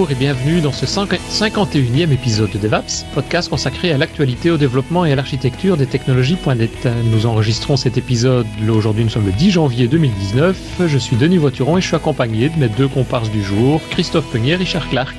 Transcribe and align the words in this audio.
bonjour 0.00 0.12
et 0.12 0.18
bienvenue 0.18 0.62
dans 0.62 0.72
ce 0.72 0.86
51e 0.86 2.10
épisode 2.10 2.50
de 2.50 2.56
DevApps, 2.56 3.04
podcast 3.14 3.50
consacré 3.50 3.92
à 3.92 3.98
l'actualité, 3.98 4.50
au 4.50 4.56
développement 4.56 5.04
et 5.04 5.12
à 5.12 5.14
l'architecture 5.14 5.76
des 5.76 5.84
technologies.net. 5.84 6.88
Nous 7.12 7.26
enregistrons 7.26 7.76
cet 7.76 7.98
épisode, 7.98 8.46
aujourd'hui 8.66 9.04
nous 9.04 9.10
sommes 9.10 9.26
le 9.26 9.32
10 9.32 9.50
janvier 9.50 9.88
2019. 9.88 10.56
Je 10.86 10.96
suis 10.96 11.16
Denis 11.16 11.36
Voituron 11.36 11.76
et 11.76 11.82
je 11.82 11.88
suis 11.88 11.96
accompagné 11.96 12.48
de 12.48 12.58
mes 12.58 12.70
deux 12.70 12.88
comparses 12.88 13.30
du 13.30 13.42
jour, 13.42 13.82
Christophe 13.90 14.24
Peunier 14.32 14.52
et 14.52 14.56
Richard 14.56 14.88
Clark. 14.88 15.16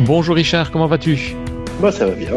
Bonjour 0.00 0.36
Richard, 0.36 0.72
comment 0.72 0.88
vas-tu? 0.88 1.34
Bah 1.80 1.90
ça 1.90 2.04
va 2.04 2.12
bien. 2.14 2.32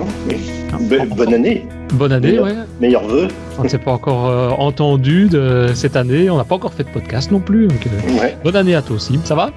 Ah, 0.71 0.77
bonne 1.13 1.33
année. 1.33 1.65
Bonne 1.91 2.13
année, 2.13 2.39
ouais. 2.39 2.55
Meilleurs 2.79 3.05
vœux. 3.05 3.27
On 3.59 3.63
ne 3.63 3.67
s'est 3.67 3.79
pas 3.79 3.91
encore 3.91 4.29
euh, 4.29 4.49
entendu 4.51 5.27
de 5.27 5.71
cette 5.73 5.97
année, 5.97 6.29
on 6.29 6.37
n'a 6.37 6.45
pas 6.45 6.55
encore 6.55 6.73
fait 6.73 6.85
de 6.85 6.89
podcast 6.89 7.31
non 7.31 7.41
plus. 7.41 7.67
Donc, 7.67 7.85
euh, 7.87 8.29
Bonne 8.45 8.55
année 8.55 8.75
à 8.75 8.81
toi 8.81 8.95
aussi, 8.95 9.19
ça 9.25 9.35
va? 9.35 9.51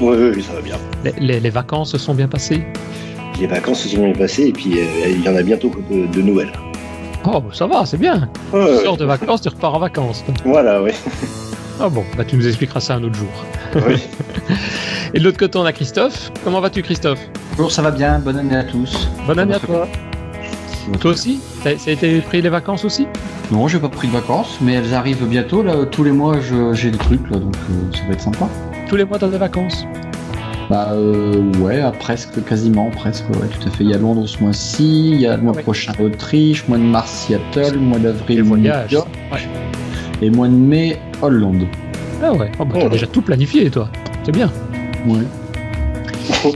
Oui, 0.00 0.32
oui, 0.36 0.42
ça 0.42 0.54
va 0.54 0.60
bien. 0.60 0.76
Les, 1.18 1.50
vacances 1.50 1.92
se 1.92 1.98
sont 1.98 2.14
bien 2.14 2.28
passées? 2.28 2.62
Les 3.40 3.46
vacances 3.46 3.80
se 3.80 3.88
sont 3.88 4.04
bien 4.04 4.14
passées 4.14 4.48
et 4.48 4.52
puis 4.52 4.78
euh, 4.78 5.08
il 5.08 5.22
y 5.22 5.28
en 5.28 5.36
a 5.36 5.42
bientôt 5.42 5.70
de, 5.90 6.22
nouvelles. 6.22 6.52
Oh, 7.24 7.42
ça 7.52 7.66
va, 7.66 7.84
c'est 7.84 7.98
bien. 7.98 8.28
tu 8.52 8.84
sors 8.84 8.96
de 8.96 9.04
vacances, 9.04 9.42
tu 9.42 9.48
repars 9.48 9.74
en 9.74 9.78
vacances. 9.78 10.24
Voilà, 10.44 10.82
oui. 10.82 10.92
Ah 11.82 11.88
bon, 11.88 12.04
bah 12.14 12.24
tu 12.26 12.36
nous 12.36 12.46
expliqueras 12.46 12.80
ça 12.80 12.96
un 12.96 13.04
autre 13.04 13.14
jour. 13.14 13.28
Oui. 13.74 13.96
et 15.14 15.18
de 15.18 15.24
l'autre 15.24 15.38
côté, 15.38 15.56
on 15.58 15.64
a 15.64 15.72
Christophe. 15.72 16.30
Comment 16.44 16.60
vas-tu, 16.60 16.82
Christophe? 16.82 17.20
Bonjour, 17.52 17.72
ça 17.72 17.80
va 17.80 17.90
bien. 17.90 18.18
Bonne 18.18 18.38
année 18.38 18.56
à 18.56 18.64
tous. 18.64 19.08
Bonne 19.26 19.38
année 19.38 19.54
à 19.54 19.60
toi. 19.60 19.88
Toi 21.00 21.12
aussi? 21.12 21.40
Ça 21.62 21.70
a 21.70 21.90
été 21.90 22.20
pris 22.20 22.42
les 22.42 22.48
vacances 22.50 22.84
aussi? 22.84 23.06
Non, 23.50 23.66
j'ai 23.66 23.78
pas 23.78 23.88
pris 23.88 24.08
de 24.08 24.12
vacances, 24.12 24.58
mais 24.60 24.74
elles 24.74 24.92
arrivent 24.92 25.26
bientôt. 25.26 25.62
Là, 25.62 25.86
tous 25.86 26.04
les 26.04 26.12
mois, 26.12 26.36
j'ai 26.72 26.90
des 26.90 26.98
trucs, 26.98 27.30
là, 27.30 27.38
donc 27.38 27.56
euh, 27.56 27.96
ça 27.96 28.04
va 28.06 28.12
être 28.12 28.20
sympa 28.20 28.48
tous 28.90 28.96
les 28.96 29.04
mois 29.04 29.18
dans 29.18 29.28
des 29.28 29.38
vacances 29.38 29.86
Bah 30.68 30.88
euh, 30.94 31.44
ouais, 31.60 31.80
presque, 32.00 32.44
quasiment, 32.44 32.90
presque, 32.90 33.24
ouais, 33.30 33.46
tout 33.46 33.68
à 33.68 33.70
fait. 33.70 33.84
Il 33.84 33.90
y 33.90 33.94
a 33.94 33.98
Londres 33.98 34.26
ce 34.26 34.40
mois-ci, 34.40 35.12
il 35.12 35.20
y 35.20 35.26
a 35.28 35.36
le 35.36 35.42
mois 35.44 35.52
prochain 35.52 35.92
Autriche, 36.00 36.66
mois 36.66 36.76
de 36.76 36.82
mars 36.82 37.28
Seattle, 37.28 37.78
mois 37.78 38.00
d'avril 38.00 38.42
voyage. 38.42 38.98
Et 40.20 40.28
mois 40.28 40.48
de 40.48 40.54
mai 40.54 40.98
Hollande. 41.22 41.66
Ah 42.20 42.32
ouais, 42.32 42.50
oh, 42.58 42.64
bah, 42.64 42.74
t'as 42.80 42.86
oh. 42.86 42.88
déjà 42.88 43.06
tout 43.06 43.22
planifié 43.22 43.70
toi, 43.70 43.88
c'est 44.24 44.32
bien. 44.32 44.50
Ouais. 45.06 45.22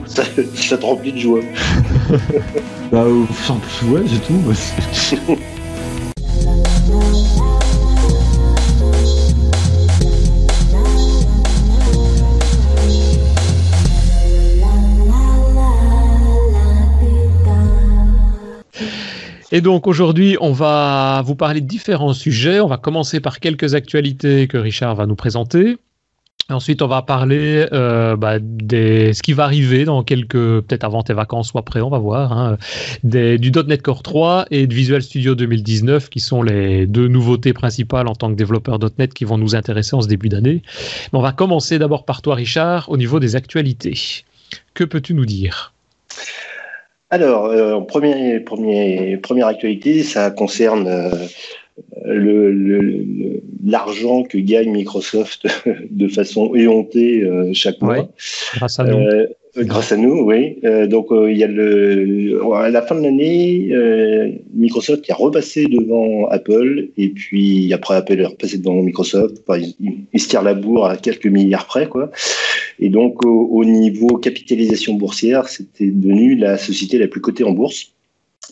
ça, 0.07 0.25
ça, 0.57 0.77
te 0.77 0.85
remplit 0.85 1.13
de 1.13 1.19
joie. 1.19 1.41
bah 2.91 3.05
euh, 3.05 3.21
ouais, 3.87 4.03
c'est 4.09 5.17
tout. 5.17 5.37
Et 19.55 19.61
donc 19.61 19.87
aujourd'hui, 19.87 20.37
on 20.41 20.51
va 20.51 21.23
vous 21.25 21.37
parler 21.37 21.61
de 21.61 21.69
différents 21.69 22.13
sujets. 22.13 22.59
On 22.59 22.67
va 22.67 22.77
commencer 22.77 23.21
par 23.21 23.39
quelques 23.39 23.77
actualités 23.77 24.49
que 24.49 24.59
Richard 24.59 24.97
va 24.97 25.07
nous 25.07 25.15
présenter. 25.15 25.77
Ensuite, 26.51 26.83
on 26.83 26.89
va 26.89 27.03
parler 27.03 27.65
euh, 27.73 28.17
bah, 28.17 28.41
de 28.41 29.13
ce 29.15 29.23
qui 29.23 29.33
va 29.33 29.45
arriver 29.45 29.85
dans 29.85 30.03
quelques, 30.03 30.33
peut-être 30.33 30.83
avant 30.83 31.05
tes 31.05 31.13
vacances 31.13 31.53
ou 31.53 31.59
après, 31.59 31.81
on 31.83 31.89
va 31.89 31.99
voir, 31.99 32.33
hein, 32.33 32.59
du 33.05 33.53
.NET 33.53 33.81
Core 33.81 34.03
3 34.03 34.47
et 34.51 34.67
de 34.67 34.75
Visual 34.75 35.01
Studio 35.01 35.37
2019, 35.37 36.11
qui 36.11 36.19
sont 36.19 36.43
les 36.43 36.89
deux 36.89 37.07
nouveautés 37.07 37.53
principales 37.53 38.09
en 38.09 38.17
tant 38.17 38.31
que 38.31 38.37
développeur 38.37 38.81
.NET 38.99 39.15
qui 39.15 39.25
vont 39.25 39.39
nous 39.39 39.55
intéresser 39.55 39.95
en 39.95 40.01
ce 40.01 40.09
début 40.09 40.31
d'année. 40.31 40.63
Mais 41.13 41.19
on 41.21 41.23
va 41.23 41.31
commencer 41.31 41.79
d'abord 41.79 42.05
par 42.05 42.23
toi, 42.23 42.35
Richard, 42.35 42.91
au 42.91 42.97
niveau 42.97 43.21
des 43.21 43.37
actualités. 43.37 44.25
Que 44.75 44.83
peux-tu 44.83 45.15
nous 45.15 45.27
dire? 45.27 45.73
Alors, 47.15 47.47
euh, 47.47 47.81
premier, 47.81 48.41
premier, 48.41 49.19
première 49.19 49.47
actualité, 49.47 50.03
ça 50.03 50.33
concerne 50.33 50.89
euh, 52.05 53.39
l'argent 53.65 54.25
que 54.25 54.37
gagne 54.39 54.73
Microsoft 54.73 55.47
de 55.91 56.09
façon 56.09 56.57
éhontée 56.57 57.23
euh, 57.23 57.51
chaque 57.53 57.81
mois. 57.81 58.09
grâce 58.57 58.81
à 58.81 58.85
nous. 58.85 59.07
Grâce 59.57 59.93
à 59.93 59.97
nous, 59.97 60.23
oui. 60.23 60.59
Donc 60.89 61.11
il 61.13 61.39
y 61.39 61.45
a 61.45 61.47
le 61.47 62.41
à 62.57 62.71
la 62.71 62.83
fin 62.83 62.97
de 62.97 63.03
l'année, 63.05 63.71
Microsoft 64.53 65.09
a 65.09 65.15
repassé 65.15 65.67
devant 65.67 66.27
Apple 66.27 66.89
et 66.97 67.11
puis 67.11 67.73
après 67.73 67.95
Apple 67.95 68.21
est 68.21 68.27
repassé 68.27 68.59
devant 68.59 68.83
Microsoft. 68.83 69.37
Enfin, 69.47 69.61
il, 70.13 70.21
se 70.21 70.29
tire 70.29 70.43
la 70.43 70.55
bourre 70.55 70.87
à 70.87 70.97
quelques 70.97 71.27
milliards 71.27 71.67
près, 71.67 71.87
quoi. 71.87 72.11
Et 72.81 72.89
donc 72.89 73.25
au, 73.25 73.65
niveau 73.65 74.17
capitalisation 74.19 74.95
boursière, 74.95 75.49
c'était 75.49 75.91
devenu 75.91 76.35
la 76.35 76.59
société 76.59 76.99
la 76.99 77.09
plus 77.09 77.21
cotée 77.21 77.45
en 77.45 77.53
bourse 77.53 77.93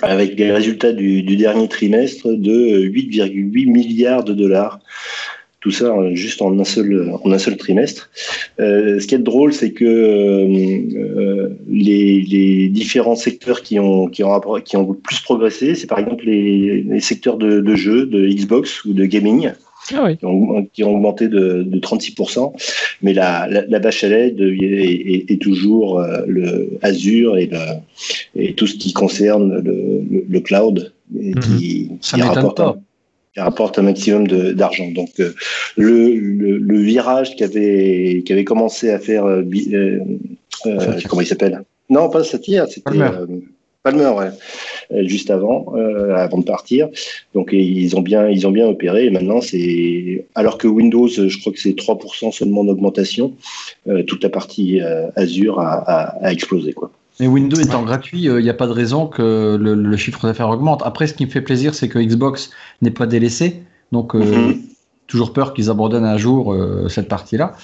avec 0.00 0.36
des 0.36 0.50
résultats 0.50 0.92
du, 0.92 1.22
dernier 1.36 1.68
trimestre 1.68 2.28
de 2.28 2.86
8,8 2.86 3.70
milliards 3.70 4.24
de 4.24 4.32
dollars 4.32 4.80
tout 5.62 5.70
ça 5.70 5.96
euh, 5.96 6.14
juste 6.14 6.42
en 6.42 6.58
un 6.58 6.64
seul, 6.64 7.56
trimestre. 7.56 8.10
Euh, 8.58 8.98
ce 8.98 9.06
qui 9.06 9.14
est 9.14 9.18
drôle, 9.18 9.52
c'est 9.52 9.70
que 9.70 9.84
euh, 9.84 11.48
les, 11.70 12.20
les, 12.20 12.68
différents 12.68 13.14
secteurs 13.14 13.62
qui 13.62 13.78
ont, 13.78 14.08
qui 14.08 14.24
ont, 14.24 14.40
qui 14.64 14.76
ont 14.76 14.92
plus 14.92 15.20
progressé, 15.20 15.76
c'est 15.76 15.86
par 15.86 16.00
exemple 16.00 16.24
les, 16.26 16.82
les 16.82 17.00
secteurs 17.00 17.36
de, 17.38 17.60
de, 17.60 17.74
jeux, 17.76 18.06
de 18.06 18.26
Xbox 18.26 18.84
ou 18.84 18.92
de 18.92 19.04
gaming. 19.06 19.52
Ah 19.92 20.04
oui. 20.04 20.16
qui, 20.16 20.24
ont, 20.26 20.66
qui, 20.72 20.84
ont, 20.84 20.94
augmenté 20.94 21.28
de, 21.28 21.62
de 21.62 21.78
36%, 21.78 22.52
mais 23.02 23.12
la, 23.12 23.48
la, 23.48 23.66
la 23.66 23.78
vache 23.78 24.04
à 24.04 24.08
lait 24.08 24.34
est, 24.38 25.30
est, 25.30 25.42
toujours 25.42 25.98
euh, 25.98 26.22
le 26.26 26.78
Azure 26.82 27.36
et, 27.36 27.46
le, 27.46 27.58
et 28.36 28.54
tout 28.54 28.66
ce 28.66 28.76
qui 28.76 28.92
concerne 28.92 29.58
le, 29.58 30.24
le, 30.28 30.40
cloud, 30.40 30.92
et 31.18 31.32
qui, 31.32 31.88
mhm. 31.90 31.98
Ça 32.00 32.16
qui 32.16 32.22
rapporte 32.22 32.56
pas 32.56 32.76
qui 33.34 33.40
rapporte 33.40 33.78
un 33.78 33.82
maximum 33.82 34.26
d'argent. 34.26 34.90
Donc 34.90 35.08
euh, 35.18 35.32
le, 35.76 36.14
le, 36.16 36.58
le, 36.58 36.78
virage 36.78 37.34
qui 37.34 37.44
avait 37.44 38.22
qui 38.26 38.32
avait 38.32 38.44
commencé 38.44 38.90
à 38.90 38.98
faire 38.98 39.24
euh, 39.24 39.42
comment 41.08 41.22
il 41.22 41.26
s'appelle? 41.26 41.62
Non, 41.88 42.10
pas 42.10 42.24
Satir, 42.24 42.66
c'était 42.68 42.90
Palmer. 43.82 44.10
Ouais. 44.16 45.06
juste 45.06 45.30
avant 45.30 45.74
avant 46.14 46.38
de 46.38 46.44
partir. 46.44 46.88
Donc 47.34 47.50
ils 47.52 47.96
ont 47.96 48.02
bien 48.02 48.28
ils 48.28 48.46
ont 48.46 48.52
bien 48.52 48.66
opéré 48.66 49.06
et 49.06 49.10
maintenant 49.10 49.40
c'est 49.40 50.26
alors 50.34 50.58
que 50.58 50.68
Windows 50.68 51.08
je 51.08 51.40
crois 51.40 51.52
que 51.52 51.58
c'est 51.58 51.76
3% 51.76 52.32
seulement 52.32 52.64
d'augmentation, 52.64 53.34
toute 54.06 54.22
la 54.22 54.30
partie 54.30 54.80
Azure 55.16 55.60
a, 55.60 55.72
a, 55.72 56.26
a 56.26 56.32
explosé 56.32 56.72
quoi. 56.72 56.92
Mais 57.20 57.26
Windows 57.26 57.60
étant 57.60 57.82
gratuit, 57.82 58.22
il 58.22 58.28
euh, 58.30 58.42
n'y 58.42 58.50
a 58.50 58.54
pas 58.54 58.66
de 58.66 58.72
raison 58.72 59.06
que 59.06 59.56
le, 59.60 59.96
chiffre 59.96 60.26
d'affaires 60.26 60.48
augmente. 60.48 60.82
Après, 60.84 61.06
ce 61.06 61.14
qui 61.14 61.26
me 61.26 61.30
fait 61.30 61.42
plaisir, 61.42 61.74
c'est 61.74 61.88
que 61.88 61.98
Xbox 61.98 62.50
n'est 62.80 62.90
pas 62.90 63.06
délaissé. 63.06 63.62
Donc, 63.92 64.14
euh, 64.14 64.48
mhm. 64.48 64.62
toujours 65.06 65.32
peur 65.32 65.52
qu'ils 65.52 65.70
abandonnent 65.70 66.04
un 66.04 66.16
jour 66.16 66.52
euh, 66.52 66.88
cette 66.88 67.08
partie-là. 67.08 67.54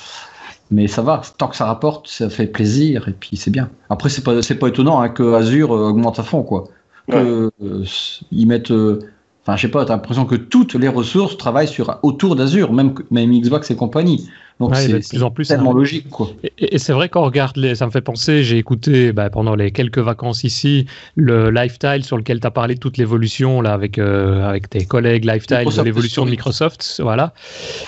Mais 0.70 0.86
ça 0.86 1.02
va, 1.02 1.22
tant 1.38 1.48
que 1.48 1.56
ça 1.56 1.64
rapporte, 1.64 2.08
ça 2.08 2.28
fait 2.28 2.46
plaisir 2.46 3.08
et 3.08 3.12
puis 3.12 3.36
c'est 3.36 3.50
bien. 3.50 3.70
Après, 3.88 4.10
c'est 4.10 4.22
pas, 4.22 4.34
pas 4.60 4.68
étonnant 4.68 5.00
hein, 5.00 5.08
que 5.08 5.34
Azure 5.34 5.70
augmente 5.70 6.18
à 6.18 6.22
fond, 6.22 6.42
quoi. 6.42 6.64
ils 7.10 8.46
mettent. 8.46 8.70
Enfin, 8.70 9.56
je 9.56 9.62
sais 9.62 9.70
pas, 9.70 9.86
t'as 9.86 9.94
l'impression 9.94 10.26
que 10.26 10.34
toutes 10.34 10.74
les 10.74 10.88
ressources 10.88 11.38
travaillent 11.38 11.68
sur, 11.68 11.98
autour 12.02 12.36
d'Azure, 12.36 12.74
même, 12.74 12.92
même 13.10 13.32
Xbox 13.32 13.70
et 13.70 13.76
compagnie. 13.76 14.28
Donc 14.60 14.74
c'est 14.74 14.88
de 14.88 14.98
plus 14.98 15.22
en 15.22 15.30
plus 15.30 15.48
tellement 15.48 15.72
logique. 15.72 16.08
Quoi. 16.10 16.30
Et, 16.58 16.78
c'est 16.78 16.92
vrai 16.92 17.08
qu'on 17.08 17.22
regarde, 17.22 17.56
les, 17.56 17.74
ça 17.76 17.86
me 17.86 17.90
fait 17.90 18.00
penser, 18.00 18.42
j'ai 18.42 18.58
écouté 18.58 19.12
bah, 19.12 19.30
pendant 19.30 19.54
les 19.54 19.70
quelques 19.70 19.98
vacances 19.98 20.42
ici 20.44 20.86
le 21.14 21.50
Lifestyle 21.50 22.04
sur 22.04 22.16
lequel 22.16 22.40
tu 22.40 22.46
as 22.46 22.50
parlé 22.50 22.74
de 22.74 22.80
toute 22.80 22.96
l'évolution 22.96 23.60
là 23.60 23.72
avec, 23.72 23.98
euh, 23.98 24.48
avec 24.48 24.68
tes 24.68 24.84
collègues 24.84 25.24
Lifestyle 25.24 25.64
de 25.64 25.82
l'évolution 25.82 26.24
de 26.24 26.30
Microsoft. 26.30 27.00
Voilà. 27.02 27.34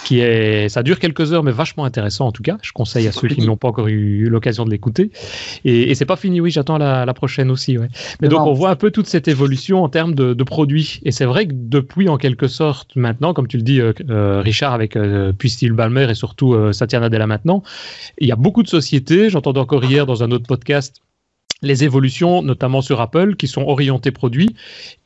Qui 0.05 0.21
est, 0.21 0.69
ça 0.69 0.83
dure 0.83 0.99
quelques 0.99 1.33
heures 1.33 1.43
mais 1.43 1.51
vachement 1.51 1.85
intéressant 1.85 2.27
en 2.27 2.33
tout 2.33 2.43
cas. 2.43 2.59
Je 2.63 2.73
conseille 2.73 3.09
à 3.09 3.13
ceux 3.13 3.29
qui 3.29 3.45
n'ont 3.45 3.57
pas 3.57 3.69
encore 3.69 3.89
eu 3.89 4.29
l'occasion 4.29 4.65
de 4.65 4.71
l'écouter. 4.71 5.11
Et, 5.65 5.91
et 5.91 5.95
c'est 5.95 6.07
pas 6.07 6.17
fini, 6.17 6.41
oui, 6.41 6.51
j'attends 6.51 6.79
la, 6.79 7.05
la, 7.05 7.15
prochaine 7.15 7.51
aussi. 7.51 7.79
Ouais. 7.79 7.89
Mais 8.21 8.29
donc 8.29 8.47
on 8.47 8.53
voit 8.53 8.71
un 8.71 8.77
peu 8.77 8.91
toute 8.91 9.07
cette 9.07 9.27
évolution 9.27 9.83
en 9.83 9.89
termes 9.89 10.15
de, 10.15 10.35
de 10.35 10.45
produits. 10.45 11.01
Et 11.05 11.11
c'est 11.11 11.25
vrai 11.25 11.47
que 11.47 11.53
depuis 11.55 12.09
en 12.09 12.17
quelque 12.17 12.47
sorte 12.47 12.95
maintenant, 12.95 13.35
comme 13.35 13.49
tu 13.49 13.57
le 13.57 13.63
dis 13.63 13.81
euh, 13.81 13.93
euh, 14.09 14.41
Richard 14.41 14.73
avec 14.73 14.97
puis 15.39 15.51
Steve 15.51 15.73
Ballmer 15.73 16.09
et 16.11 16.15
surtout 16.15 16.55
euh, 16.61 16.73
Satya 16.73 17.01
Nadella 17.01 17.27
maintenant. 17.27 17.63
Il 18.19 18.29
y 18.29 18.33
a 18.33 18.37
beaucoup 18.37 18.63
de 18.63 18.69
sociétés, 18.69 19.31
j'entendais 19.31 19.61
encore 19.61 19.85
hier 19.85 20.07
dans 20.07 20.23
un 20.23 20.31
autre 20.31 20.47
podcast, 20.47 21.03
les 21.63 21.85
évolutions, 21.85 22.43
notamment 22.43 22.81
sur 22.81 23.01
Apple, 23.01 23.37
qui 23.37 23.47
sont 23.47 23.63
orientées 23.63 24.11
produits 24.11 24.57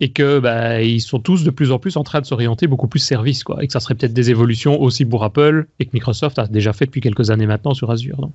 et 0.00 0.12
que 0.12 0.38
bah, 0.38 0.82
ils 0.82 1.00
sont 1.00 1.18
tous 1.18 1.44
de 1.44 1.50
plus 1.50 1.72
en 1.72 1.78
plus 1.78 1.96
en 1.96 2.04
train 2.04 2.20
de 2.20 2.26
s'orienter 2.26 2.66
beaucoup 2.66 2.86
plus 2.86 3.00
service, 3.00 3.42
quoi. 3.44 3.62
Et 3.62 3.66
que 3.66 3.72
ça 3.72 3.80
serait 3.80 3.94
peut-être 3.94 4.12
des 4.12 4.30
évolutions 4.30 4.80
aussi 4.80 5.04
pour 5.04 5.24
Apple 5.24 5.66
et 5.80 5.86
que 5.86 5.90
Microsoft 5.94 6.38
a 6.38 6.46
déjà 6.46 6.72
fait 6.72 6.86
depuis 6.86 7.00
quelques 7.00 7.30
années 7.30 7.46
maintenant 7.46 7.74
sur 7.74 7.90
Azure. 7.90 8.28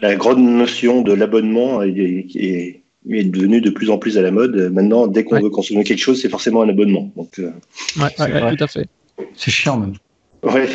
La 0.00 0.16
grande 0.16 0.38
notion 0.38 1.02
de 1.02 1.12
l'abonnement 1.12 1.82
est, 1.82 2.82
devenue 3.04 3.60
de 3.60 3.70
plus 3.70 3.90
en 3.90 3.98
plus 3.98 4.16
à 4.16 4.22
la 4.22 4.30
mode. 4.30 4.70
Maintenant, 4.72 5.06
dès 5.06 5.24
qu'on 5.24 5.40
veut 5.40 5.50
consommer 5.50 5.84
quelque 5.84 6.00
chose, 6.00 6.20
c'est 6.20 6.30
forcément 6.30 6.62
un 6.62 6.68
abonnement. 6.68 7.10
Donc, 7.16 7.38
euh, 7.38 7.50
tout 7.96 8.64
à 8.64 8.66
fait. 8.66 8.88
C'est 9.34 9.50
chiant 9.50 9.78
même. 9.78 9.94
Ouais. 10.42 10.68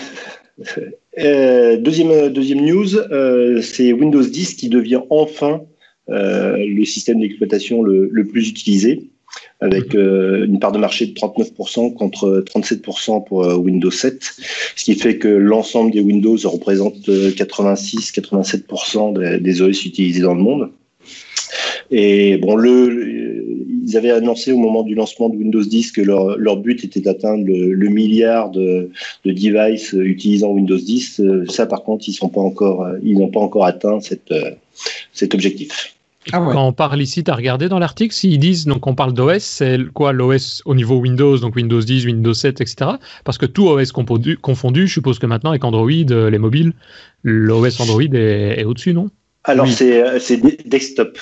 Deuxième, 1.17 2.29
deuxième 2.29 2.65
news, 2.65 2.87
c'est 3.61 3.93
Windows 3.93 4.23
10 4.23 4.55
qui 4.55 4.69
devient 4.69 5.01
enfin 5.09 5.61
le 6.07 6.85
système 6.85 7.19
d'exploitation 7.19 7.83
le, 7.83 8.23
plus 8.25 8.49
utilisé 8.49 9.09
avec 9.61 9.95
euh, 9.95 10.45
une 10.45 10.59
part 10.59 10.71
de 10.71 10.77
marché 10.77 11.07
de 11.07 11.13
39% 11.13 11.93
contre 11.93 12.43
37% 12.47 13.25
pour 13.25 13.43
euh, 13.43 13.55
Windows 13.55 13.91
7, 13.91 14.23
ce 14.75 14.83
qui 14.83 14.95
fait 14.95 15.17
que 15.17 15.27
l'ensemble 15.27 15.91
des 15.91 16.01
Windows 16.01 16.37
représente 16.45 17.07
86-87% 17.07 19.17
euh, 19.17 19.39
des, 19.39 19.61
OS 19.61 19.85
utilisés 19.85 20.21
dans 20.21 20.33
le 20.33 20.41
monde. 20.41 20.71
Et 21.91 22.37
bon, 22.37 22.55
le, 22.55 23.45
ils 23.85 23.97
avaient 23.97 24.11
annoncé 24.11 24.51
au 24.51 24.57
moment 24.57 24.83
du 24.83 24.95
lancement 24.95 25.29
de 25.29 25.37
Windows 25.37 25.63
10 25.63 25.91
que 25.91 26.01
leur, 26.01 26.37
leur 26.37 26.57
but 26.57 26.83
était 26.83 27.01
d'atteindre 27.01 27.45
le, 27.47 27.89
milliard 27.89 28.51
de, 28.51 28.89
de, 29.25 29.31
devices 29.31 29.93
utilisant 29.93 30.49
Windows 30.49 30.77
10. 30.77 31.21
Ça, 31.49 31.65
par 31.65 31.83
contre, 31.83 32.07
ils 32.07 32.17
n'ont 32.21 32.29
pas 32.29 32.41
encore, 32.41 32.87
ils 33.03 33.17
n'ont 33.17 33.29
pas 33.29 33.39
encore 33.39 33.65
atteint 33.65 33.99
cette, 34.01 34.33
cet 35.13 35.33
objectif. 35.33 35.95
Ah 36.31 36.47
Quand 36.51 36.67
on 36.67 36.73
parle 36.73 37.01
ici, 37.01 37.23
tu 37.23 37.31
as 37.31 37.35
regardé 37.35 37.69
dans 37.69 37.79
l'article, 37.79 38.13
s'ils 38.13 38.39
disent, 38.39 38.65
donc 38.65 38.85
on 38.85 38.93
parle 38.93 39.13
d'OS, 39.13 39.39
c'est 39.39 39.79
quoi 39.93 40.11
l'OS 40.11 40.61
au 40.65 40.75
niveau 40.75 40.97
Windows, 40.97 41.37
donc 41.37 41.55
Windows 41.55 41.81
10, 41.81 42.05
Windows 42.05 42.33
7, 42.33 42.61
etc. 42.61 42.91
Parce 43.23 43.37
que 43.37 43.45
tout 43.45 43.67
OS 43.67 43.91
confondu, 43.91 44.87
je 44.87 44.93
suppose 44.93 45.17
que 45.17 45.25
maintenant 45.25 45.51
avec 45.51 45.63
Android, 45.63 45.89
euh, 45.89 46.29
les 46.29 46.37
mobiles, 46.37 46.73
l'OS 47.23 47.79
Android 47.79 48.01
est, 48.13 48.63
au-dessus, 48.63 48.93
non? 48.93 49.09
Alors 49.45 49.65
euh, 49.81 50.19
c'est 50.19 50.67
desktop. 50.67 51.17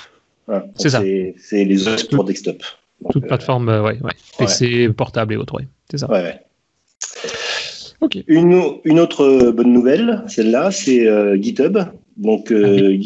C'est 0.75 0.89
ça. 0.89 1.01
C'est 1.37 1.63
les 1.63 1.87
OS 1.87 2.03
pour 2.03 2.23
desktop. 2.23 2.63
Toute 3.11 3.23
euh, 3.23 3.27
plateforme, 3.27 3.67
ouais, 3.67 3.99
ouais. 4.01 4.13
PC, 4.39 4.89
portable 4.89 5.33
et 5.33 5.37
autres, 5.37 5.55
ouais. 5.55 5.67
C'est 5.89 5.97
ça. 5.97 6.09
Ouais, 6.09 6.39
Une, 8.27 8.79
une, 8.83 8.99
autre 8.99 9.51
bonne 9.51 9.71
nouvelle, 9.71 10.23
celle-là, 10.27 10.71
c'est 10.71 11.07
GitHub 11.41 11.77
donc 12.17 12.51
euh, 12.51 12.97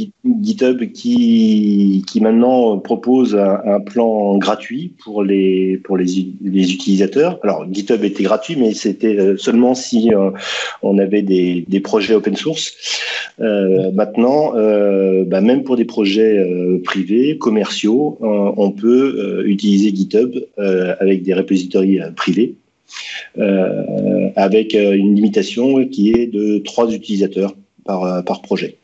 GitHub 0.42 0.86
qui, 0.94 2.04
qui 2.08 2.22
maintenant 2.22 2.78
propose 2.80 3.36
un, 3.36 3.80
plan 3.82 4.38
gratuit 4.38 4.94
pour 5.04 5.24
les 5.24 5.78
pour 5.84 5.98
les, 5.98 6.06
les, 6.42 6.74
utilisateurs. 6.74 7.40
Alors 7.44 7.66
GitHub 7.70 8.04
était 8.06 8.24
gratuit, 8.24 8.56
mais 8.56 8.74
c'était 8.74 9.20
euh, 9.20 9.38
seulement 9.38 9.76
si 9.76 10.14
euh, 10.14 10.30
on 10.82 10.98
avait 10.98 11.24
des, 11.24 11.66
des, 11.68 11.80
projets 11.82 12.14
open 12.14 12.36
source. 12.38 12.74
Euh, 13.42 13.92
maintenant, 13.92 14.54
euh, 14.56 15.26
bah, 15.26 15.42
même 15.42 15.64
pour 15.64 15.76
des 15.76 15.86
projets 15.86 16.22
privés, 16.86 17.38
commerciaux, 17.38 18.18
on 18.22 18.72
peut 18.72 19.44
utiliser 19.46 19.94
GitHub 19.94 20.36
avec 20.58 21.24
des 21.24 21.34
repositories 21.34 22.00
privés. 22.16 22.56
avec 24.36 24.74
une 24.74 25.16
limitation 25.16 25.86
qui 25.86 26.12
est 26.12 26.28
de 26.28 26.60
trois 26.60 26.92
utilisateurs 26.94 27.56
par, 27.84 28.24
par 28.24 28.42
projet 28.42 28.78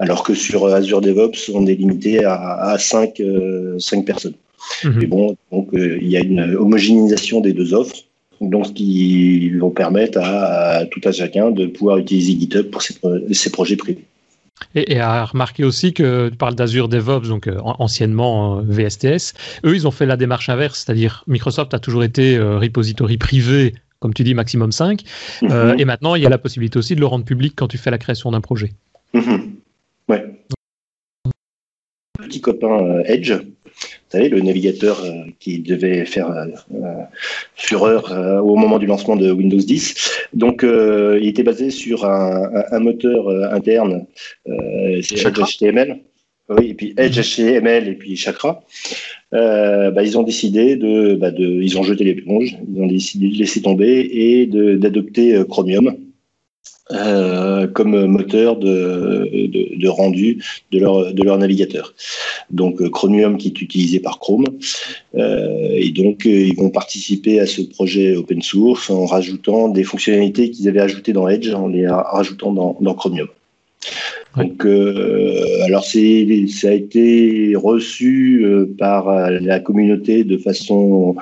alors 0.00 0.22
que 0.24 0.34
sur 0.34 0.64
euh, 0.64 0.74
Azure 0.74 1.00
DevOps, 1.00 1.50
on 1.54 1.66
est 1.66 1.74
limité 1.74 2.24
à, 2.24 2.76
5, 2.78 3.20
euh, 3.20 3.78
personnes. 4.04 4.34
Mhm. 4.82 4.94
Mais 4.96 5.06
bon, 5.06 5.36
donc 5.52 5.72
euh, 5.74 5.98
il 6.00 6.08
y 6.08 6.16
a 6.16 6.20
une 6.20 6.56
homogénéisation 6.56 7.40
des 7.40 7.52
deux 7.52 7.74
offres, 7.74 7.96
donc 8.40 8.66
ce 8.66 8.72
qui 8.72 9.50
vont 9.50 9.70
permettre 9.70 10.18
à, 10.20 10.86
tout 10.90 11.00
à 11.04 11.12
chacun 11.12 11.50
de 11.50 11.66
pouvoir 11.66 11.98
utiliser 11.98 12.32
GitHub 12.38 12.70
pour 12.70 12.82
ses, 12.82 13.50
projets 13.50 13.76
privés. 13.76 14.04
Et, 14.74 14.98
à 15.00 15.24
remarquer 15.26 15.64
aussi 15.64 15.92
que 15.92 16.30
tu 16.30 16.36
parles 16.36 16.54
d'Azure 16.54 16.88
DevOps, 16.88 17.28
donc 17.28 17.48
anciennement 17.62 18.62
VSTS, 18.62 19.34
eux 19.64 19.74
ils 19.74 19.86
ont 19.86 19.90
fait 19.90 20.06
la 20.06 20.16
démarche 20.16 20.48
inverse, 20.48 20.84
c'est-à-dire 20.84 21.24
Microsoft 21.26 21.74
a 21.74 21.78
toujours 21.78 22.04
été 22.04 22.38
repository 22.38 23.18
privé, 23.18 23.74
comme 23.98 24.14
tu 24.14 24.24
dis, 24.24 24.34
maximum 24.34 24.72
5, 24.72 25.02
mhm. 25.42 25.74
et 25.78 25.84
maintenant 25.84 26.14
il 26.14 26.22
y 26.22 26.26
a 26.26 26.30
la 26.30 26.38
possibilité 26.38 26.78
aussi 26.78 26.94
de 26.94 27.00
le 27.00 27.06
rendre 27.06 27.24
public 27.24 27.54
quand 27.56 27.68
tu 27.68 27.78
fais 27.78 27.90
la 27.90 27.98
création 27.98 28.30
d'un 28.30 28.42
projet. 28.42 28.72
Mhm. 29.14 29.59
Ouais. 30.10 30.24
Petit 32.18 32.40
copain 32.40 32.84
euh, 32.84 33.02
Edge, 33.04 33.30
vous 33.30 34.08
savez, 34.08 34.28
le 34.28 34.40
navigateur 34.40 35.04
euh, 35.04 35.26
qui 35.38 35.60
devait 35.60 36.04
faire 36.04 36.32
euh, 36.32 36.46
fureur 37.54 38.10
au 38.44 38.56
moment 38.56 38.80
du 38.80 38.86
lancement 38.86 39.14
de 39.14 39.30
Windows 39.30 39.56
10. 39.56 40.26
Donc, 40.34 40.64
il 40.64 41.28
était 41.28 41.44
basé 41.44 41.70
sur 41.70 42.04
un, 42.04 42.80
moteur 42.80 43.28
interne, 43.52 44.04
HTML. 44.46 46.00
Oui, 46.48 46.70
et 46.70 46.74
puis 46.74 46.94
Edge 46.96 47.20
HTML 47.20 47.86
et 47.86 47.94
puis 47.94 48.16
Chakra. 48.16 48.64
Bah, 49.30 50.02
ils 50.02 50.18
ont 50.18 50.24
décidé 50.24 50.74
de, 50.74 51.14
bah, 51.14 51.30
de, 51.30 51.46
ils 51.46 51.78
ont 51.78 51.84
jeté 51.84 52.02
l'éponge, 52.02 52.56
ils 52.68 52.82
ont 52.82 52.88
décidé 52.88 53.28
de 53.28 53.36
laisser 53.36 53.62
tomber 53.62 54.10
et 54.12 54.46
d'adopter 54.46 55.40
Chromium. 55.48 55.94
Euh, 56.92 57.68
comme 57.68 58.06
moteur 58.06 58.56
de, 58.56 59.30
de, 59.76 59.88
rendu 59.88 60.42
de 60.72 60.80
leur, 60.80 61.14
de 61.14 61.22
leur 61.22 61.38
navigateur. 61.38 61.94
Donc 62.50 62.82
euh, 62.82 62.90
Chromium 62.90 63.38
qui 63.38 63.46
est 63.48 63.62
utilisé 63.62 64.00
par 64.00 64.18
Chrome. 64.18 64.46
Euh, 65.14 65.68
et 65.74 65.90
donc 65.90 66.24
ils 66.24 66.56
vont 66.56 66.70
participer 66.70 67.38
à 67.38 67.46
ce 67.46 67.62
projet 67.62 68.16
open 68.16 68.42
source 68.42 68.90
en 68.90 69.06
rajoutant 69.06 69.68
des 69.68 69.84
fonctionnalités 69.84 70.50
qu'ils 70.50 70.68
avaient 70.68 70.80
ajoutées 70.80 71.12
dans 71.12 71.28
Edge, 71.28 71.50
en 71.50 71.68
les 71.68 71.86
rajoutant 71.86 72.52
dans, 72.52 72.76
dans 72.80 72.94
Chromium. 72.94 73.28
Donc, 74.36 74.64
euh, 74.64 75.64
alors 75.64 75.84
c'est, 75.84 76.46
ça 76.48 76.68
a 76.68 76.72
été 76.72 77.54
reçu 77.56 78.42
euh, 78.44 78.68
par 78.78 79.30
la 79.30 79.60
communauté 79.60 80.24
de 80.24 80.36
façon. 80.36 81.16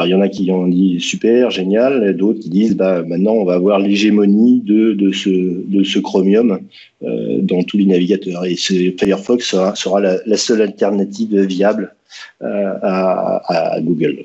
Alors 0.00 0.08
il 0.08 0.12
y 0.12 0.14
en 0.14 0.22
a 0.22 0.30
qui 0.30 0.50
ont 0.50 0.66
dit 0.66 0.98
super, 0.98 1.50
génial, 1.50 2.16
d'autres 2.16 2.40
qui 2.40 2.48
disent 2.48 2.74
bah 2.74 3.02
maintenant 3.02 3.32
on 3.32 3.44
va 3.44 3.52
avoir 3.52 3.78
l'hégémonie 3.78 4.62
de, 4.62 4.94
de 4.94 5.12
ce 5.12 5.28
de 5.28 5.84
ce 5.84 5.98
Chromium 5.98 6.60
euh, 7.02 7.42
dans 7.42 7.62
tous 7.64 7.76
les 7.76 7.84
navigateurs 7.84 8.46
et 8.46 8.56
Firefox 8.56 9.46
sera, 9.46 9.76
sera 9.76 10.00
la, 10.00 10.36
seule 10.38 10.62
alternative 10.62 11.38
viable 11.40 11.94
euh, 12.40 12.72
à, 12.80 13.74
à, 13.74 13.80
Google. 13.82 14.24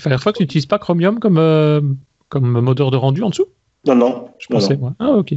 Firefox 0.00 0.40
n'utilise 0.40 0.66
pas 0.66 0.80
Chromium 0.80 1.20
comme 1.20 1.38
euh, 1.38 1.80
comme 2.28 2.60
moteur 2.60 2.90
de 2.90 2.96
rendu 2.96 3.22
en 3.22 3.30
dessous? 3.30 3.46
Non 3.86 3.94
non, 3.94 4.30
je 4.40 4.48
pensais 4.48 4.76
moi. 4.76 4.94
Ah 4.98 5.12
ok. 5.12 5.34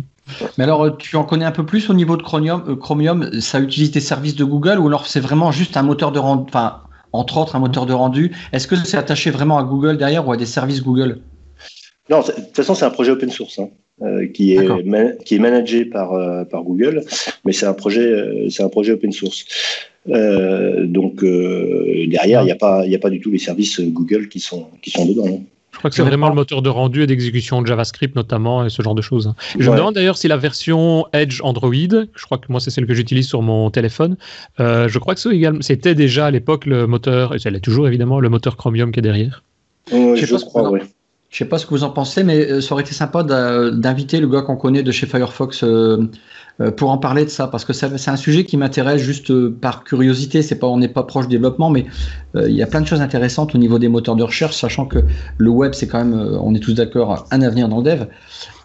Mais 0.57 0.63
alors, 0.63 0.97
tu 0.97 1.17
en 1.17 1.23
connais 1.23 1.45
un 1.45 1.51
peu 1.51 1.67
plus 1.67 1.87
au 1.91 1.93
niveau 1.93 2.17
de 2.17 2.23
Chromium, 2.23 2.63
euh, 2.67 2.75
Chromium 2.75 3.41
ça 3.41 3.59
utilise 3.59 3.91
des 3.91 3.99
services 3.99 4.35
de 4.35 4.43
Google 4.43 4.79
ou 4.79 4.87
alors 4.87 5.05
c'est 5.05 5.19
vraiment 5.19 5.51
juste 5.51 5.77
un 5.77 5.83
moteur 5.83 6.11
de 6.11 6.17
rendu, 6.17 6.45
enfin, 6.47 6.81
entre 7.15 7.37
autres, 7.37 7.55
un 7.55 7.59
moteur 7.59 7.85
de 7.85 7.93
rendu 7.93 8.31
Est-ce 8.53 8.67
que 8.67 8.75
c'est 8.75 8.97
attaché 8.97 9.31
vraiment 9.31 9.57
à 9.57 9.63
Google 9.63 9.97
derrière 9.97 10.27
ou 10.27 10.31
à 10.31 10.37
des 10.37 10.45
services 10.45 10.83
Google? 10.83 11.19
Non, 12.09 12.21
de 12.21 12.31
toute 12.31 12.55
façon, 12.55 12.75
c'est 12.75 12.85
un 12.85 12.91
projet 12.91 13.11
open 13.11 13.29
source. 13.29 13.59
Hein, 13.59 13.69
euh, 14.01 14.27
qui 14.27 14.53
est 14.53 14.67
qui 15.23 15.35
est 15.35 15.39
managé 15.39 15.85
par 15.85 16.11
par 16.47 16.63
Google, 16.63 17.01
mais 17.45 17.53
c'est 17.53 17.65
un 17.65 17.73
projet 17.73 18.47
c'est 18.49 18.61
un 18.61 18.69
projet 18.69 18.91
open 18.91 19.13
source. 19.13 19.45
donc 20.05 21.23
derrière, 21.23 22.41
il 22.41 22.45
n'y 22.45 22.51
a 22.51 22.57
pas 22.57 22.85
il 22.85 22.93
a 22.93 22.99
pas 22.99 23.09
du 23.09 23.21
tout 23.21 23.31
les 23.31 23.39
services 23.39 23.79
Google 23.79 24.27
qui 24.27 24.41
sont 24.41 24.67
qui 24.81 24.91
sont 24.91 25.05
dedans. 25.05 25.27
Hein. 25.27 25.43
Je 25.85 25.89
crois 25.89 26.03
que 26.03 26.09
c'est 26.09 26.15
vraiment 26.15 26.29
le 26.29 26.35
moteur 26.35 26.63
de 26.63 26.69
rendu 26.69 27.03
et 27.03 27.07
d'exécution 27.07 27.61
de 27.61 27.67
JavaScript 27.67 28.15
notamment 28.15 28.65
et 28.65 28.71
ce 28.71 28.81
genre 28.81 28.95
de 28.95 29.03
choses. 29.03 29.31
Je 29.59 29.69
me 29.69 29.77
demande 29.77 29.93
d'ailleurs 29.93 30.17
si 30.17 30.27
la 30.27 30.37
version 30.37 31.05
Edge 31.13 31.41
Android, 31.43 31.71
je 31.71 32.25
crois 32.25 32.39
que 32.39 32.47
moi 32.49 32.59
c'est 32.59 32.71
celle 32.71 32.87
que 32.87 32.95
j'utilise 32.95 33.27
sur 33.27 33.43
mon 33.43 33.69
téléphone, 33.69 34.15
euh, 34.59 34.87
je 34.87 34.97
crois 34.97 35.13
que 35.13 35.21
c'était 35.61 35.93
déjà 35.93 36.25
à 36.25 36.31
l'époque 36.31 36.65
le 36.65 36.87
moteur, 36.87 37.35
et 37.35 37.39
c'est 37.39 37.59
toujours 37.59 37.87
évidemment 37.87 38.19
le 38.19 38.29
moteur 38.29 38.57
Chromium 38.57 38.91
qui 38.91 38.99
est 38.99 39.03
derrière. 39.03 39.43
je, 39.91 40.15
je 40.15 40.35
crois, 40.37 40.71
oui. 40.71 40.79
Je 41.29 41.39
sais 41.39 41.45
pas 41.45 41.57
ce 41.57 41.65
que 41.65 41.71
vous 41.71 41.83
en 41.83 41.89
pensez, 41.89 42.23
mais 42.23 42.49
euh, 42.49 42.61
ça 42.61 42.73
aurait 42.73 42.83
été 42.83 42.93
sympa 42.93 43.21
d'inviter 43.21 44.21
le 44.21 44.27
gars 44.27 44.41
qu'on 44.41 44.55
connaît 44.55 44.83
de 44.83 44.91
chez 44.91 45.05
Firefox 45.05 45.63
euh, 45.63 45.97
pour 46.77 46.89
en 46.89 46.97
parler 46.97 47.25
de 47.25 47.29
ça, 47.29 47.47
parce 47.47 47.65
que 47.65 47.73
c'est 47.73 48.09
un 48.09 48.15
sujet 48.15 48.45
qui 48.45 48.55
m'intéresse 48.55 49.01
juste 49.01 49.49
par 49.49 49.83
curiosité. 49.83 50.41
C'est 50.41 50.55
pas, 50.55 50.67
on 50.67 50.77
n'est 50.77 50.87
pas 50.87 51.03
proche 51.03 51.27
développement, 51.27 51.69
mais 51.69 51.85
il 52.35 52.55
y 52.55 52.63
a 52.63 52.67
plein 52.67 52.81
de 52.81 52.87
choses 52.87 53.01
intéressantes 53.01 53.53
au 53.55 53.57
niveau 53.57 53.77
des 53.77 53.89
moteurs 53.89 54.15
de 54.15 54.23
recherche, 54.23 54.55
sachant 54.55 54.85
que 54.85 54.99
le 55.37 55.49
web, 55.49 55.73
c'est 55.73 55.87
quand 55.87 55.97
même, 55.97 56.37
on 56.41 56.55
est 56.55 56.59
tous 56.59 56.73
d'accord, 56.73 57.25
un 57.31 57.41
avenir 57.41 57.67
dans 57.67 57.77
le 57.77 57.83
dev. 57.83 58.05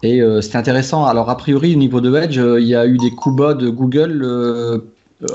Et 0.03 0.21
c'est 0.41 0.55
intéressant. 0.55 1.05
Alors 1.05 1.29
a 1.29 1.35
priori, 1.35 1.75
au 1.75 1.77
niveau 1.77 1.99
de 1.99 2.15
Edge, 2.15 2.37
il 2.37 2.65
y 2.65 2.75
a 2.75 2.85
eu 2.85 2.97
des 2.97 3.11
coups 3.11 3.35
bas 3.35 3.53
de 3.55 3.69
Google 3.69 4.83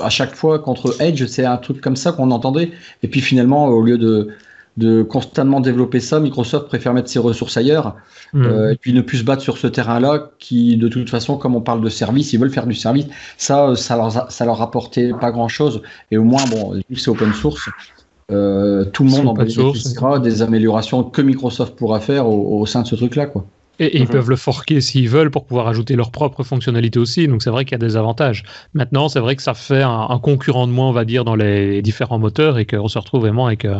à 0.01 0.09
chaque 0.09 0.35
fois 0.35 0.59
contre 0.59 0.99
Edge. 0.99 1.25
C'est 1.27 1.45
un 1.45 1.57
truc 1.57 1.79
comme 1.79 1.95
ça 1.95 2.11
qu'on 2.11 2.31
entendait. 2.31 2.71
Et 3.03 3.07
puis 3.07 3.21
finalement, 3.21 3.67
au 3.67 3.81
lieu 3.81 3.99
de 3.99 4.29
de 4.77 5.01
constamment 5.01 5.59
développer 5.59 5.99
ça. 5.99 6.19
Microsoft 6.19 6.67
préfère 6.67 6.93
mettre 6.93 7.09
ses 7.09 7.19
ressources 7.19 7.57
ailleurs 7.57 7.95
mmh. 8.33 8.43
euh, 8.43 8.71
et 8.71 8.75
puis 8.75 8.93
ne 8.93 9.01
plus 9.01 9.19
se 9.19 9.23
battre 9.23 9.41
sur 9.41 9.57
ce 9.57 9.67
terrain-là 9.67 10.31
qui, 10.39 10.77
de 10.77 10.87
toute 10.87 11.09
façon, 11.09 11.37
comme 11.37 11.55
on 11.55 11.61
parle 11.61 11.81
de 11.81 11.89
service, 11.89 12.33
ils 12.33 12.39
veulent 12.39 12.53
faire 12.53 12.67
du 12.67 12.75
service. 12.75 13.07
Ça, 13.37 13.69
euh, 13.69 13.75
ça 13.75 13.97
leur, 13.97 14.31
ça 14.31 14.45
leur 14.45 14.57
rapportait 14.57 15.11
pas 15.19 15.31
grand-chose. 15.31 15.81
Et 16.11 16.17
au 16.17 16.23
moins, 16.23 16.43
bon, 16.45 16.73
vu 16.73 16.95
que 16.95 16.99
c'est 16.99 17.09
open 17.09 17.33
source, 17.33 17.69
euh, 18.31 18.85
tout 18.85 19.03
le 19.03 19.09
monde 19.09 19.27
en 19.27 19.33
bénéficiera 19.33 20.19
des 20.19 20.41
améliorations 20.41 21.03
que 21.03 21.21
Microsoft 21.21 21.75
pourra 21.75 21.99
faire 21.99 22.27
au, 22.27 22.59
au 22.59 22.65
sein 22.65 22.83
de 22.83 22.87
ce 22.87 22.95
truc-là, 22.95 23.25
quoi. 23.25 23.45
Et, 23.79 23.97
ils 23.97 24.03
mhm. 24.03 24.09
peuvent 24.09 24.29
le 24.29 24.35
forquer 24.35 24.81
s'ils 24.81 25.09
veulent 25.09 25.31
pour 25.31 25.45
pouvoir 25.45 25.67
ajouter 25.67 25.95
leurs 25.95 26.11
propres 26.11 26.43
fonctionnalités 26.43 26.99
aussi. 26.99 27.27
Donc 27.27 27.43
c'est 27.43 27.49
vrai 27.49 27.65
qu'il 27.65 27.73
y 27.73 27.75
a 27.75 27.85
des 27.85 27.97
avantages. 27.97 28.43
Maintenant, 28.73 29.09
c'est 29.09 29.19
vrai 29.19 29.35
que 29.35 29.43
ça 29.43 29.53
fait 29.53 29.83
un, 29.83 30.19
concurrent 30.21 30.67
de 30.67 30.71
moins, 30.71 30.87
on 30.87 30.93
va 30.93 31.05
dire, 31.05 31.23
dans 31.25 31.35
les 31.35 31.81
différents 31.81 32.19
moteurs 32.19 32.57
et 32.57 32.65
qu'on 32.65 32.87
se 32.87 32.97
retrouve 32.97 33.21
vraiment 33.21 33.47
avec 33.47 33.65
euh, 33.65 33.79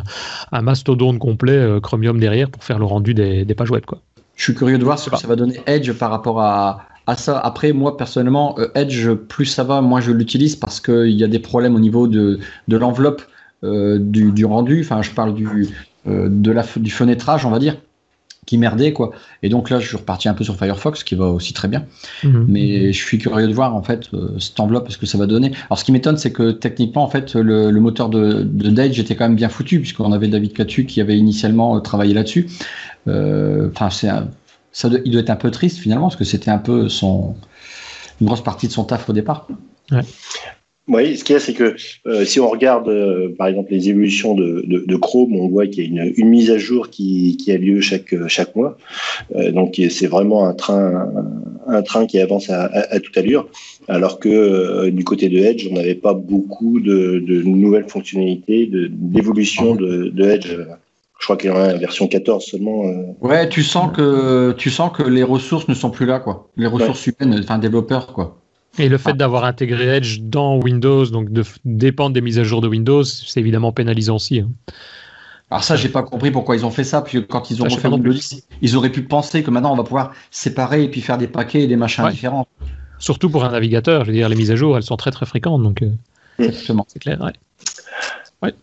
un 0.51 0.61
mastodonte 0.61 1.19
complet 1.19 1.53
euh, 1.53 1.79
Chromium 1.79 2.19
derrière 2.19 2.49
pour 2.49 2.63
faire 2.63 2.79
le 2.79 2.85
rendu 2.85 3.13
des, 3.13 3.45
pages 3.55 3.71
web. 3.71 3.85
Quoi. 3.85 3.99
Je 4.35 4.43
suis 4.43 4.55
curieux 4.55 4.77
de 4.77 4.83
voir 4.83 4.99
ce 4.99 5.09
que 5.09 5.17
ça 5.17 5.27
va 5.27 5.35
donner 5.35 5.59
Edge 5.65 5.91
par 5.93 6.11
rapport 6.11 6.41
à, 6.41 6.85
à 7.07 7.15
ça. 7.15 7.39
Après, 7.39 7.73
moi 7.73 7.97
personnellement, 7.97 8.55
Edge, 8.75 9.09
plus 9.11 9.45
ça 9.45 9.63
va, 9.63 9.81
moins 9.81 9.99
je 9.99 10.11
l'utilise 10.11 10.55
parce 10.55 10.79
qu'il 10.79 11.09
y 11.09 11.23
a 11.23 11.27
des 11.27 11.39
problèmes 11.39 11.75
au 11.75 11.79
niveau 11.79 12.07
de, 12.07 12.39
de 12.67 12.77
l'enveloppe 12.77 13.23
du, 13.63 14.31
du, 14.31 14.45
rendu. 14.45 14.81
Enfin, 14.81 15.01
je 15.01 15.09
parle 15.09 15.33
du, 15.33 15.67
de 16.05 16.51
la, 16.51 16.63
du 16.75 16.91
fenêtrage, 16.91 17.47
on 17.47 17.49
va 17.49 17.57
dire 17.57 17.77
qui 18.47 18.57
merdait 18.57 18.93
quoi. 18.93 19.11
Et 19.43 19.49
donc 19.49 19.69
là, 19.69 19.79
je 19.79 19.87
suis 19.87 19.97
reparti 19.97 20.27
un 20.27 20.33
peu 20.33 20.43
sur 20.43 20.55
Firefox, 20.55 21.03
qui 21.03 21.13
va 21.13 21.25
aussi 21.25 21.53
très 21.53 21.67
bien. 21.67 21.85
Mhm. 22.23 22.45
Mais 22.47 22.93
je 22.93 22.97
suis 22.97 23.19
curieux 23.19 23.47
de 23.47 23.53
voir 23.53 23.75
en 23.75 23.83
fait 23.83 24.07
euh, 24.13 24.39
cette 24.39 24.59
enveloppe, 24.59 24.89
ce 24.89 24.97
que 24.97 25.05
ça 25.05 25.19
va 25.19 25.27
donner. 25.27 25.51
Alors 25.69 25.77
ce 25.77 25.85
qui 25.85 25.91
m'étonne, 25.91 26.17
c'est 26.17 26.31
que 26.31 26.51
techniquement, 26.51 27.03
en 27.03 27.09
fait, 27.09 27.35
le, 27.35 27.71
moteur 27.73 28.09
de, 28.09 28.41
de 28.41 28.69
Dage 28.71 28.99
était 28.99 29.15
quand 29.15 29.25
même 29.25 29.35
bien 29.35 29.49
foutu, 29.49 29.79
puisqu'on 29.79 30.11
avait 30.13 30.29
David 30.29 30.53
Catu 30.53 30.85
qui 30.85 31.01
avait 31.01 31.17
initialement 31.17 31.75
euh, 31.75 31.79
travaillé 31.81 32.13
là-dessus. 32.13 32.47
Euh, 33.07 33.69
enfin, 33.75 33.89
c'est 33.91 34.09
ça, 34.71 34.89
il 35.05 35.11
doit 35.11 35.21
être 35.21 35.29
un 35.29 35.35
peu 35.35 35.51
triste 35.51 35.77
finalement, 35.77 36.07
parce 36.07 36.15
que 36.15 36.25
c'était 36.25 36.51
un 36.51 36.57
peu 36.57 36.89
son 36.89 37.35
une 38.21 38.27
grosse 38.27 38.43
partie 38.43 38.67
de 38.67 38.71
son 38.71 38.85
taf 38.85 39.07
au 39.09 39.13
départ. 39.13 39.47
Ouais. 39.91 40.01
Oui, 40.87 41.17
ce 41.17 41.25
qu'il 41.25 41.33
y 41.33 41.35
a, 41.35 41.41
c'est 41.41 41.53
que 41.53 41.75
euh, 42.05 42.23
si 42.23 42.39
on 42.39 42.47
regarde, 42.49 42.87
euh, 42.87 43.35
par 43.37 43.47
exemple, 43.47 43.71
les 43.71 43.89
évolutions 43.89 44.35
de, 44.35 44.63
de, 44.65 44.85
de 44.87 44.95
Chrome, 44.95 45.35
on 45.35 45.49
voit 45.49 45.67
qu'il 45.67 45.83
y 45.93 45.99
a 45.99 46.05
une, 46.05 46.13
une, 46.15 46.29
mise 46.29 46.49
à 46.49 46.57
jour 46.57 46.89
qui, 46.89 47.35
qui, 47.35 47.51
a 47.51 47.57
lieu 47.57 47.81
chaque, 47.81 48.15
chaque 48.29 48.55
mois. 48.55 48.77
Euh, 49.35 49.51
donc, 49.51 49.81
c'est 49.89 50.07
vraiment 50.07 50.47
un 50.47 50.53
train, 50.53 51.11
un, 51.67 51.81
train 51.81 52.05
qui 52.05 52.19
avance 52.19 52.49
à, 52.49 52.65
à, 52.67 52.95
à 52.95 52.99
toute 53.01 53.17
allure. 53.17 53.49
Alors 53.89 54.19
que 54.19 54.89
du 54.89 55.03
côté 55.03 55.27
de 55.27 55.37
Edge, 55.39 55.67
on 55.69 55.75
n'avait 55.75 55.95
pas 55.95 56.13
beaucoup 56.13 56.79
de, 56.79 57.19
de, 57.19 57.41
nouvelles 57.43 57.89
fonctionnalités, 57.89 58.69
d'évolution 58.71 59.75
de, 59.75 60.07
de, 60.07 60.23
Edge. 60.25 60.55
Je 61.19 61.25
crois 61.25 61.35
qu'il 61.35 61.49
y 61.49 61.53
en 61.53 61.57
a 61.57 61.73
une 61.73 61.79
version 61.79 62.07
14 62.07 62.45
seulement. 62.45 62.83
Ouais, 63.21 63.49
tu 63.49 63.63
sens 63.63 63.91
que 63.95 64.53
tu 64.57 64.69
sens 64.69 64.91
que 64.95 65.03
les 65.03 65.23
ressources 65.23 65.67
ne 65.67 65.73
sont 65.73 65.89
plus 65.89 66.05
là, 66.05 66.19
quoi. 66.19 66.49
Les 66.55 66.67
ressources 66.67 67.07
humaines, 67.07 67.39
enfin 67.43 67.57
développeurs, 67.57 68.13
quoi. 68.13 68.37
Et 68.77 68.89
le 68.89 68.97
fait 68.97 69.11
ah. 69.11 69.13
d'avoir 69.13 69.43
intégré 69.43 69.97
Edge 69.97 70.19
dans 70.21 70.57
Windows, 70.57 71.05
donc 71.07 71.31
de 71.31 71.43
dépendre 71.65 72.13
des 72.13 72.21
mises 72.21 72.39
à 72.39 72.43
jour 72.43 72.61
de 72.61 72.67
Windows, 72.67 73.03
c'est 73.03 73.39
évidemment 73.39 73.71
pénalisant 73.71 74.15
aussi. 74.15 74.39
Hein. 74.39 74.49
Alors 75.49 75.63
ça, 75.63 75.75
j'ai 75.75 75.89
pas 75.89 76.03
compris 76.03 76.29
pourquoi 76.29 76.55
ils 76.55 76.65
ont 76.65 76.71
fait 76.71 76.83
ça, 76.83 77.01
puisque 77.01 77.27
quand 77.27 77.49
ils 77.49 77.61
ont 77.61 77.65
refait 77.65 77.87
Windows 77.87 78.13
ils 78.61 78.75
auraient 78.75 78.91
pu 78.91 79.03
penser 79.03 79.43
que 79.43 79.51
maintenant 79.51 79.71
on 79.71 79.77
va 79.77 79.83
pouvoir 79.83 80.11
séparer 80.29 80.83
et 80.83 80.89
puis 80.89 81.01
faire 81.01 81.17
des 81.17 81.27
paquets 81.27 81.63
et 81.63 81.67
des 81.67 81.77
machins 81.77 82.07
différents. 82.09 82.47
Surtout 82.99 83.29
pour 83.29 83.45
un 83.45 83.51
navigateur, 83.51 84.03
je 84.03 84.11
veux 84.11 84.17
dire, 84.17 84.27
les 84.27 84.35
mises 84.35 84.51
à 84.51 84.55
jour, 84.55 84.75
elles 84.75 84.83
sont 84.83 84.97
très 84.97 85.11
très 85.11 85.25
fréquentes, 85.25 85.63
donc 85.63 85.83
euh, 85.83 86.51
c'est 86.51 86.99
clair. 86.99 87.21
Ouais. 87.21 87.33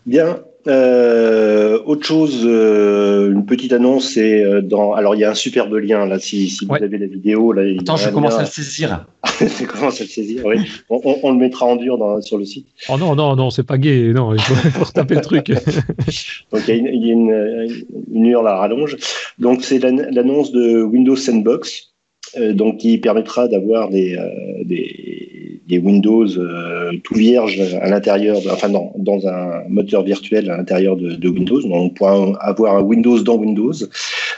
Bien. 0.05 0.39
Euh, 0.67 1.79
autre 1.85 2.07
chose, 2.07 2.41
euh, 2.43 3.31
une 3.31 3.45
petite 3.45 3.71
annonce, 3.71 4.09
c'est 4.13 4.43
euh, 4.43 4.61
dans. 4.61 4.93
Alors, 4.93 5.13
il 5.13 5.19
y 5.19 5.23
a 5.23 5.29
un 5.29 5.35
superbe 5.35 5.75
lien 5.75 6.07
là. 6.07 6.17
Si, 6.17 6.49
si 6.49 6.65
vous 6.65 6.73
avez 6.73 6.97
la 6.97 7.05
vidéo, 7.05 7.53
là. 7.53 7.61
Attends, 7.79 7.97
je 7.97 8.09
commence 8.09 8.33
à 8.33 8.41
le 8.41 8.47
saisir. 8.47 9.05
je 9.39 9.65
commence 9.65 10.01
à 10.01 10.05
le 10.05 10.09
saisir. 10.09 10.43
Oui. 10.43 10.57
On, 10.89 11.19
on, 11.21 11.31
le 11.33 11.37
mettra 11.37 11.67
en 11.67 11.75
dur 11.75 11.99
dans, 11.99 12.19
sur 12.21 12.39
le 12.39 12.45
site. 12.45 12.65
Oh 12.89 12.97
non, 12.97 13.15
non, 13.15 13.35
non, 13.35 13.51
c'est 13.51 13.63
pas 13.63 13.77
gay. 13.77 14.11
Non, 14.11 14.33
il 14.33 14.41
faut, 14.41 14.55
faut 14.55 14.85
retaper 14.85 15.15
le 15.15 15.21
truc. 15.21 15.47
Donc, 16.51 16.61
il 16.67 16.69
y 16.69 16.71
a 16.71 16.75
une, 16.75 17.03
y 17.03 17.09
a 17.09 17.13
une, 17.13 17.85
une 18.11 18.25
hurle 18.25 18.47
à 18.47 18.55
rallonge. 18.55 18.97
Donc, 19.37 19.63
c'est 19.63 19.77
l'annonce 19.77 20.51
de 20.51 20.81
Windows 20.81 21.15
Sandbox. 21.15 21.94
Euh, 22.37 22.53
donc 22.53 22.77
qui 22.77 22.97
permettra 22.97 23.47
d'avoir 23.47 23.89
des, 23.89 24.15
euh, 24.17 24.63
des, 24.63 25.77
Windows 25.77 26.27
euh, 26.37 26.93
tout 27.03 27.15
vierges 27.15 27.59
à 27.81 27.89
l'intérieur, 27.89 28.37
enfin 28.49 28.69
dans, 28.69 28.93
dans, 28.97 29.27
un 29.27 29.67
moteur 29.67 30.03
virtuel 30.03 30.49
à 30.49 30.57
l'intérieur 30.57 30.95
de, 30.95 31.27
Windows. 31.27 31.61
Donc 31.61 31.73
on 31.73 31.89
pourra 31.89 32.31
avoir 32.39 32.77
un 32.77 32.81
Windows 32.81 33.19
dans 33.21 33.35
Windows, 33.35 33.73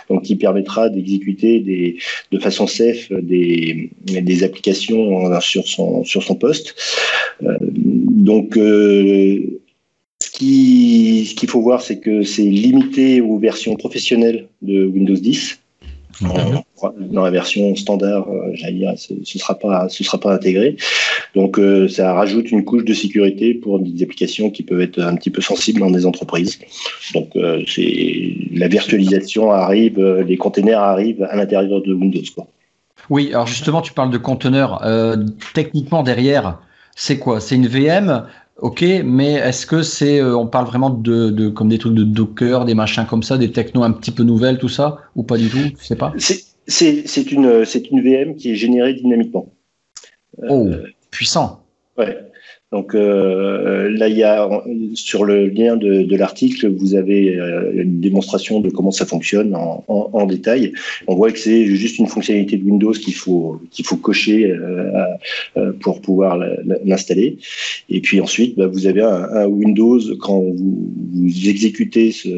donc 0.09 0.23
qui 0.23 0.35
permettra 0.35 0.89
d'exécuter 0.89 1.99
de 2.31 2.39
façon 2.39 2.65
safe 2.65 3.11
des, 3.11 3.91
des 4.01 4.43
applications 4.43 5.39
sur 5.41 5.67
son, 5.67 6.03
sur 6.03 6.23
son 6.23 6.33
poste. 6.35 6.75
donc 7.41 8.57
qu'il 10.33 11.27
ce 11.27 11.35
qu'il 11.35 11.49
faut 11.49 11.61
voir, 11.61 11.81
c'est 11.81 11.99
que 11.99 12.23
c'est 12.23 12.41
limité 12.41 13.21
aux 13.21 13.37
versions 13.37 13.75
professionnelles 13.75 14.47
de 14.63 14.85
Windows 14.85 15.13
10 15.13 15.59
dans 16.99 17.23
la 17.23 17.31
version 17.31 17.75
standard, 17.75 18.27
euh, 18.29 18.51
j'allais 18.53 18.73
dire, 18.73 18.93
ce 18.97 19.13
ne 19.13 19.23
sera 19.23 19.55
pas, 19.55 19.89
ce 19.89 20.03
sera 20.03 20.19
pas 20.19 20.33
intégré. 20.33 20.77
Donc, 21.35 21.59
euh, 21.59 21.87
ça 21.87 22.13
rajoute 22.13 22.51
une 22.51 22.63
couche 22.63 22.85
de 22.85 22.93
sécurité 22.93 23.53
pour 23.53 23.79
des 23.79 24.03
applications 24.03 24.49
qui 24.49 24.63
peuvent 24.63 24.81
être 24.81 24.99
un 24.99 25.15
petit 25.15 25.29
peu 25.29 25.41
sensibles 25.41 25.79
dans 25.79 25.91
des 25.91 26.05
entreprises. 26.05 26.59
Donc, 27.13 27.35
euh, 27.35 27.63
c'est 27.67 28.35
la 28.51 28.67
virtualisation 28.67 29.51
arrive, 29.51 29.99
les 29.99 30.37
containers 30.37 30.79
arrivent 30.79 31.23
à 31.23 31.35
l'intérieur 31.35 31.81
de 31.81 31.93
Windows. 31.93 32.21
Quoi. 32.35 32.47
Oui, 33.09 33.29
alors 33.29 33.47
justement, 33.47 33.81
tu 33.81 33.93
parles 33.93 34.11
de 34.11 34.17
conteneurs. 34.17 34.81
techniquement, 35.53 36.03
derrière, 36.03 36.59
c'est 36.95 37.19
quoi? 37.19 37.39
C'est 37.39 37.55
une 37.55 37.67
VM 37.67 38.25
Ok, 38.59 38.83
mais 39.05 39.33
est-ce 39.33 39.67
que 39.67 39.83
c'est, 39.83 40.19
euh, 40.19 40.35
on 40.35 40.47
parle 40.47 40.65
vraiment 40.65 40.89
de, 40.89 41.29
de, 41.29 41.47
comme 41.47 41.69
des 41.69 41.77
trucs 41.77 41.93
de 41.93 42.03
Docker, 42.03 42.65
des 42.65 42.73
machins 42.73 43.05
comme 43.05 43.21
ça, 43.21 43.37
des 43.37 43.51
technos 43.51 43.83
un 43.83 43.91
petit 43.91 44.09
peu 44.09 44.23
nouvelles, 44.23 44.57
tout 44.57 44.69
ça, 44.69 44.97
ou 45.15 45.21
pas 45.21 45.37
du 45.37 45.49
tout? 45.49 45.59
Je 45.79 45.85
sais 45.85 45.95
pas. 45.95 46.11
C'est 46.67 47.31
une, 47.31 47.63
une 47.91 48.01
VM 48.01 48.35
qui 48.35 48.51
est 48.51 48.55
générée 48.55 48.93
dynamiquement. 48.93 49.53
Oh, 50.49 50.69
puissant. 51.11 51.63
Ouais. 51.97 52.26
Donc 52.73 52.95
euh, 52.95 53.89
là, 53.89 54.09
il 54.09 54.17
y 54.17 54.23
a 54.23 54.49
sur 54.93 55.23
le 55.23 55.47
lien 55.47 55.77
de, 55.77 56.03
de 56.03 56.15
l'article, 56.17 56.67
vous 56.67 56.95
avez 56.95 57.39
euh, 57.39 57.71
une 57.73 58.01
démonstration 58.01 58.59
de 58.59 58.69
comment 58.69 58.91
ça 58.91 59.05
fonctionne 59.05 59.55
en, 59.55 59.85
en, 59.87 60.09
en 60.11 60.25
détail. 60.25 60.73
On 61.07 61.15
voit 61.15 61.31
que 61.31 61.39
c'est 61.39 61.65
juste 61.65 61.97
une 61.97 62.07
fonctionnalité 62.07 62.57
de 62.57 62.65
Windows 62.65 62.91
qu'il 62.91 63.13
faut 63.13 63.61
qu'il 63.71 63.85
faut 63.85 63.95
cocher 63.95 64.51
euh, 64.51 64.91
euh 65.55 65.71
pour 65.79 66.01
pouvoir 66.01 66.37
l'installer. 66.83 67.37
Et 67.89 68.01
puis 68.01 68.19
ensuite, 68.19 68.57
bah, 68.57 68.67
vous 68.67 68.85
avez 68.85 69.01
un, 69.01 69.23
un, 69.31 69.45
Windows 69.45 70.01
quand 70.19 70.41
vous, 70.41 70.91
vous 71.13 71.49
exécutez 71.49 72.11
ce, 72.11 72.29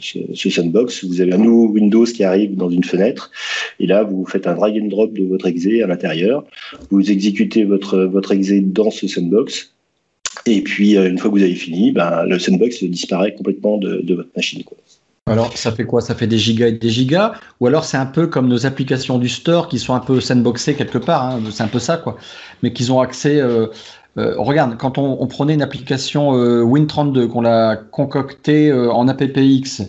ce, 0.00 0.18
ce, 0.34 0.50
sandbox, 0.50 1.04
vous 1.04 1.20
avez 1.20 1.34
un 1.34 1.38
nouveau 1.38 1.68
Windows 1.68 2.04
qui 2.04 2.24
arrive 2.24 2.56
dans 2.56 2.70
une 2.70 2.82
fenêtre. 2.82 3.30
Et 3.78 3.86
là, 3.86 4.02
vous 4.02 4.26
faites 4.26 4.48
un 4.48 4.54
drag 4.56 4.76
and 4.76 4.88
drop 4.88 5.12
de 5.12 5.24
votre 5.24 5.46
exe 5.46 5.66
à 5.66 5.86
l'intérieur. 5.86 6.44
Vous 6.90 7.12
exécutez 7.12 7.62
votre 7.62 8.00
votre 8.00 8.32
exe 8.32 8.50
dans 8.54 8.90
ce 8.90 9.06
sandbox 9.06 9.67
et 10.56 10.62
puis, 10.62 10.96
euh, 10.96 11.08
une 11.08 11.18
fois 11.18 11.30
que 11.30 11.36
vous 11.36 11.42
avez 11.42 11.54
fini, 11.54 11.92
ben, 11.92 12.24
le 12.24 12.38
sandbox 12.38 12.82
disparaît 12.84 13.34
complètement 13.34 13.78
de, 13.78 14.14
votre 14.14 14.30
machine. 14.36 14.62
Alors, 15.26 15.56
ça 15.56 15.72
fait 15.72 15.84
quoi? 15.84 16.00
Ça 16.00 16.14
fait 16.14 16.26
des 16.26 16.38
gigas 16.38 16.68
et 16.68 16.72
des 16.72 16.88
gigas? 16.88 17.32
Ou 17.60 17.66
alors, 17.66 17.84
c'est 17.84 17.96
un 17.96 18.06
peu 18.06 18.26
comme 18.26 18.48
nos 18.48 18.66
applications 18.66 19.18
du 19.18 19.28
store 19.28 19.68
qui 19.68 19.78
sont 19.78 19.94
un 19.94 20.00
peu 20.00 20.20
sandboxées 20.20 20.74
quelque 20.74 20.98
part. 20.98 21.24
Hein, 21.24 21.40
c'est 21.50 21.62
un 21.62 21.68
peu 21.68 21.78
ça, 21.78 21.98
quoi. 21.98 22.16
Mais 22.62 22.72
qu'ils 22.72 22.92
ont 22.92 23.00
accès. 23.00 23.40
Euh, 23.40 23.66
euh, 24.16 24.34
regarde, 24.38 24.76
quand 24.78 24.98
on, 24.98 25.26
prenait 25.26 25.54
une 25.54 25.62
application 25.62 26.32
Win32, 26.32 27.28
qu'on 27.28 27.42
l'a 27.42 27.76
concoctée 27.76 28.72
en 28.72 29.06
AppX 29.06 29.82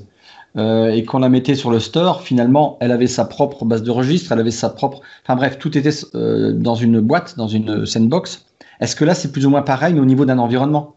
et 0.55 1.03
qu'on 1.05 1.19
la 1.19 1.29
mettait 1.29 1.55
sur 1.55 1.71
le 1.71 1.79
store, 1.79 2.21
finalement, 2.21 2.77
elle 2.79 2.91
avait 2.91 3.07
sa 3.07 3.25
propre 3.25 3.65
base 3.65 3.81
de 3.81 3.89
registre, 3.89 4.31
elle 4.31 4.39
avait 4.39 4.51
sa 4.51 4.69
propre. 4.69 5.01
Enfin 5.23 5.35
bref, 5.35 5.57
tout 5.57 5.75
était 5.75 5.95
dans 6.13 6.75
une 6.75 6.99
boîte, 6.99 7.37
dans 7.37 7.47
une 7.47 7.87
sandbox. 7.87 8.45
Est-ce 8.79 8.95
que 8.95 9.05
là, 9.05 9.13
c'est 9.13 9.31
plus 9.31 9.45
ou 9.45 9.49
moins 9.49 9.61
pareil, 9.61 9.93
mais 9.93 9.99
au 9.99 10.05
niveau 10.05 10.25
d'un 10.25 10.39
environnement? 10.39 10.95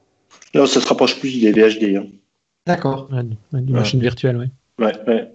Non, 0.54 0.66
ça 0.66 0.80
se 0.80 0.86
rapproche 0.86 1.18
plus 1.18 1.40
des 1.40 1.52
VHD. 1.52 1.96
Hein. 1.96 2.06
D'accord. 2.66 3.08
du 3.52 3.72
machine 3.72 4.00
virtuelle, 4.00 4.36
oui. 4.36 4.46
Ouais, 4.84 4.92
ouais. 5.06 5.28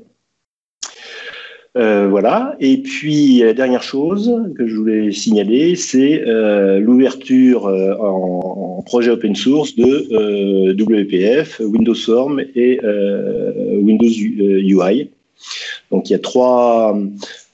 Euh, 1.78 2.08
voilà. 2.10 2.56
Et 2.60 2.78
puis 2.78 3.40
la 3.40 3.54
dernière 3.54 3.84
chose 3.84 4.34
que 4.58 4.68
je 4.68 4.76
voulais 4.76 5.12
signaler, 5.12 5.76
c'est 5.76 6.24
euh, 6.28 6.80
l'ouverture 6.80 7.68
euh, 7.68 7.94
en, 8.00 8.82
projet 8.84 9.12
open 9.12 9.36
source 9.36 9.76
de 9.76 10.72
WPF, 10.72 11.60
Windows 11.60 11.94
Form 11.94 12.40
et 12.56 12.80
Windows 13.82 14.06
UI. 14.08 15.10
Donc 15.92 16.10
il 16.10 16.14
y 16.14 16.16
a 16.16 16.20
trois, 16.20 16.98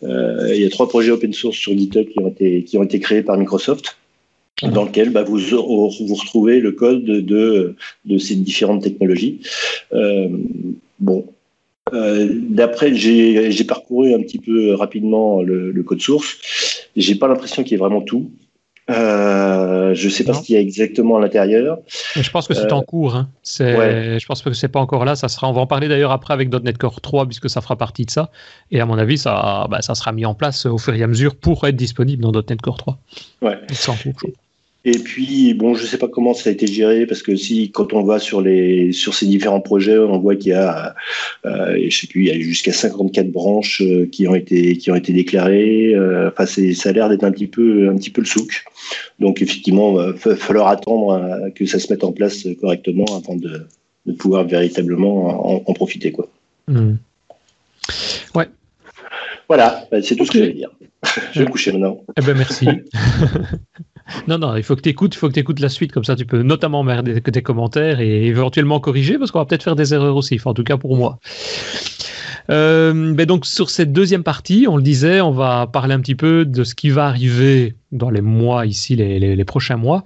il 0.03 0.61
y 0.61 0.65
a 0.65 0.69
trois 0.69 0.87
projets 0.87 1.09
open 1.09 1.33
source 1.33 1.57
sur 1.57 1.75
GitHub 1.75 2.05
qui 2.05 2.19
ont 2.19 2.27
été 2.27 2.63
qui 2.65 2.77
ont 2.77 2.83
été 2.83 2.99
créés 2.99 3.23
par 3.23 3.35
Microsoft 3.37 3.97
dans 4.61 4.85
lequel 4.85 5.09
bah, 5.09 5.23
vous, 5.23 5.39
vous 5.39 6.15
retrouvez 6.15 6.59
le 6.59 6.71
code 6.71 7.03
de, 7.03 7.75
de 8.05 8.17
ces 8.17 8.35
différentes 8.35 8.83
technologies. 8.83 9.41
Euh, 9.93 10.29
bon, 10.99 11.25
euh, 11.93 12.29
d'après, 12.31 12.93
j'ai 12.93 13.63
parcouru 13.65 14.13
un 14.13 14.21
petit 14.21 14.39
peu 14.39 14.73
rapidement 14.73 15.41
le, 15.41 15.71
le 15.71 15.83
code 15.83 16.01
source. 16.01 16.37
J'ai 16.95 17.15
pas 17.15 17.27
l'impression 17.27 17.63
qu'il 17.63 17.73
y 17.73 17.75
ait 17.75 17.79
vraiment 17.79 18.01
tout. 18.01 18.31
Euh, 18.89 19.93
je 19.93 20.09
sais 20.09 20.25
pas 20.25 20.33
ce 20.33 20.41
qu'il 20.41 20.55
y 20.55 20.57
a 20.57 20.61
exactement 20.61 21.15
à 21.15 21.21
l'intérieur. 21.21 21.77
Je 22.15 22.29
pense 22.29 22.47
que 22.47 22.53
c'est 22.53 22.71
en 22.73 22.81
euh, 22.81 22.83
cours. 22.83 23.15
Hein. 23.15 23.29
Ouais. 23.61 24.17
Je 24.19 24.25
pense 24.25 24.41
que 24.41 24.51
c'est 24.51 24.67
pas 24.67 24.81
encore 24.81 25.05
là. 25.05 25.15
Ça 25.15 25.29
sera. 25.29 25.49
On 25.49 25.53
va 25.53 25.61
en 25.61 25.67
parler 25.67 25.87
d'ailleurs 25.87 26.11
après 26.11 26.33
avec 26.33 26.51
.NET 26.51 26.77
Core 26.77 26.99
3 26.99 27.25
puisque 27.25 27.49
ça 27.49 27.61
fera 27.61 27.77
partie 27.77 28.05
de 28.05 28.11
ça. 28.11 28.29
Et 28.71 28.81
à 28.81 28.85
mon 28.85 28.97
avis, 28.97 29.17
ça, 29.17 29.67
bah, 29.69 29.81
ça 29.81 29.95
sera 29.95 30.11
mis 30.11 30.25
en 30.25 30.33
place 30.33 30.65
au 30.65 30.77
fur 30.77 30.93
et 30.93 31.01
à 31.01 31.07
mesure 31.07 31.35
pour 31.35 31.65
être 31.65 31.77
disponible 31.77 32.23
dans 32.23 32.31
.NET 32.31 32.61
Core 32.61 32.77
3. 32.77 32.97
Ouais. 33.41 33.59
C'est 33.71 33.89
en 33.89 33.95
cours. 33.95 34.31
Et 34.85 34.99
puis, 34.99 35.53
bon, 35.53 35.75
je 35.75 35.85
sais 35.85 35.97
pas 35.97 36.09
comment 36.09 36.33
ça 36.33 36.49
a 36.49 36.53
été 36.53 36.67
géré 36.67 37.05
parce 37.05 37.23
que 37.23 37.37
si, 37.37 37.71
quand 37.71 37.93
on 37.93 38.03
va 38.03 38.19
sur 38.19 38.41
les 38.41 38.91
sur 38.91 39.13
ces 39.13 39.25
différents 39.25 39.61
projets, 39.61 39.97
on 39.97 40.19
voit 40.19 40.35
qu'il 40.35 40.51
y 40.51 40.55
a, 40.55 40.93
euh, 41.45 41.77
je 41.87 41.97
sais 41.97 42.07
plus, 42.07 42.25
il 42.25 42.27
y 42.27 42.31
a 42.31 42.39
jusqu'à 42.39 42.73
54 42.73 43.31
branches 43.31 43.81
euh, 43.81 44.07
qui 44.11 44.27
ont 44.27 44.35
été 44.35 44.77
qui 44.77 44.91
ont 44.91 44.95
été 44.95 45.13
déclarées. 45.13 45.95
Euh, 45.95 46.29
enfin, 46.29 46.45
ça 46.45 46.89
a 46.89 46.91
l'air 46.91 47.07
d'être 47.07 47.23
un 47.23 47.31
petit 47.31 47.47
peu 47.47 47.87
un 47.89 47.95
petit 47.95 48.09
peu 48.09 48.19
le 48.19 48.27
souk. 48.27 48.65
Donc, 49.19 49.41
effectivement, 49.41 50.01
il 50.01 50.13
va 50.13 50.35
falloir 50.35 50.67
attendre 50.67 51.49
que 51.55 51.65
ça 51.65 51.79
se 51.79 51.91
mette 51.91 52.03
en 52.03 52.11
place 52.11 52.45
correctement 52.59 53.05
avant 53.15 53.37
de, 53.37 53.61
de 54.05 54.11
pouvoir 54.11 54.45
véritablement 54.45 55.69
en, 55.69 55.73
profiter, 55.73 56.11
quoi. 56.11 56.27
Hmm. 56.67 56.95
Ouais. 58.35 58.49
Voilà, 59.55 59.85
bah, 59.91 60.01
c'est 60.01 60.15
tout 60.15 60.25
ce 60.25 60.31
que 60.31 60.39
je 60.39 60.45
vais 60.45 60.53
dire. 60.53 60.71
je 61.31 61.37
vais 61.37 61.45
me 61.45 61.51
coucher 61.51 61.71
maintenant. 61.73 61.99
Eh 62.17 62.21
ben 62.21 62.35
merci. 62.35 62.67
non, 64.27 64.39
non, 64.39 64.55
il 64.55 64.63
faut 64.63 64.75
que 64.75 64.81
tu 64.81 64.89
écoutes, 64.89 65.13
il 65.13 65.19
faut 65.19 65.27
que 65.27 65.33
tu 65.33 65.39
écoutes 65.41 65.59
la 65.59 65.69
suite, 65.69 65.91
comme 65.91 66.03
ça 66.03 66.15
tu 66.15 66.25
peux 66.25 66.41
notamment 66.41 66.81
merder 66.81 67.21
tes 67.21 67.43
commentaires 67.43 67.99
et 67.99 68.25
éventuellement 68.25 68.79
corriger, 68.79 69.19
parce 69.19 69.29
qu'on 69.29 69.37
va 69.37 69.45
peut-être 69.45 69.61
faire 69.61 69.75
des 69.75 69.93
erreurs 69.93 70.15
aussi, 70.15 70.39
en 70.43 70.55
tout 70.55 70.63
cas 70.63 70.77
pour 70.77 70.97
moi. 70.97 71.19
Euh, 72.49 73.13
ben 73.13 73.27
donc 73.27 73.45
sur 73.45 73.69
cette 73.69 73.93
deuxième 73.93 74.23
partie, 74.23 74.65
on 74.67 74.75
le 74.75 74.81
disait, 74.81 75.21
on 75.21 75.29
va 75.29 75.67
parler 75.67 75.93
un 75.93 75.99
petit 75.99 76.15
peu 76.15 76.45
de 76.45 76.63
ce 76.63 76.73
qui 76.73 76.89
va 76.89 77.05
arriver 77.05 77.75
dans 77.91 78.09
les 78.09 78.21
mois 78.21 78.65
ici, 78.65 78.95
les, 78.95 79.19
les, 79.19 79.45
prochains 79.45 79.77
mois, 79.77 80.03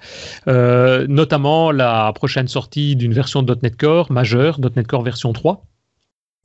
euh, 0.50 1.06
notamment 1.08 1.72
la 1.72 2.12
prochaine 2.14 2.50
sortie 2.50 2.98
d'une 2.98 3.14
version 3.14 3.44
de 3.44 3.58
.NET 3.64 3.78
Core 3.78 4.12
majeure, 4.12 4.60
.NET 4.60 4.86
Core 4.86 5.04
version 5.04 5.32
3. 5.32 5.64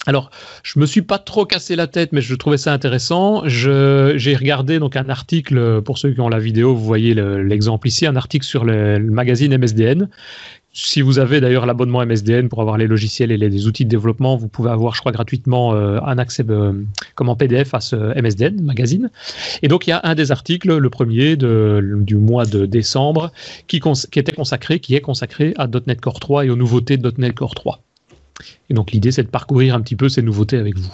Alors, 0.06 0.30
je 0.64 0.80
me 0.80 0.86
suis 0.86 1.02
pas 1.02 1.18
trop 1.18 1.46
cassé 1.46 1.76
la 1.76 1.86
tête, 1.86 2.12
mais 2.12 2.20
je 2.20 2.34
trouvais 2.34 2.58
ça 2.58 2.72
intéressant. 2.72 3.42
J'ai 3.46 4.36
regardé 4.36 4.80
donc 4.80 4.96
un 4.96 5.08
article 5.08 5.80
pour 5.82 5.98
ceux 5.98 6.12
qui 6.12 6.20
ont 6.20 6.28
la 6.28 6.40
vidéo, 6.40 6.74
vous 6.74 6.84
voyez 6.84 7.14
l'exemple 7.14 7.86
ici, 7.86 8.06
un 8.06 8.16
article 8.16 8.44
sur 8.44 8.64
le, 8.64 8.98
magazine 8.98 9.56
MSDN. 9.56 10.08
Si 10.74 11.02
vous 11.02 11.18
avez 11.18 11.40
d'ailleurs 11.42 11.66
l'abonnement 11.66 12.04
MSDN 12.04 12.48
pour 12.48 12.62
avoir 12.62 12.78
les 12.78 12.86
logiciels 12.86 13.30
et 13.30 13.36
les, 13.36 13.66
outils 13.66 13.84
de 13.84 13.90
développement, 13.90 14.36
vous 14.36 14.48
pouvez 14.48 14.70
avoir, 14.70 14.94
je 14.94 15.00
crois, 15.00 15.12
gratuitement 15.12 15.74
euh, 15.74 16.00
un 16.00 16.16
accès 16.16 16.44
euh, 16.48 16.72
comme 17.14 17.28
en 17.28 17.36
PDF 17.36 17.74
à 17.74 17.80
ce 17.80 17.96
MSDN 18.20 18.62
magazine. 18.62 19.10
Et 19.60 19.68
donc, 19.68 19.86
il 19.86 19.90
y 19.90 19.92
a 19.92 20.00
un 20.02 20.14
des 20.14 20.32
articles, 20.32 20.74
le 20.74 20.90
premier 20.90 21.36
du 21.36 22.16
mois 22.16 22.46
de 22.46 22.64
décembre, 22.64 23.30
qui, 23.68 23.80
qui 23.80 24.18
était 24.18 24.32
consacré, 24.32 24.80
qui 24.80 24.94
est 24.94 25.02
consacré 25.02 25.52
à 25.58 25.68
.NET 25.68 26.00
Core 26.00 26.20
3 26.20 26.46
et 26.46 26.50
aux 26.50 26.56
nouveautés 26.56 26.96
de 26.96 27.12
.NET 27.18 27.34
Core 27.34 27.54
3. 27.54 27.82
Et 28.70 28.74
donc 28.74 28.92
l'idée, 28.92 29.12
c'est 29.12 29.22
de 29.22 29.28
parcourir 29.28 29.74
un 29.74 29.80
petit 29.80 29.96
peu 29.96 30.08
ces 30.08 30.22
nouveautés 30.22 30.58
avec 30.58 30.78
vous. 30.78 30.92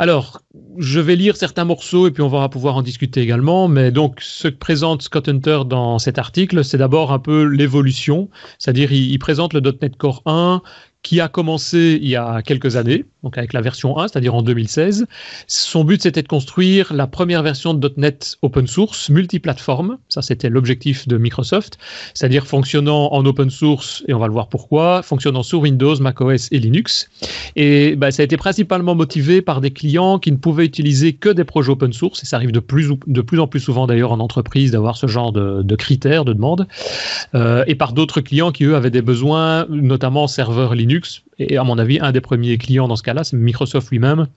Alors, 0.00 0.40
je 0.78 0.98
vais 0.98 1.14
lire 1.14 1.36
certains 1.36 1.66
morceaux 1.66 2.08
et 2.08 2.10
puis 2.10 2.22
on 2.22 2.28
va 2.28 2.48
pouvoir 2.48 2.74
en 2.76 2.80
discuter 2.80 3.20
également. 3.20 3.68
Mais 3.68 3.90
donc, 3.90 4.20
ce 4.22 4.48
que 4.48 4.56
présente 4.56 5.02
Scott 5.02 5.28
Hunter 5.28 5.60
dans 5.66 5.98
cet 5.98 6.18
article, 6.18 6.64
c'est 6.64 6.78
d'abord 6.78 7.12
un 7.12 7.18
peu 7.18 7.44
l'évolution. 7.44 8.30
C'est-à-dire, 8.58 8.92
il, 8.92 9.18
présente 9.18 9.52
le 9.52 9.60
.NET 9.60 9.96
Core 9.96 10.22
1 10.24 10.62
qui 11.02 11.20
a 11.20 11.28
commencé 11.28 11.98
il 12.00 12.08
y 12.08 12.16
a 12.16 12.40
quelques 12.40 12.76
années, 12.76 13.04
donc 13.22 13.36
avec 13.36 13.52
la 13.52 13.60
version 13.60 13.98
1, 13.98 14.08
c'est-à-dire 14.08 14.34
en 14.34 14.42
2016. 14.42 15.06
Son 15.46 15.84
but, 15.84 16.02
c'était 16.02 16.22
de 16.22 16.28
construire 16.28 16.92
la 16.92 17.06
première 17.06 17.42
version 17.42 17.74
de 17.74 17.92
.NET 17.96 18.36
open 18.42 18.66
source, 18.66 19.10
multiplateforme. 19.10 19.98
Ça, 20.08 20.22
c'était 20.22 20.48
l'objectif 20.48 21.06
de 21.06 21.18
Microsoft, 21.18 21.78
c'est-à-dire 22.14 22.46
fonctionnant 22.46 23.12
en 23.12 23.24
open 23.26 23.50
source, 23.50 24.02
et 24.08 24.14
on 24.14 24.18
va 24.18 24.26
le 24.26 24.32
voir 24.32 24.48
pourquoi, 24.48 25.02
fonctionnant 25.02 25.42
sur 25.42 25.60
Windows, 25.60 25.98
macOS 26.00 26.48
et 26.50 26.58
Linux. 26.58 27.08
Et 27.56 27.96
bah, 27.96 28.10
ça 28.10 28.22
a 28.22 28.24
été 28.24 28.36
principalement 28.36 28.94
motivé 28.94 29.42
par 29.42 29.60
des 29.60 29.70
clients 29.70 30.18
qui 30.18 30.32
ne 30.32 30.36
pouvaient 30.36 30.64
utiliser 30.64 31.12
que 31.12 31.28
des 31.28 31.44
projets 31.44 31.72
open 31.72 31.92
source, 31.92 32.22
et 32.22 32.26
ça 32.26 32.36
arrive 32.36 32.52
de 32.52 32.60
plus, 32.60 32.90
de 33.06 33.20
plus 33.20 33.40
en 33.40 33.46
plus 33.46 33.60
souvent 33.60 33.86
d'ailleurs 33.86 34.12
en 34.12 34.20
entreprise 34.20 34.70
d'avoir 34.70 34.96
ce 34.96 35.06
genre 35.06 35.32
de, 35.32 35.62
de, 35.62 35.76
critères, 35.76 36.24
de 36.24 36.32
demandes, 36.32 36.66
euh, 37.34 37.64
et 37.66 37.74
par 37.74 37.92
d'autres 37.92 38.20
clients 38.20 38.52
qui, 38.52 38.64
eux, 38.64 38.76
avaient 38.76 38.90
des 38.90 39.02
besoins, 39.02 39.66
notamment 39.68 40.26
serveurs 40.26 40.74
Linux. 40.74 41.22
Et 41.40 41.56
à 41.56 41.64
mon 41.64 41.78
avis, 41.78 41.98
un 42.00 42.12
des 42.12 42.20
premiers 42.20 42.58
clients 42.58 42.86
dans 42.86 42.96
ce 42.96 43.02
cas-là, 43.02 43.24
c'est 43.24 43.36
Microsoft 43.36 43.90
lui-même 43.90 44.28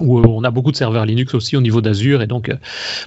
où 0.00 0.18
euh, 0.18 0.26
on 0.26 0.42
a 0.44 0.50
beaucoup 0.50 0.72
de 0.72 0.76
serveurs 0.76 1.06
Linux 1.06 1.34
aussi 1.34 1.56
au 1.56 1.60
niveau 1.60 1.80
d'Azure 1.80 2.22
et 2.22 2.26
donc 2.26 2.48
euh, 2.48 2.56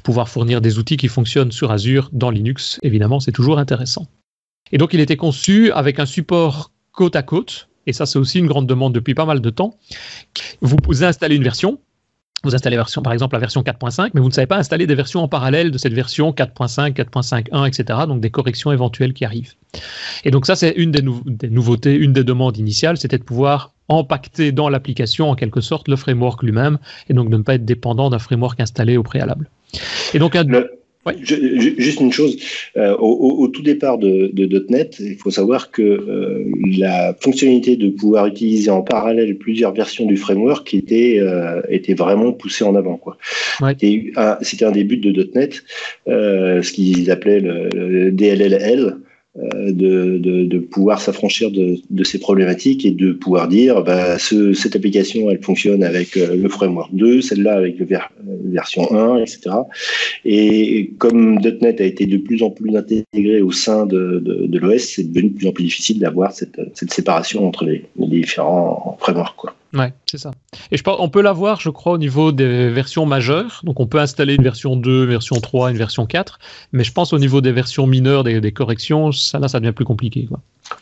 pouvoir 0.04 0.30
fournir 0.30 0.62
des 0.62 0.78
outils 0.78 0.98
qui 0.98 1.08
fonctionnent 1.08 1.52
sur 1.52 1.72
Azure 1.72 2.10
dans 2.14 2.30
Linux, 2.30 2.80
évidemment, 2.84 3.20
c'est 3.20 3.32
toujours 3.32 3.60
intéressant. 3.60 4.08
Et 4.72 4.78
donc 4.78 4.94
il 4.94 5.00
était 5.00 5.18
conçu 5.18 5.72
avec 5.72 6.00
un 6.00 6.06
support 6.06 6.72
côte 6.92 7.16
à 7.16 7.24
côte, 7.24 7.68
et 7.88 7.94
ça 7.94 8.06
c'est 8.06 8.20
aussi 8.20 8.40
une 8.40 8.48
grande 8.48 8.68
demande 8.68 8.94
depuis 8.94 9.14
pas 9.14 9.26
mal 9.26 9.42
de 9.42 9.50
temps. 9.50 9.78
Vous 10.62 11.04
installez 11.04 11.36
une 11.36 11.44
version, 11.44 11.80
vous 12.46 12.56
installez 12.56 12.78
version, 12.78 13.02
par 13.02 13.14
exemple 13.14 13.36
la 13.36 13.40
version 13.40 13.62
4.5, 13.62 14.12
mais 14.14 14.22
vous 14.22 14.30
ne 14.30 14.34
savez 14.34 14.48
pas 14.48 14.58
installer 14.58 14.88
des 14.88 14.96
versions 14.96 15.22
en 15.22 15.28
parallèle 15.28 15.72
de 15.72 15.78
cette 15.78 15.94
version 15.94 16.32
4.5, 16.32 16.94
4.5.1, 16.94 17.68
etc. 17.68 18.00
Donc 18.08 18.22
des 18.22 18.30
corrections 18.30 18.72
éventuelles 18.72 19.14
qui 19.14 19.26
arrivent. 19.26 19.54
Et 20.24 20.32
donc 20.32 20.46
ça, 20.46 20.56
c'est 20.56 20.72
une 20.72 20.92
des, 20.92 21.02
nouveautés, 21.50 21.96
une 21.96 22.14
des 22.14 22.24
demandes 22.24 22.58
initiales, 22.58 22.98
c'était 22.98 23.18
de 23.18 23.24
pouvoir 23.24 23.74
empacter 23.88 24.52
dans 24.52 24.70
l'application 24.70 25.30
en 25.30 25.36
quelque 25.36 25.62
sorte 25.62 25.88
le 25.88 25.96
framework 25.96 26.42
lui-même 26.42 26.80
et 27.10 27.14
donc 27.14 27.30
de 27.30 27.38
ne 27.38 27.44
pas 27.44 27.56
être 27.56 27.66
dépendant 27.66 28.10
d'un 28.10 28.20
framework 28.20 28.60
installé 28.60 28.98
au 28.98 29.04
préalable. 29.04 29.50
Et 30.14 30.20
donc 30.20 30.36
un, 30.36 30.46
juste 31.22 32.00
une 32.00 32.12
chose, 32.12 32.38
euh, 32.78 32.96
au, 32.98 33.48
tout 33.48 33.62
départ 33.62 33.98
de, 33.98 34.32
.NET, 34.70 34.98
il 35.00 35.18
faut 35.18 35.32
savoir 35.32 35.72
que 35.72 35.82
euh, 35.82 36.46
la 36.78 37.16
fonctionnalité 37.20 37.76
de 37.76 37.90
pouvoir 37.90 38.26
utiliser 38.26 38.72
en 38.72 38.82
parallèle 38.82 39.38
plusieurs 39.38 39.74
versions 39.74 40.06
du 40.06 40.18
framework 40.18 40.74
était, 40.74 41.20
euh, 41.20 41.62
était 41.70 41.94
vraiment 41.94 42.34
poussée 42.34 42.64
en 42.64 42.76
avant. 42.76 42.98
Quoi. 42.98 43.18
C'était 43.60 44.66
un, 44.66 44.72
des 44.72 44.84
buts 44.84 44.98
de 44.98 45.30
.NET, 45.36 45.64
ce 46.08 46.72
qu'ils 46.72 47.12
appelaient 47.12 47.40
le 47.40 48.12
DLLL, 48.12 48.86
euh, 48.86 48.92
de, 49.36 50.18
de, 50.18 50.46
de, 50.46 50.60
pouvoir 50.60 51.02
s'affranchir 51.02 51.52
de, 51.52 51.78
de, 51.90 52.04
ces 52.06 52.20
problématiques 52.20 52.86
et 52.86 52.92
de 52.92 53.12
pouvoir 53.12 53.50
dire 53.50 53.84
bah, 53.84 54.18
ce, 54.18 54.54
cette 54.54 54.76
application 54.78 55.30
elle 55.30 55.42
fonctionne 55.42 55.84
avec 55.84 56.16
euh, 56.16 56.36
le 56.36 56.48
framework 56.48 56.94
2, 56.94 57.22
celle-là 57.22 57.56
avec 57.56 57.78
le 57.78 57.86
euh, 57.86 57.98
version 58.46 58.90
1, 58.94 59.18
etc. 59.18 59.40
Et 60.24 60.92
comme 60.98 61.40
.NET 61.40 61.82
a 61.82 61.84
été 61.84 62.06
de 62.06 62.18
plus 62.18 62.44
en 62.44 62.50
plus 62.50 62.76
intégré 62.78 63.42
au 63.42 63.52
sein 63.52 63.86
de, 63.86 64.24
l'OS, 64.54 64.84
c'est 64.84 65.12
devenu 65.12 65.32
de 65.32 65.36
plus 65.36 65.48
en 65.48 65.52
plus 65.52 65.66
difficile 65.66 66.00
d'avoir 66.00 66.32
cette, 66.32 66.62
cette, 66.74 66.94
séparation 66.94 67.46
entre 67.46 67.66
les, 67.66 67.84
les 67.98 68.22
différents 68.22 68.98
frameworks. 69.02 69.36
Quoi. 69.36 69.56
Ouais, 69.76 69.94
c'est 70.06 70.18
ça. 70.18 70.32
Et 70.72 70.78
je 70.78 70.84
pense, 70.84 70.98
on 71.00 71.10
peut 71.10 71.22
l'avoir, 71.22 71.60
je 71.60 71.70
crois, 71.70 71.94
au 71.94 71.98
niveau 71.98 72.32
des 72.32 72.70
versions 72.70 73.06
majeures. 73.06 73.62
Donc, 73.64 73.80
on 73.80 73.88
peut 73.88 74.00
installer 74.00 74.36
une 74.36 74.44
version 74.44 74.78
2, 74.78 75.04
une 75.04 75.10
version 75.10 75.36
3, 75.36 75.72
une 75.72 75.78
version 75.78 76.06
4. 76.06 76.40
Mais 76.72 76.84
je 76.84 76.94
pense 76.94 77.12
au 77.12 77.20
niveau 77.20 77.42
des 77.42 77.52
versions 77.52 77.86
mineures, 77.86 78.24
des, 78.24 78.40
des 78.40 78.52
corrections, 78.52 79.12
ça 79.12 79.38
là, 79.38 79.48
ça 79.50 79.60
devient 79.60 79.74
plus 79.74 79.86
compliqué. 79.86 80.26
Quoi. 80.28 80.40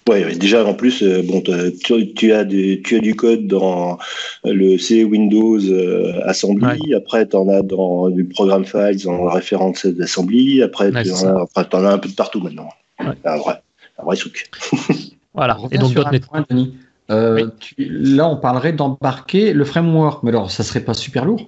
Ouais, 0.08 0.36
déjà 0.36 0.66
en 0.66 0.74
plus, 0.74 1.02
euh, 1.02 1.24
bon, 1.24 1.42
tu, 1.42 2.14
tu, 2.14 2.32
as 2.34 2.44
du, 2.44 2.82
tu 2.84 2.98
as 2.98 3.00
du 3.00 3.16
code 3.16 3.48
dans 3.48 3.98
le 4.46 4.78
C 4.78 5.04
Windows 5.04 5.60
euh, 5.60 6.22
Assembly. 6.26 6.94
Après, 6.94 7.28
tu 7.28 7.36
en 7.36 7.50
as 7.50 7.64
dans 7.64 8.10
du 8.10 8.26
programme 8.26 8.64
files 8.64 9.08
en 9.08 9.26
référence 9.30 9.86
d'Assembly. 9.86 10.62
Après, 10.62 10.92
tu 10.92 11.12
en, 11.12 11.48
en, 11.56 11.86
as 11.86 11.92
un 11.92 11.98
peu 11.98 12.10
de 12.10 12.16
partout 12.16 12.42
maintenant. 12.42 12.70
Ouais. 13.00 13.08
Un 13.26 13.38
vrai, 13.38 13.62
un 13.98 14.04
vrai 14.04 14.16
souk. 14.16 14.50
voilà. 15.34 15.58
Et 15.72 15.78
donc, 15.78 15.96
.NET. 15.96 16.24
Euh, 17.13 17.47
là, 17.78 18.28
on 18.28 18.38
parlerait 18.38 18.73
d'embarquer 18.73 19.54
le 19.54 19.65
framework, 19.65 20.23
mais 20.23 20.30
alors 20.30 20.52
ça 20.52 20.63
serait 20.63 20.82
pas 20.82 20.93
super 20.93 21.26
lourd? 21.26 21.47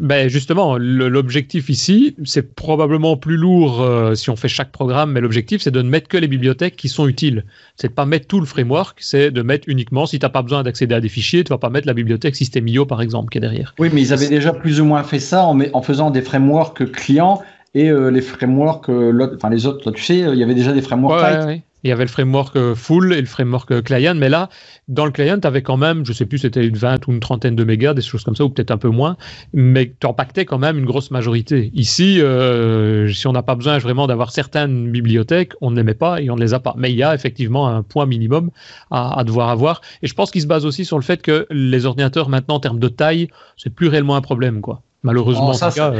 Ben 0.00 0.28
justement, 0.28 0.78
l'objectif 0.78 1.68
ici, 1.68 2.16
c'est 2.24 2.54
probablement 2.54 3.16
plus 3.16 3.36
lourd 3.36 3.82
euh, 3.82 4.14
si 4.14 4.30
on 4.30 4.36
fait 4.36 4.48
chaque 4.48 4.72
programme, 4.72 5.12
mais 5.12 5.20
l'objectif, 5.20 5.60
c'est 5.60 5.70
de 5.70 5.82
ne 5.82 5.88
mettre 5.88 6.08
que 6.08 6.16
les 6.16 6.28
bibliothèques 6.28 6.76
qui 6.76 6.88
sont 6.88 7.06
utiles. 7.06 7.44
C'est 7.76 7.88
de 7.88 7.92
pas 7.92 8.06
mettre 8.06 8.26
tout 8.26 8.40
le 8.40 8.46
framework, 8.46 8.98
c'est 9.00 9.30
de 9.30 9.42
mettre 9.42 9.68
uniquement, 9.68 10.06
si 10.06 10.18
tu 10.18 10.24
n'as 10.24 10.30
pas 10.30 10.42
besoin 10.42 10.62
d'accéder 10.62 10.94
à 10.94 11.00
des 11.00 11.10
fichiers, 11.10 11.44
tu 11.44 11.50
vas 11.50 11.58
pas 11.58 11.68
mettre 11.68 11.86
la 11.86 11.94
bibliothèque 11.94 12.34
System.io, 12.34 12.86
par 12.86 13.02
exemple, 13.02 13.30
qui 13.30 13.38
est 13.38 13.42
derrière. 13.42 13.74
Oui, 13.78 13.90
mais 13.92 14.00
ils 14.00 14.12
avaient 14.12 14.28
déjà 14.28 14.52
plus 14.52 14.80
ou 14.80 14.86
moins 14.86 15.02
fait 15.02 15.20
ça 15.20 15.44
en, 15.44 15.60
en 15.60 15.82
faisant 15.82 16.10
des 16.10 16.22
frameworks 16.22 16.90
clients 16.90 17.42
et 17.74 17.90
euh, 17.90 18.10
les 18.10 18.22
frameworks, 18.22 18.88
enfin 18.88 19.50
les 19.50 19.66
autres, 19.66 19.90
tu 19.92 20.02
sais, 20.02 20.18
il 20.18 20.38
y 20.38 20.42
avait 20.42 20.54
déjà 20.54 20.72
des 20.72 20.82
frameworks 20.82 21.62
il 21.84 21.88
y 21.88 21.92
avait 21.92 22.04
le 22.04 22.10
framework 22.10 22.56
euh, 22.56 22.74
full 22.74 23.12
et 23.12 23.20
le 23.20 23.26
framework 23.26 23.70
euh, 23.72 23.82
client, 23.82 24.14
mais 24.14 24.28
là, 24.28 24.48
dans 24.88 25.04
le 25.04 25.10
client, 25.10 25.38
tu 25.40 25.46
avais 25.46 25.62
quand 25.62 25.76
même, 25.76 26.06
je 26.06 26.12
sais 26.12 26.26
plus, 26.26 26.38
c'était 26.38 26.64
une 26.64 26.76
vingt 26.76 27.06
ou 27.06 27.12
une 27.12 27.20
trentaine 27.20 27.56
de 27.56 27.64
mégas, 27.64 27.94
des 27.94 28.02
choses 28.02 28.22
comme 28.22 28.36
ça, 28.36 28.44
ou 28.44 28.50
peut-être 28.50 28.70
un 28.70 28.78
peu 28.78 28.88
moins, 28.88 29.16
mais 29.52 29.92
tu 29.98 30.06
impactais 30.06 30.44
quand 30.44 30.58
même 30.58 30.78
une 30.78 30.84
grosse 30.84 31.10
majorité. 31.10 31.70
Ici, 31.74 32.20
euh, 32.20 33.12
si 33.12 33.26
on 33.26 33.32
n'a 33.32 33.42
pas 33.42 33.56
besoin 33.56 33.78
vraiment 33.78 34.06
d'avoir 34.06 34.30
certaines 34.30 34.90
bibliothèques, 34.90 35.54
on 35.60 35.70
ne 35.70 35.76
les 35.76 35.82
met 35.82 35.94
pas 35.94 36.20
et 36.20 36.30
on 36.30 36.36
ne 36.36 36.40
les 36.40 36.54
a 36.54 36.60
pas. 36.60 36.74
Mais 36.76 36.90
il 36.90 36.96
y 36.96 37.02
a 37.02 37.14
effectivement 37.14 37.68
un 37.68 37.82
point 37.82 38.06
minimum 38.06 38.50
à, 38.90 39.22
devoir 39.24 39.48
avoir. 39.48 39.80
Et 40.02 40.06
je 40.06 40.14
pense 40.14 40.30
qu'il 40.30 40.42
se 40.42 40.46
base 40.46 40.64
aussi 40.64 40.84
sur 40.84 40.98
le 40.98 41.02
fait 41.02 41.20
que 41.22 41.46
les 41.50 41.86
ordinateurs, 41.86 42.28
maintenant, 42.28 42.56
en 42.56 42.60
termes 42.60 42.78
de 42.78 42.88
taille, 42.88 43.28
c'est 43.56 43.74
plus 43.74 43.88
réellement 43.88 44.16
un 44.16 44.20
problème, 44.20 44.60
quoi. 44.60 44.82
Malheureusement, 45.02 45.52
oh, 45.52 45.64
en 45.64 45.68
tout 45.68 45.74
cas. 45.74 45.92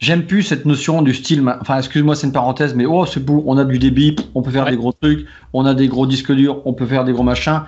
J'aime 0.00 0.24
plus 0.24 0.42
cette 0.42 0.64
notion 0.64 1.02
du 1.02 1.14
style. 1.14 1.46
Enfin, 1.60 1.78
excuse-moi, 1.78 2.16
c'est 2.16 2.26
une 2.26 2.32
parenthèse, 2.32 2.74
mais 2.74 2.86
oh, 2.86 3.04
c'est 3.04 3.22
beau, 3.22 3.44
on 3.46 3.58
a 3.58 3.64
du 3.64 3.78
débit, 3.78 4.16
on 4.34 4.40
peut 4.40 4.50
faire 4.50 4.64
des 4.64 4.76
gros 4.76 4.92
trucs, 4.92 5.26
on 5.52 5.66
a 5.66 5.74
des 5.74 5.88
gros 5.88 6.06
disques 6.06 6.32
durs, 6.32 6.62
on 6.64 6.72
peut 6.72 6.86
faire 6.86 7.04
des 7.04 7.12
gros 7.12 7.22
machins. 7.22 7.62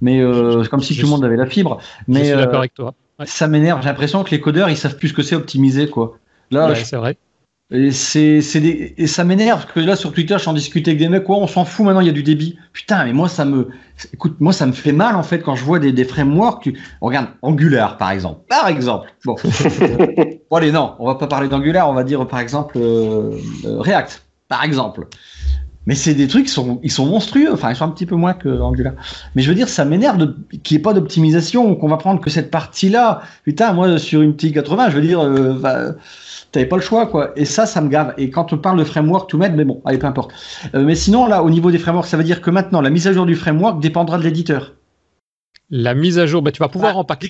Mais 0.00 0.20
euh, 0.20 0.62
c'est 0.62 0.70
comme 0.70 0.82
si 0.82 0.96
tout 0.96 1.02
le 1.02 1.10
monde 1.10 1.24
avait 1.24 1.36
la 1.36 1.46
fibre. 1.46 1.78
Mais 2.08 2.20
je 2.20 2.24
suis 2.24 2.32
euh, 2.34 2.58
avec 2.58 2.74
toi. 2.74 2.94
Ça 3.26 3.48
m'énerve. 3.48 3.82
J'ai 3.82 3.88
l'impression 3.88 4.24
que 4.24 4.30
les 4.30 4.40
codeurs, 4.40 4.70
ils 4.70 4.76
savent 4.76 4.96
plus 4.96 5.08
ce 5.08 5.14
que 5.14 5.22
c'est 5.22 5.36
optimiser, 5.36 5.88
quoi. 5.88 6.18
Là, 6.50 6.74
c'est 6.74 6.96
vrai. 6.96 7.16
Et, 7.70 7.92
c'est, 7.92 8.40
et 8.98 9.06
ça 9.06 9.24
m'énerve 9.24 9.62
parce 9.62 9.72
que 9.72 9.80
là 9.80 9.96
sur 9.96 10.12
Twitter, 10.12 10.34
je 10.34 10.40
suis 10.40 10.50
en 10.50 10.54
discuter 10.54 10.90
avec 10.90 10.98
des 10.98 11.08
mecs, 11.08 11.24
quoi, 11.24 11.38
on 11.38 11.46
s'en 11.46 11.64
fout 11.64 11.86
maintenant, 11.86 12.00
il 12.00 12.06
y 12.06 12.10
a 12.10 12.12
du 12.12 12.22
débit. 12.22 12.58
Putain, 12.74 13.04
mais 13.04 13.14
moi 13.14 13.28
ça 13.28 13.46
me, 13.46 13.68
écoute, 14.12 14.36
moi 14.38 14.52
ça 14.52 14.66
me 14.66 14.72
fait 14.72 14.92
mal 14.92 15.16
en 15.16 15.22
fait 15.22 15.40
quand 15.40 15.56
je 15.56 15.64
vois 15.64 15.78
des, 15.78 15.90
des 15.90 16.04
frameworks. 16.04 16.70
regarde 17.00 17.28
Angular 17.40 17.96
par 17.96 18.10
exemple, 18.10 18.42
par 18.48 18.68
exemple. 18.68 19.14
Bon, 19.24 19.34
bon 20.50 20.56
allez 20.56 20.72
non, 20.72 20.94
on 20.98 21.06
va 21.06 21.14
pas 21.14 21.26
parler 21.26 21.48
d'Angular, 21.48 21.88
on 21.88 21.94
va 21.94 22.04
dire 22.04 22.26
par 22.28 22.40
exemple 22.40 22.76
euh, 22.76 23.38
euh, 23.64 23.80
React, 23.80 24.26
par 24.48 24.62
exemple. 24.62 25.08
Mais 25.86 25.94
c'est 25.94 26.14
des 26.14 26.28
trucs 26.28 26.46
qui 26.46 26.52
sont, 26.52 26.80
ils 26.82 26.90
sont 26.90 27.06
monstrueux. 27.06 27.52
Enfin, 27.52 27.70
ils 27.70 27.76
sont 27.76 27.84
un 27.84 27.90
petit 27.90 28.06
peu 28.06 28.16
moins 28.16 28.32
que 28.32 28.48
Angular. 28.60 28.94
Mais 29.34 29.42
je 29.42 29.48
veux 29.48 29.54
dire, 29.54 29.68
ça 29.68 29.84
m'énerve 29.84 30.34
qu'il 30.62 30.76
n'y 30.76 30.80
ait 30.80 30.82
pas 30.82 30.94
d'optimisation, 30.94 31.74
qu'on 31.76 31.88
va 31.88 31.98
prendre 31.98 32.20
que 32.20 32.30
cette 32.30 32.50
partie-là. 32.50 33.20
Putain, 33.44 33.72
moi, 33.74 33.98
sur 33.98 34.22
une 34.22 34.34
TI-80, 34.34 34.90
je 34.90 34.96
veux 34.96 35.02
dire, 35.02 35.20
euh, 35.20 35.92
t'avais 36.54 36.66
pas 36.66 36.76
le 36.76 36.82
choix, 36.82 37.06
quoi. 37.06 37.32
Et 37.36 37.44
ça, 37.44 37.66
ça 37.66 37.80
me 37.80 37.88
gave. 37.88 38.14
Et 38.16 38.30
quand 38.30 38.52
on 38.52 38.58
parle 38.58 38.78
de 38.78 38.84
framework, 38.84 39.28
tout 39.28 39.36
mettre, 39.36 39.56
mais 39.56 39.64
bon, 39.64 39.82
allez, 39.84 39.98
peu 39.98 40.06
importe. 40.06 40.32
Euh, 40.74 40.84
mais 40.84 40.94
sinon, 40.94 41.26
là, 41.26 41.42
au 41.42 41.50
niveau 41.50 41.70
des 41.70 41.78
frameworks, 41.78 42.06
ça 42.06 42.16
veut 42.16 42.24
dire 42.24 42.40
que 42.40 42.50
maintenant, 42.50 42.80
la 42.80 42.90
mise 42.90 43.06
à 43.06 43.12
jour 43.12 43.26
du 43.26 43.34
framework 43.34 43.80
dépendra 43.80 44.18
de 44.18 44.22
l'éditeur. 44.22 44.74
La 45.70 45.94
mise 45.94 46.18
à 46.18 46.26
jour, 46.26 46.42
bah, 46.42 46.52
tu 46.52 46.60
vas 46.60 46.68
pouvoir 46.68 46.94
ah, 46.96 47.00
impacter 47.00 47.28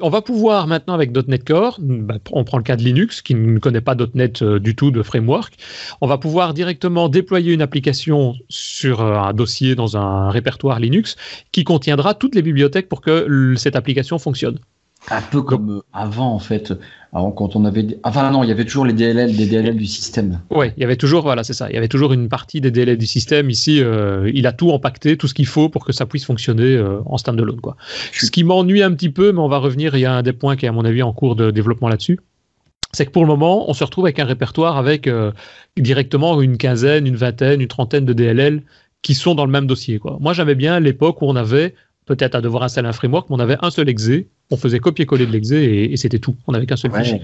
on 0.00 0.10
va 0.10 0.22
pouvoir 0.22 0.68
maintenant 0.68 0.94
avec 0.94 1.10
.NET 1.10 1.44
Core, 1.44 1.78
bah, 1.80 2.18
on 2.30 2.44
prend 2.44 2.56
le 2.56 2.62
cas 2.62 2.76
de 2.76 2.82
Linux 2.82 3.20
qui 3.20 3.34
ne 3.34 3.58
connaît 3.58 3.80
pas 3.80 3.96
.NET 4.14 4.42
euh, 4.42 4.60
du 4.60 4.76
tout 4.76 4.92
de 4.92 5.02
framework, 5.02 5.54
on 6.00 6.06
va 6.06 6.18
pouvoir 6.18 6.54
directement 6.54 7.08
déployer 7.08 7.52
une 7.52 7.62
application 7.62 8.36
sur 8.48 9.00
euh, 9.00 9.16
un 9.16 9.32
dossier 9.32 9.74
dans 9.74 9.96
un 9.96 10.30
répertoire 10.30 10.78
Linux 10.78 11.16
qui 11.50 11.64
contiendra 11.64 12.14
toutes 12.14 12.36
les 12.36 12.42
bibliothèques 12.42 12.88
pour 12.88 13.00
que 13.00 13.54
cette 13.56 13.74
application 13.74 14.20
fonctionne. 14.20 14.60
Un 15.10 15.22
peu 15.22 15.42
comme 15.42 15.70
euh, 15.70 15.82
avant, 15.92 16.32
en 16.32 16.38
fait. 16.38 16.72
Avant, 17.12 17.30
quand 17.30 17.54
on 17.54 17.64
avait. 17.64 17.98
Enfin, 18.02 18.30
non, 18.30 18.42
il 18.42 18.48
y 18.48 18.52
avait 18.52 18.64
toujours 18.64 18.84
les 18.84 18.92
DLL, 18.92 19.36
des 19.36 19.46
DLL 19.46 19.76
du 19.76 19.86
système. 19.86 20.40
Oui, 20.50 20.66
il 20.76 20.80
y 20.80 20.84
avait 20.84 20.96
toujours, 20.96 21.22
voilà, 21.22 21.44
c'est 21.44 21.52
ça. 21.52 21.68
Il 21.70 21.74
y 21.74 21.78
avait 21.78 21.88
toujours 21.88 22.12
une 22.12 22.28
partie 22.28 22.60
des 22.60 22.70
DLL 22.70 22.98
du 22.98 23.06
système. 23.06 23.48
Ici, 23.48 23.80
euh, 23.80 24.30
il 24.34 24.46
a 24.46 24.52
tout 24.52 24.70
empaqueté, 24.70 25.16
tout 25.16 25.28
ce 25.28 25.34
qu'il 25.34 25.46
faut 25.46 25.68
pour 25.68 25.84
que 25.84 25.92
ça 25.92 26.06
puisse 26.06 26.24
fonctionner 26.24 26.74
euh, 26.76 26.98
en 27.06 27.18
standalone, 27.18 27.60
quoi. 27.60 27.76
Ce 28.12 28.30
qui 28.30 28.42
m'ennuie 28.42 28.82
un 28.82 28.92
petit 28.92 29.10
peu, 29.10 29.32
mais 29.32 29.40
on 29.40 29.48
va 29.48 29.58
revenir. 29.58 29.96
Il 29.96 30.00
y 30.00 30.06
a 30.06 30.12
un 30.12 30.22
des 30.22 30.32
points 30.32 30.56
qui 30.56 30.66
est, 30.66 30.68
à 30.68 30.72
mon 30.72 30.84
avis, 30.84 31.02
en 31.02 31.12
cours 31.12 31.36
de 31.36 31.50
développement 31.50 31.88
là-dessus. 31.88 32.18
C'est 32.92 33.06
que 33.06 33.10
pour 33.10 33.22
le 33.22 33.28
moment, 33.28 33.70
on 33.70 33.74
se 33.74 33.84
retrouve 33.84 34.06
avec 34.06 34.18
un 34.18 34.24
répertoire 34.24 34.76
avec 34.76 35.08
directement 35.76 36.40
une 36.40 36.56
quinzaine, 36.56 37.06
une 37.06 37.16
vingtaine, 37.16 37.60
une 37.60 37.68
trentaine 37.68 38.06
de 38.06 38.14
DLL 38.14 38.62
qui 39.02 39.14
sont 39.14 39.34
dans 39.34 39.44
le 39.44 39.52
même 39.52 39.66
dossier. 39.66 39.98
Quoi. 39.98 40.16
Moi, 40.20 40.32
j'aimais 40.32 40.54
bien 40.54 40.80
l'époque 40.80 41.20
où 41.20 41.26
on 41.26 41.36
avait 41.36 41.74
peut-être 42.06 42.34
à 42.34 42.40
devoir 42.40 42.62
installer 42.62 42.88
un 42.88 42.92
framework, 42.92 43.28
mais 43.28 43.36
on 43.36 43.40
avait 43.40 43.58
un 43.60 43.70
seul 43.70 43.88
exe, 43.88 44.10
on 44.50 44.56
faisait 44.56 44.78
copier-coller 44.78 45.26
de 45.26 45.32
l'exe 45.32 45.52
et, 45.52 45.96
c'était 45.96 46.18
tout. 46.18 46.36
On 46.46 46.52
n'avait 46.52 46.66
qu'un 46.66 46.76
seul 46.76 46.92
fichier. 46.92 47.22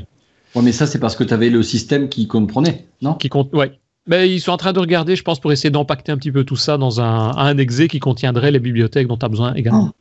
Ouais, 0.54 0.62
mais 0.62 0.72
ça, 0.72 0.86
c'est 0.86 0.98
parce 0.98 1.16
que 1.16 1.24
tu 1.24 1.32
avais 1.32 1.48
le 1.48 1.62
système 1.62 2.08
qui 2.08 2.26
comprenait, 2.26 2.84
non? 3.00 3.14
Qui 3.14 3.30
compte, 3.30 3.54
ouais. 3.54 3.78
Mais 4.06 4.28
ils 4.28 4.40
sont 4.40 4.50
en 4.50 4.56
train 4.56 4.72
de 4.72 4.80
regarder, 4.80 5.16
je 5.16 5.22
pense, 5.22 5.40
pour 5.40 5.52
essayer 5.52 5.70
d'empacter 5.70 6.12
un 6.12 6.18
petit 6.18 6.32
peu 6.32 6.44
tout 6.44 6.56
ça 6.56 6.76
dans 6.76 7.00
un, 7.00 7.36
un 7.36 7.56
exe 7.56 7.86
qui 7.88 8.00
contiendrait 8.00 8.50
les 8.50 8.58
bibliothèques 8.58 9.06
dont 9.06 9.16
tu 9.16 9.24
as 9.24 9.28
besoin 9.28 9.54
également. 9.54 9.90
Ah. 9.90 9.96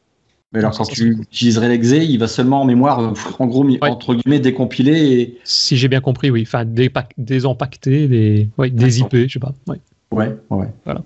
Mais 0.53 0.59
alors, 0.59 0.77
quand 0.77 0.83
tu 0.83 1.17
utiliserais 1.21 1.69
l'exe, 1.69 1.93
il 1.93 2.17
va 2.17 2.27
seulement 2.27 2.61
en 2.61 2.65
mémoire, 2.65 3.13
en 3.39 3.47
gros, 3.47 3.65
entre 3.81 4.15
guillemets, 4.15 4.39
décompiler 4.39 5.13
et... 5.13 5.37
Si 5.45 5.77
j'ai 5.77 5.87
bien 5.87 6.01
compris, 6.01 6.29
oui. 6.29 6.43
Enfin, 6.45 6.65
désempaquer, 6.65 8.07
des, 8.09 8.49
ouais, 8.57 8.69
des 8.69 8.99
IP, 8.99 9.15
je 9.15 9.33
sais 9.33 9.39
pas. 9.39 9.53
Ouais, 9.67 9.79
ouais, 10.11 10.35
ouais. 10.49 10.67
Voilà. 10.83 11.03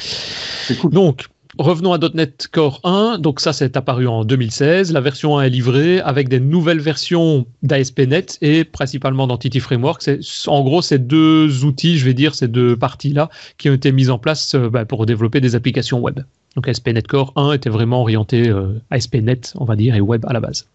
C'est 0.00 0.76
cool. 0.78 0.90
Donc, 0.90 1.26
Revenons 1.58 1.92
à 1.92 1.98
.NET 2.14 2.48
Core 2.50 2.80
1. 2.84 3.18
Donc 3.18 3.40
ça, 3.40 3.52
c'est 3.52 3.76
apparu 3.76 4.06
en 4.06 4.24
2016. 4.24 4.92
La 4.92 5.00
version 5.00 5.38
1 5.38 5.44
est 5.44 5.50
livrée 5.50 6.00
avec 6.00 6.28
des 6.28 6.40
nouvelles 6.40 6.80
versions 6.80 7.46
d'ASP.NET 7.62 8.38
et 8.40 8.64
principalement 8.64 9.26
d'Entity 9.26 9.60
Framework. 9.60 10.02
En 10.46 10.62
gros, 10.62 10.80
ces 10.80 10.98
deux 10.98 11.64
outils, 11.64 11.98
je 11.98 12.06
vais 12.06 12.14
dire, 12.14 12.34
ces 12.34 12.48
deux 12.48 12.76
parties-là, 12.76 13.28
qui 13.58 13.68
ont 13.68 13.74
été 13.74 13.92
mises 13.92 14.10
en 14.10 14.18
place 14.18 14.54
euh, 14.54 14.70
bah, 14.70 14.86
pour 14.86 15.04
développer 15.04 15.40
des 15.40 15.54
applications 15.54 16.00
web. 16.00 16.20
Donc 16.56 16.68
ASP.NET 16.68 17.06
Core 17.06 17.32
1 17.36 17.52
était 17.52 17.70
vraiment 17.70 18.00
orienté 18.00 18.48
euh, 18.48 18.80
ASP.NET, 18.90 19.52
on 19.56 19.64
va 19.64 19.76
dire, 19.76 19.94
et 19.94 20.00
web 20.00 20.24
à 20.26 20.32
la 20.32 20.40
base. 20.40 20.66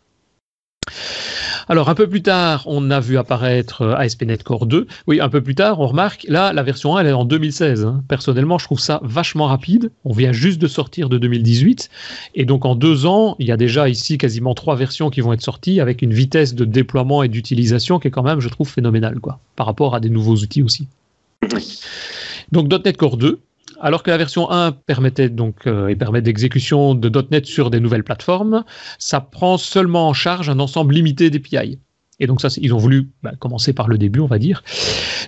Alors 1.70 1.90
un 1.90 1.96
peu 1.96 2.08
plus 2.08 2.22
tard, 2.22 2.64
on 2.66 2.92
a 2.92 3.02
vu 3.02 3.18
apparaître 3.18 3.82
euh, 3.82 3.96
ASP.NET 3.96 4.42
Core 4.42 4.68
2. 4.68 4.88
Oui, 5.06 5.20
un 5.20 5.28
peu 5.28 5.42
plus 5.42 5.56
tard, 5.56 5.82
on 5.82 5.88
remarque, 5.88 6.26
là, 6.30 6.54
la 6.54 6.64
version 6.64 6.96
1, 6.96 7.02
elle 7.02 7.08
est 7.08 7.12
en 7.12 7.26
2016. 7.26 7.84
Hein. 7.84 8.04
Personnellement, 8.08 8.58
je 8.58 8.64
trouve 8.64 8.80
ça 8.80 9.02
vachement 9.04 9.48
rapide. 9.48 9.92
On 10.06 10.14
vient 10.14 10.32
juste 10.32 10.60
de 10.60 10.68
sortir 10.68 11.10
de 11.10 11.18
2018. 11.18 11.90
Et 12.36 12.46
donc 12.46 12.64
en 12.64 12.76
deux 12.76 13.06
ans, 13.06 13.36
il 13.40 13.48
y 13.48 13.52
a 13.52 13.58
déjà 13.58 13.90
ici 13.90 14.18
quasiment 14.18 14.54
trois 14.54 14.78
versions 14.78 15.10
qui 15.10 15.20
vont 15.20 15.34
être 15.34 15.42
sorties 15.42 15.82
avec 15.82 16.02
une 16.02 16.14
vitesse 16.14 16.56
de 16.56 16.64
déploiement 16.64 17.22
et 17.22 17.28
d'utilisation 17.28 18.00
qui 18.00 18.08
est 18.08 18.12
quand 18.12 18.24
même, 18.24 18.40
je 18.40 18.48
trouve, 18.48 18.70
phénoménale, 18.70 19.20
quoi, 19.20 19.40
par 19.58 19.66
rapport 19.66 19.94
à 19.94 20.00
des 20.00 20.10
nouveaux 20.10 20.36
outils 20.36 20.64
aussi. 20.64 20.88
Donc 22.54 22.72
.NET 22.72 22.96
Core 22.96 23.18
2, 23.18 23.40
alors 23.80 24.04
que 24.04 24.10
la 24.10 24.18
version 24.18 24.50
1 24.50 24.72
permettait 24.72 25.30
donc 25.30 25.68
euh, 25.68 25.88
et 25.88 25.96
permet 25.96 26.22
d'exécution 26.22 26.96
de 26.96 27.12
.NET 27.32 27.46
sur 27.46 27.70
des 27.70 27.80
nouvelles 27.80 28.04
plateformes, 28.04 28.64
ça 28.98 29.20
prend 29.22 29.58
seulement 29.58 30.08
en 30.08 30.14
charge 30.14 30.50
un 30.50 30.60
ensemble 30.60 30.94
limité 30.94 31.30
d'API. 31.30 31.80
Et 32.20 32.26
donc 32.26 32.42
ça, 32.42 32.48
ils 32.58 32.74
ont 32.74 32.78
voulu 32.78 33.12
bah, 33.22 33.34
commencer 33.38 33.74
par 33.74 33.88
le 33.88 33.98
début, 33.98 34.20
on 34.20 34.28
va 34.28 34.40
dire. 34.40 34.64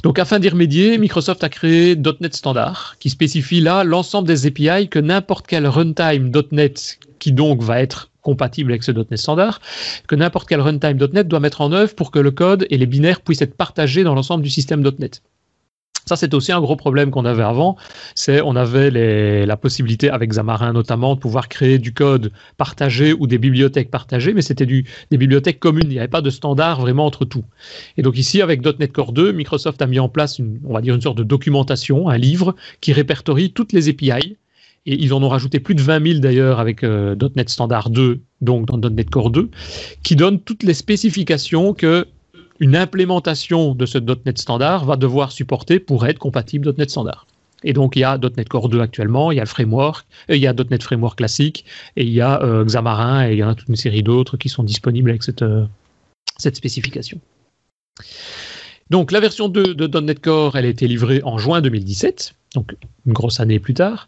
Donc 0.04 0.18
afin 0.18 0.40
d'y 0.40 0.50
remédier, 0.50 0.98
Microsoft 0.98 1.44
a 1.44 1.50
créé 1.50 1.96
.NET 1.96 2.34
Standard, 2.34 2.96
qui 3.00 3.10
spécifie 3.10 3.62
là 3.62 3.84
l'ensemble 3.84 4.28
des 4.28 4.48
API 4.48 4.90
que 4.90 5.00
n'importe 5.00 5.46
quel 5.46 5.68
runtime 5.68 6.32
.NET, 6.52 7.00
qui 7.20 7.32
donc 7.32 7.62
va 7.62 7.80
être 7.80 8.10
compatible 8.22 8.72
avec 8.72 8.84
ce 8.84 8.92
.NET 8.92 9.18
Standard, 9.18 9.62
que 10.08 10.16
n'importe 10.16 10.50
quel 10.50 10.62
runtime 10.62 10.98
.NET 11.14 11.28
doit 11.28 11.40
mettre 11.40 11.62
en 11.62 11.72
œuvre 11.72 11.94
pour 11.94 12.10
que 12.10 12.20
le 12.20 12.32
code 12.32 12.66
et 12.72 12.78
les 12.78 12.88
binaires 12.88 13.22
puissent 13.22 13.42
être 13.42 13.56
partagés 13.56 14.04
dans 14.04 14.16
l'ensemble 14.16 14.44
du 14.44 14.50
système 14.50 14.82
.NET. 14.82 15.22
Ça, 16.10 16.16
c'est 16.16 16.34
aussi 16.34 16.52
un 16.52 16.60
gros 16.60 16.76
problème 16.76 17.12
qu'on 17.12 17.24
avait 17.24 17.44
avant. 17.44 17.78
C'est 18.16 18.42
on 18.42 18.56
avait 18.56 18.90
la 19.46 19.58
possibilité, 19.58 20.10
avec 20.10 20.32
Xamarin 20.32 20.74
notamment, 20.74 21.14
de 21.14 21.20
pouvoir 21.20 21.50
créer 21.50 21.78
du 21.78 21.94
code 21.94 22.32
partagé 22.58 23.14
ou 23.14 23.28
des 23.28 23.38
bibliothèques 23.38 23.92
partagées, 23.92 24.34
mais 24.34 24.42
c'était 24.42 24.66
des 24.66 24.84
bibliothèques 25.12 25.60
communes. 25.60 25.86
Il 25.86 25.92
n'y 25.92 26.00
avait 26.00 26.08
pas 26.08 26.24
de 26.24 26.32
standard 26.32 26.82
vraiment 26.82 27.06
entre 27.06 27.26
tout. 27.26 27.44
Et 27.96 28.02
donc 28.02 28.18
ici, 28.18 28.42
avec 28.42 28.66
.NET 28.66 28.92
Core 28.92 29.14
2, 29.14 29.34
Microsoft 29.34 29.84
a 29.84 29.86
mis 29.86 30.00
en 30.00 30.10
place, 30.10 30.40
une, 30.40 30.60
on 30.66 30.74
va 30.74 30.82
dire, 30.82 30.96
une 30.96 31.02
sorte 31.02 31.20
de 31.20 31.24
documentation, 31.24 32.10
un 32.10 32.18
livre 32.18 32.56
qui 32.82 32.92
répertorie 32.92 33.52
toutes 33.52 33.72
les 33.72 33.88
API. 33.88 34.36
Et 34.88 34.96
ils 35.00 35.14
en 35.14 35.22
ont 35.22 35.30
rajouté 35.30 35.60
plus 35.60 35.76
de 35.76 35.82
20 35.84 36.08
000 36.08 36.20
d'ailleurs 36.22 36.60
avec 36.60 36.84
euh, 36.84 37.16
.NET 37.36 37.50
Standard 37.52 37.92
2, 37.92 38.20
donc 38.42 38.66
dans 38.66 38.80
.NET 38.90 39.12
Core 39.12 39.30
2, 39.30 39.52
qui 40.02 40.16
donne 40.16 40.40
toutes 40.40 40.64
les 40.64 40.74
spécifications 40.74 41.76
que 41.76 42.08
une 42.60 42.76
implémentation 42.76 43.74
de 43.74 43.86
ce 43.86 43.98
.NET 43.98 44.38
standard 44.38 44.86
va 44.86 44.96
devoir 44.96 45.32
supporter 45.32 45.80
pour 45.80 46.06
être 46.06 46.20
compatible 46.20 46.74
.NET 46.78 46.90
standard. 46.90 47.26
Et 47.64 47.74
donc 47.74 47.96
il 47.96 48.00
y 48.00 48.04
a 48.04 48.18
.NET 48.18 48.48
Core 48.48 48.70
2 48.70 48.80
actuellement, 48.80 49.32
il 49.32 49.36
y 49.36 49.40
a 49.40 49.44
le 49.44 49.48
framework, 49.48 50.06
euh, 50.30 50.36
il 50.36 50.42
y 50.42 50.48
a 50.48 50.54
.NET 50.54 50.82
Framework 50.82 51.18
classique, 51.18 51.66
et 51.96 52.04
il 52.04 52.10
y 52.10 52.22
a 52.22 52.42
euh, 52.42 52.64
Xamarin, 52.64 53.28
et 53.28 53.34
il 53.34 53.38
y 53.38 53.44
en 53.44 53.50
a 53.50 53.56
toute 53.56 53.68
une 53.68 53.76
série 53.76 54.04
d'autres 54.04 54.38
qui 54.38 54.50
sont 54.50 54.64
disponibles 54.64 55.10
avec 55.10 55.24
cette, 55.24 55.42
euh, 55.42 55.66
spécification. 56.38 57.20
Donc 58.90 59.12
la 59.12 59.20
version 59.20 59.50
2 59.50 59.76
de 59.76 60.00
.NET 60.00 60.20
Core, 60.20 60.58
elle 60.58 60.66
a 60.66 60.70
été 60.70 60.88
livrée 60.88 61.22
en 61.24 61.38
juin 61.38 61.62
2017, 61.62 62.34
donc 62.56 62.76
une 63.06 63.14
grosse 63.14 63.40
année 63.40 63.60
plus 63.60 63.74
tard, 63.74 64.08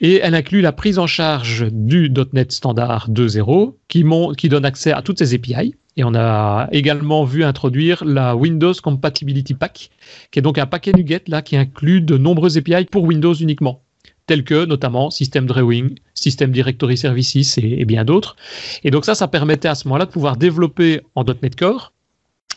et 0.00 0.20
elle 0.22 0.34
inclut 0.34 0.60
la 0.60 0.72
prise 0.72 0.98
en 0.98 1.06
charge 1.06 1.66
du 1.70 2.12
.NET 2.32 2.52
Standard 2.52 3.08
2.0 3.10 3.74
qui, 3.88 4.04
qui 4.36 4.48
donne 4.48 4.64
accès 4.64 4.92
à 4.92 5.00
toutes 5.00 5.18
ces 5.18 5.34
API, 5.34 5.74
et 5.96 6.04
on 6.04 6.14
a 6.14 6.68
également 6.72 7.24
vu 7.24 7.44
introduire 7.44 8.04
la 8.04 8.36
Windows 8.36 8.72
Compatibility 8.82 9.54
Pack, 9.54 9.90
qui 10.30 10.38
est 10.38 10.42
donc 10.42 10.58
un 10.58 10.66
paquet 10.66 10.92
NuGet 10.92 11.24
là, 11.26 11.42
qui 11.42 11.56
inclut 11.56 12.00
de 12.00 12.16
nombreuses 12.16 12.56
API 12.56 12.84
pour 12.84 13.04
Windows 13.04 13.34
uniquement, 13.34 13.82
tels 14.26 14.44
que 14.44 14.64
notamment 14.64 15.10
System 15.10 15.46
Drawing, 15.46 15.96
System 16.14 16.52
Directory 16.52 16.96
Services 16.96 17.58
et, 17.58 17.84
bien 17.84 18.04
d'autres. 18.04 18.36
Et 18.84 18.90
donc 18.90 19.04
ça, 19.04 19.14
ça 19.14 19.26
permettait 19.26 19.68
à 19.68 19.74
ce 19.74 19.88
moment-là 19.88 20.06
de 20.06 20.10
pouvoir 20.10 20.36
développer 20.36 21.00
en 21.16 21.24
.NET 21.24 21.56
Core, 21.56 21.92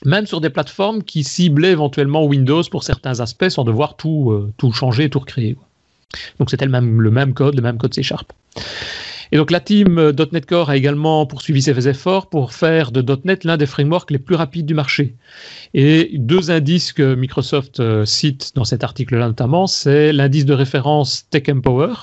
même 0.06 0.28
sur 0.28 0.40
des 0.40 0.50
plateformes 0.50 1.04
qui 1.04 1.24
ciblaient 1.24 1.72
éventuellement 1.72 2.26
Windows 2.26 2.64
pour 2.70 2.84
certains 2.84 3.20
aspects 3.20 3.50
sans 3.50 3.64
devoir 3.64 3.96
tout, 3.96 4.32
euh, 4.32 4.54
tout 4.58 4.72
changer, 4.72 5.10
tout 5.10 5.20
recréer. 5.20 5.58
Donc 6.38 6.52
c'était 6.52 6.66
le 6.66 6.72
même, 6.72 7.02
le 7.02 7.10
même 7.10 7.34
code, 7.34 7.56
le 7.56 7.62
même 7.62 7.78
code 7.78 7.94
C 7.94 8.04
Sharp. 8.04 8.32
Et 9.34 9.38
donc 9.38 9.50
la 9.50 9.60
team 9.60 9.98
euh, 9.98 10.14
.NET 10.32 10.46
Core 10.46 10.70
a 10.70 10.78
également 10.78 11.26
poursuivi 11.26 11.64
ses 11.64 11.90
efforts 11.90 12.28
pour 12.30 12.54
faire 12.54 12.92
de 12.92 13.04
.NET 13.26 13.46
l'un 13.46 13.58
des 13.58 13.66
frameworks 13.66 14.12
les 14.12 14.20
plus 14.20 14.36
rapides 14.36 14.68
du 14.68 14.76
marché. 14.76 15.16
Et 15.74 16.12
deux 16.20 16.52
indices 16.52 16.94
que 16.94 17.16
Microsoft 17.16 17.80
euh, 17.80 18.06
cite 18.06 18.52
dans 18.54 18.64
cet 18.64 18.84
article-là 18.84 19.26
notamment, 19.26 19.66
c'est 19.66 20.14
l'indice 20.14 20.46
de 20.46 20.54
référence 20.54 21.28
Tech 21.32 21.50
Empower, 21.50 21.96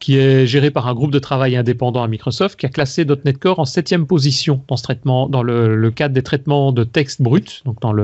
qui 0.00 0.18
est 0.18 0.46
géré 0.46 0.70
par 0.70 0.86
un 0.86 0.92
groupe 0.92 1.12
de 1.12 1.18
travail 1.18 1.56
indépendant 1.56 2.02
à 2.02 2.08
Microsoft, 2.08 2.60
qui 2.60 2.66
a 2.66 2.68
classé 2.68 3.06
.NET 3.06 3.38
Core 3.38 3.58
en 3.58 3.64
septième 3.64 4.06
position 4.06 4.62
dans 4.68 5.42
le, 5.42 5.90
cadre 5.92 6.14
des 6.14 6.22
traitements 6.22 6.72
de 6.72 6.84
texte 6.84 7.22
brut, 7.22 7.62
donc 7.64 7.80
dans 7.80 7.94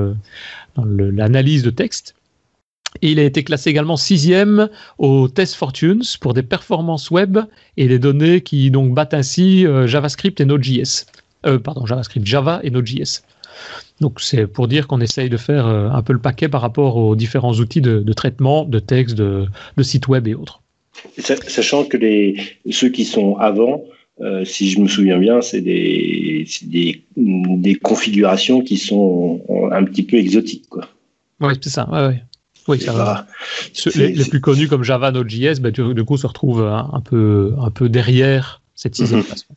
l'analyse 0.79 1.63
de 1.63 1.69
texte. 1.71 2.15
Et 3.01 3.13
il 3.13 3.19
a 3.19 3.25
été 3.25 3.43
classé 3.43 3.71
également 3.71 3.97
sixième 3.97 4.69
au 4.99 5.29
Test 5.29 5.55
Fortunes 5.55 6.03
pour 6.21 6.35
des 6.35 6.43
performances 6.43 7.11
web 7.11 7.39
et 7.77 7.89
des 7.89 7.99
données 7.99 8.43
qui 8.43 8.71
donc 8.71 8.95
battent 8.95 9.15
ainsi 9.15 9.67
euh, 9.67 9.87
JavaScript 9.87 10.41
et 10.41 10.45
Node.js. 10.45 11.07
Euh, 11.47 11.59
pardon, 11.59 11.87
JavaScript, 11.87 12.27
Java 12.27 12.61
et 12.63 12.71
Node.js. 12.71 13.23
Donc 14.01 14.21
c'est 14.21 14.47
pour 14.47 14.69
dire 14.69 14.87
qu'on 14.87 15.01
essaye 15.01 15.31
de 15.31 15.37
faire 15.37 15.67
un 15.67 16.03
peu 16.03 16.13
le 16.13 16.19
paquet 16.19 16.49
par 16.49 16.61
rapport 16.61 16.97
aux 16.97 17.15
différents 17.15 17.53
outils 17.53 17.81
de, 17.81 18.13
traitement 18.13 18.65
de 18.65 18.79
texte, 18.79 19.15
de, 19.15 19.47
de 19.77 19.83
sites 19.83 20.09
web 20.09 20.27
et 20.27 20.35
autres. 20.35 20.63
Sachant 21.19 21.85
que 21.85 21.97
les, 21.97 22.37
ceux 22.71 22.89
qui 22.89 23.05
sont 23.05 23.37
avant, 23.37 23.85
euh, 24.21 24.45
si 24.45 24.71
je 24.71 24.81
me 24.81 24.89
souviens 24.89 25.19
bien, 25.19 25.41
c'est 25.41 25.61
des, 25.61 26.47
des, 26.63 27.03
des, 27.17 27.75
configurations 27.75 28.61
qui 28.61 28.77
sont 28.77 29.43
un 29.73 29.85
petit 29.85 30.03
peu 30.03 30.17
exotiques. 30.17 30.69
Quoi. 30.69 30.89
Oui, 31.41 31.55
c'est 31.61 31.71
ça. 31.71 31.89
Ouais, 31.91 32.07
ouais. 32.07 32.23
Oui, 32.69 32.81
ça 32.81 32.93
va. 32.93 33.27
Les, 33.95 34.25
plus 34.25 34.41
connus 34.41 34.69
comme 34.69 34.85
Java, 34.85 35.11
Node.js, 35.11 35.61
bah, 35.61 35.71
du, 35.71 36.05
coup, 36.05 36.17
se 36.17 36.27
retrouvent 36.27 36.65
un, 36.65 37.01
peu, 37.01 37.55
un 37.59 37.71
peu 37.71 37.89
derrière 37.89 38.63
cette 38.75 38.95
sixième 38.95 39.21
mhm. 39.21 39.27
façon. 39.27 39.55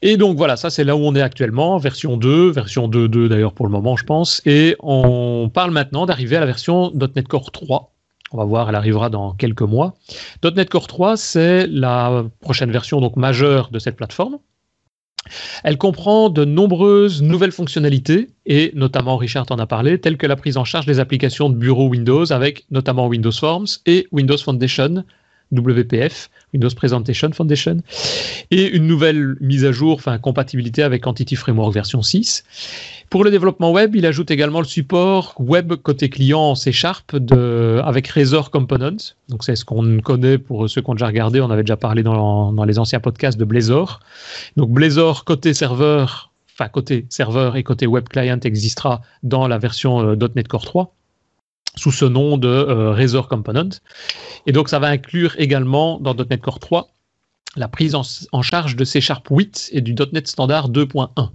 Et 0.00 0.16
donc 0.16 0.36
voilà, 0.36 0.56
ça 0.56 0.70
c'est 0.70 0.84
là 0.84 0.94
où 0.94 1.00
on 1.00 1.14
est 1.16 1.20
actuellement, 1.20 1.76
version 1.76 2.16
2, 2.16 2.50
version 2.50 2.88
2.2 2.88 3.26
d'ailleurs 3.26 3.52
pour 3.52 3.66
le 3.66 3.72
moment 3.72 3.96
je 3.96 4.04
pense, 4.04 4.40
et 4.46 4.76
on 4.78 5.50
parle 5.52 5.72
maintenant 5.72 6.06
d'arriver 6.06 6.36
à 6.36 6.40
la 6.40 6.46
version 6.46 6.92
.NET 6.94 7.26
Core 7.26 7.50
3, 7.50 7.92
on 8.30 8.36
va 8.36 8.44
voir, 8.44 8.68
elle 8.68 8.76
arrivera 8.76 9.10
dans 9.10 9.32
quelques 9.32 9.62
mois. 9.62 9.96
.NET 10.44 10.70
Core 10.70 10.86
3, 10.86 11.16
c'est 11.16 11.66
la 11.66 12.24
prochaine 12.40 12.70
version 12.70 13.00
donc 13.00 13.16
majeure 13.16 13.70
de 13.70 13.80
cette 13.80 13.96
plateforme. 13.96 14.38
Elle 15.64 15.78
comprend 15.78 16.30
de 16.30 16.44
nombreuses 16.44 17.22
nouvelles 17.22 17.52
fonctionnalités, 17.52 18.28
et 18.46 18.72
notamment 18.74 19.16
Richard 19.16 19.46
en 19.50 19.58
a 19.58 19.66
parlé, 19.66 20.00
telles 20.00 20.16
que 20.16 20.26
la 20.26 20.36
prise 20.36 20.56
en 20.56 20.64
charge 20.64 20.86
des 20.86 21.00
applications 21.00 21.50
de 21.50 21.56
bureau 21.56 21.88
Windows 21.88 22.32
avec 22.32 22.64
notamment 22.70 23.06
Windows 23.06 23.32
Forms 23.32 23.66
et 23.86 24.06
Windows 24.12 24.38
Foundation, 24.38 25.04
WPF, 25.52 26.30
Windows 26.52 26.74
Presentation 26.74 27.30
Foundation, 27.32 27.78
et 28.50 28.68
une 28.68 28.86
nouvelle 28.86 29.36
mise 29.40 29.64
à 29.64 29.72
jour, 29.72 29.94
enfin 29.94 30.18
compatibilité 30.18 30.82
avec 30.82 31.06
Entity 31.06 31.36
Framework 31.36 31.72
version 31.72 32.02
6. 32.02 32.44
Pour 33.10 33.24
le 33.24 33.30
développement 33.30 33.72
web, 33.72 33.96
il 33.96 34.04
ajoute 34.04 34.30
également 34.30 34.60
le 34.60 34.66
support 34.66 35.34
web 35.38 35.74
côté 35.76 36.10
client 36.10 36.40
en 36.40 36.54
C 36.54 36.72
Sharp 36.72 37.16
avec 37.82 38.08
Razor 38.08 38.50
Components. 38.50 39.14
Donc 39.30 39.44
c'est 39.44 39.56
ce 39.56 39.64
qu'on 39.64 40.00
connaît 40.00 40.36
pour 40.36 40.68
ceux 40.68 40.82
qui 40.82 40.90
ont 40.90 40.94
déjà 40.94 41.06
regardé, 41.06 41.40
on 41.40 41.50
avait 41.50 41.62
déjà 41.62 41.78
parlé 41.78 42.02
dans, 42.02 42.52
dans 42.52 42.64
les 42.64 42.78
anciens 42.78 43.00
podcasts 43.00 43.38
de 43.38 43.44
Blazor. 43.44 44.00
Donc 44.56 44.70
Blazor 44.70 45.24
côté 45.24 45.54
serveur, 45.54 46.32
enfin 46.54 46.68
côté 46.68 47.06
serveur 47.08 47.56
et 47.56 47.62
côté 47.62 47.86
web 47.86 48.08
client 48.08 48.40
existera 48.44 49.00
dans 49.22 49.48
la 49.48 49.58
version 49.58 50.00
euh, 50.00 50.16
.NET 50.34 50.46
Core 50.46 50.66
3 50.66 50.94
sous 51.78 51.92
ce 51.92 52.04
nom 52.04 52.36
de 52.36 52.48
euh, 52.48 52.92
Razor 52.92 53.28
Component. 53.28 53.70
Et 54.46 54.52
donc 54.52 54.68
ça 54.68 54.78
va 54.78 54.88
inclure 54.88 55.34
également 55.38 55.98
dans 56.00 56.14
.NET 56.14 56.40
Core 56.40 56.58
3 56.58 56.88
la 57.56 57.68
prise 57.68 57.94
en, 57.94 58.42
charge 58.42 58.76
de 58.76 58.84
C 58.84 59.00
Sharp 59.00 59.26
8 59.28 59.70
et 59.72 59.80
du 59.80 59.94
.NET 59.94 60.28
Standard 60.28 60.70
2.1. 60.70 61.30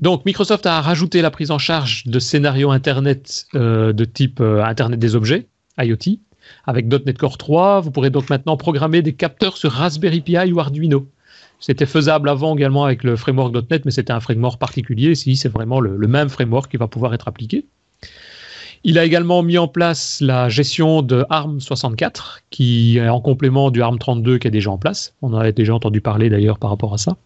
Donc 0.00 0.24
Microsoft 0.24 0.64
a 0.64 0.80
rajouté 0.80 1.20
la 1.20 1.30
prise 1.30 1.50
en 1.50 1.58
charge 1.58 2.06
de 2.06 2.18
scénarios 2.18 2.70
Internet 2.70 3.46
euh, 3.54 3.92
de 3.92 4.04
type 4.04 4.40
euh, 4.40 4.64
Internet 4.64 4.98
des 4.98 5.16
objets, 5.16 5.48
IoT. 5.78 6.20
Avec 6.66 6.86
.NET 6.86 7.18
Core 7.18 7.36
3, 7.36 7.80
vous 7.80 7.90
pourrez 7.90 8.10
donc 8.10 8.30
maintenant 8.30 8.56
programmer 8.56 9.02
des 9.02 9.12
capteurs 9.12 9.56
sur 9.56 9.72
Raspberry 9.72 10.20
Pi 10.20 10.36
ou 10.52 10.60
Arduino. 10.60 11.06
C'était 11.60 11.86
faisable 11.86 12.30
avant 12.30 12.56
également 12.56 12.84
avec 12.84 13.04
le 13.04 13.16
framework 13.16 13.54
.NET, 13.70 13.84
mais 13.84 13.90
c'était 13.90 14.12
un 14.12 14.20
framework 14.20 14.58
particulier. 14.58 15.10
Ici, 15.10 15.36
c'est 15.36 15.50
vraiment 15.50 15.78
le, 15.78 16.08
même 16.08 16.30
framework 16.30 16.70
qui 16.70 16.78
va 16.78 16.88
pouvoir 16.88 17.12
être 17.12 17.28
appliqué. 17.28 17.66
Il 18.82 18.98
a 18.98 19.04
également 19.04 19.42
mis 19.42 19.58
en 19.58 19.68
place 19.68 20.20
la 20.22 20.48
gestion 20.48 21.02
de 21.02 21.22
ARM64, 21.30 22.40
qui 22.48 22.96
est 22.96 23.08
en 23.08 23.20
complément 23.20 23.70
du 23.70 23.80
ARM32 23.80 24.38
qui 24.38 24.48
est 24.48 24.50
déjà 24.50 24.70
en 24.70 24.78
place. 24.78 25.14
On 25.20 25.34
en 25.34 25.38
a 25.38 25.52
déjà 25.52 25.74
entendu 25.74 26.00
parler 26.00 26.30
d'ailleurs 26.30 26.58
par 26.58 26.70
rapport 26.70 26.94
à 26.94 26.98
ça. 26.98 27.16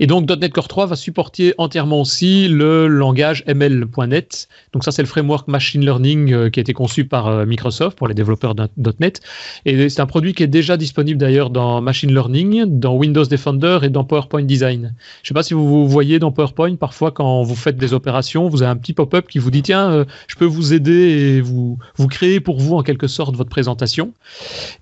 Et 0.00 0.06
donc 0.06 0.28
.NET 0.30 0.52
Core 0.52 0.68
3 0.68 0.86
va 0.86 0.96
supporter 0.96 1.54
entièrement 1.58 2.00
aussi 2.00 2.48
le 2.48 2.86
langage 2.86 3.44
ML.NET. 3.46 4.48
Donc 4.72 4.84
ça 4.84 4.90
c'est 4.90 5.02
le 5.02 5.08
framework 5.08 5.48
machine 5.48 5.84
learning 5.84 6.32
euh, 6.32 6.50
qui 6.50 6.60
a 6.60 6.62
été 6.62 6.72
conçu 6.72 7.04
par 7.04 7.26
euh, 7.26 7.46
Microsoft 7.46 7.96
pour 7.96 8.08
les 8.08 8.14
développeurs 8.14 8.54
.NET. 9.00 9.20
Et 9.64 9.88
c'est 9.88 10.00
un 10.00 10.06
produit 10.06 10.34
qui 10.34 10.42
est 10.42 10.48
déjà 10.48 10.76
disponible 10.76 11.18
d'ailleurs 11.18 11.50
dans 11.50 11.80
machine 11.80 12.12
learning, 12.12 12.78
dans 12.78 12.94
Windows 12.94 13.24
Defender 13.24 13.78
et 13.82 13.88
dans 13.88 14.04
PowerPoint 14.04 14.42
Design. 14.42 14.94
Je 15.22 15.26
ne 15.26 15.28
sais 15.28 15.34
pas 15.34 15.42
si 15.42 15.54
vous 15.54 15.88
voyez 15.88 16.18
dans 16.18 16.32
PowerPoint 16.32 16.76
parfois 16.76 17.10
quand 17.10 17.42
vous 17.42 17.56
faites 17.56 17.76
des 17.76 17.94
opérations, 17.94 18.48
vous 18.48 18.62
avez 18.62 18.70
un 18.70 18.76
petit 18.76 18.92
pop-up 18.92 19.26
qui 19.28 19.38
vous 19.38 19.50
dit 19.50 19.62
tiens 19.62 19.90
euh, 19.90 20.04
je 20.26 20.36
peux 20.36 20.44
vous 20.44 20.72
aider 20.72 20.92
et 20.92 21.40
vous 21.40 21.78
vous 21.96 22.08
créer 22.08 22.40
pour 22.40 22.58
vous 22.60 22.74
en 22.74 22.82
quelque 22.82 23.06
sorte 23.06 23.36
votre 23.36 23.50
présentation. 23.50 24.12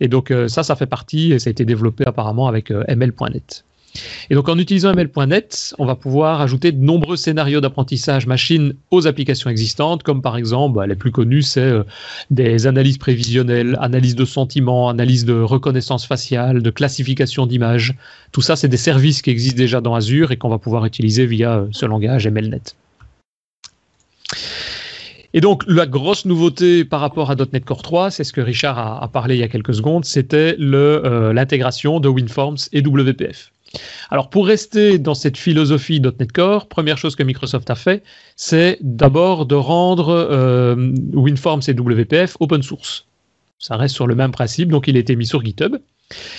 Et 0.00 0.08
donc 0.08 0.32
ça 0.48 0.62
ça 0.62 0.76
fait 0.76 0.86
partie 0.86 1.32
et 1.32 1.38
ça 1.38 1.48
a 1.48 1.52
été 1.52 1.64
développé 1.64 2.04
apparemment 2.06 2.48
avec 2.48 2.70
ML.NET. 2.70 3.65
Et 4.30 4.34
donc 4.34 4.48
en 4.48 4.58
utilisant 4.58 4.92
ML.net, 4.92 5.74
on 5.78 5.86
va 5.86 5.94
pouvoir 5.94 6.40
ajouter 6.40 6.72
de 6.72 6.82
nombreux 6.82 7.16
scénarios 7.16 7.60
d'apprentissage 7.60 8.26
machine 8.26 8.74
aux 8.90 9.06
applications 9.06 9.50
existantes, 9.50 10.02
comme 10.02 10.22
par 10.22 10.36
exemple, 10.36 10.76
bah, 10.76 10.86
les 10.86 10.94
plus 10.94 11.12
connus, 11.12 11.42
c'est 11.42 11.60
euh, 11.60 11.84
des 12.30 12.66
analyses 12.66 12.98
prévisionnelles, 12.98 13.76
analyse 13.80 14.14
de 14.14 14.24
sentiments, 14.24 14.88
analyse 14.88 15.24
de 15.24 15.34
reconnaissance 15.34 16.06
faciale, 16.06 16.62
de 16.62 16.70
classification 16.70 17.46
d'images. 17.46 17.94
Tout 18.32 18.42
ça, 18.42 18.56
c'est 18.56 18.68
des 18.68 18.76
services 18.76 19.22
qui 19.22 19.30
existent 19.30 19.58
déjà 19.58 19.80
dans 19.80 19.94
Azure 19.94 20.32
et 20.32 20.36
qu'on 20.36 20.48
va 20.48 20.58
pouvoir 20.58 20.84
utiliser 20.84 21.26
via 21.26 21.58
euh, 21.58 21.66
ce 21.70 21.86
langage 21.86 22.26
MLNet. 22.26 22.74
Et 25.34 25.40
donc, 25.42 25.64
la 25.66 25.86
grosse 25.86 26.24
nouveauté 26.24 26.84
par 26.84 27.00
rapport 27.00 27.30
à 27.30 27.34
.NET 27.34 27.62
Core 27.64 27.82
3, 27.82 28.10
c'est 28.10 28.24
ce 28.24 28.32
que 28.32 28.40
Richard 28.40 28.78
a, 28.78 29.06
parlé 29.08 29.36
il 29.36 29.40
y 29.40 29.42
a 29.42 29.48
quelques 29.48 29.74
secondes, 29.74 30.06
c'était 30.06 30.56
euh, 30.58 31.32
l'intégration 31.34 32.00
de 32.00 32.08
WinForms 32.08 32.56
et 32.72 32.80
WPF. 32.80 33.52
Alors 34.10 34.30
pour 34.30 34.46
rester 34.46 34.98
dans 34.98 35.14
cette 35.14 35.36
philosophie 35.36 36.00
.NET 36.00 36.32
Core, 36.32 36.68
première 36.68 36.98
chose 36.98 37.16
que 37.16 37.22
Microsoft 37.22 37.68
a 37.70 37.74
fait, 37.74 38.02
c'est 38.36 38.78
d'abord 38.80 39.46
de 39.46 39.54
rendre 39.54 40.10
euh, 40.10 40.92
WinForms 41.12 41.62
et 41.68 41.72
WPF 41.72 42.36
open 42.40 42.62
source. 42.62 43.06
Ça 43.58 43.76
reste 43.76 43.94
sur 43.94 44.06
le 44.06 44.14
même 44.14 44.32
principe, 44.32 44.70
donc 44.70 44.86
il 44.86 44.96
a 44.96 45.00
été 45.00 45.16
mis 45.16 45.26
sur 45.26 45.44
GitHub. 45.44 45.76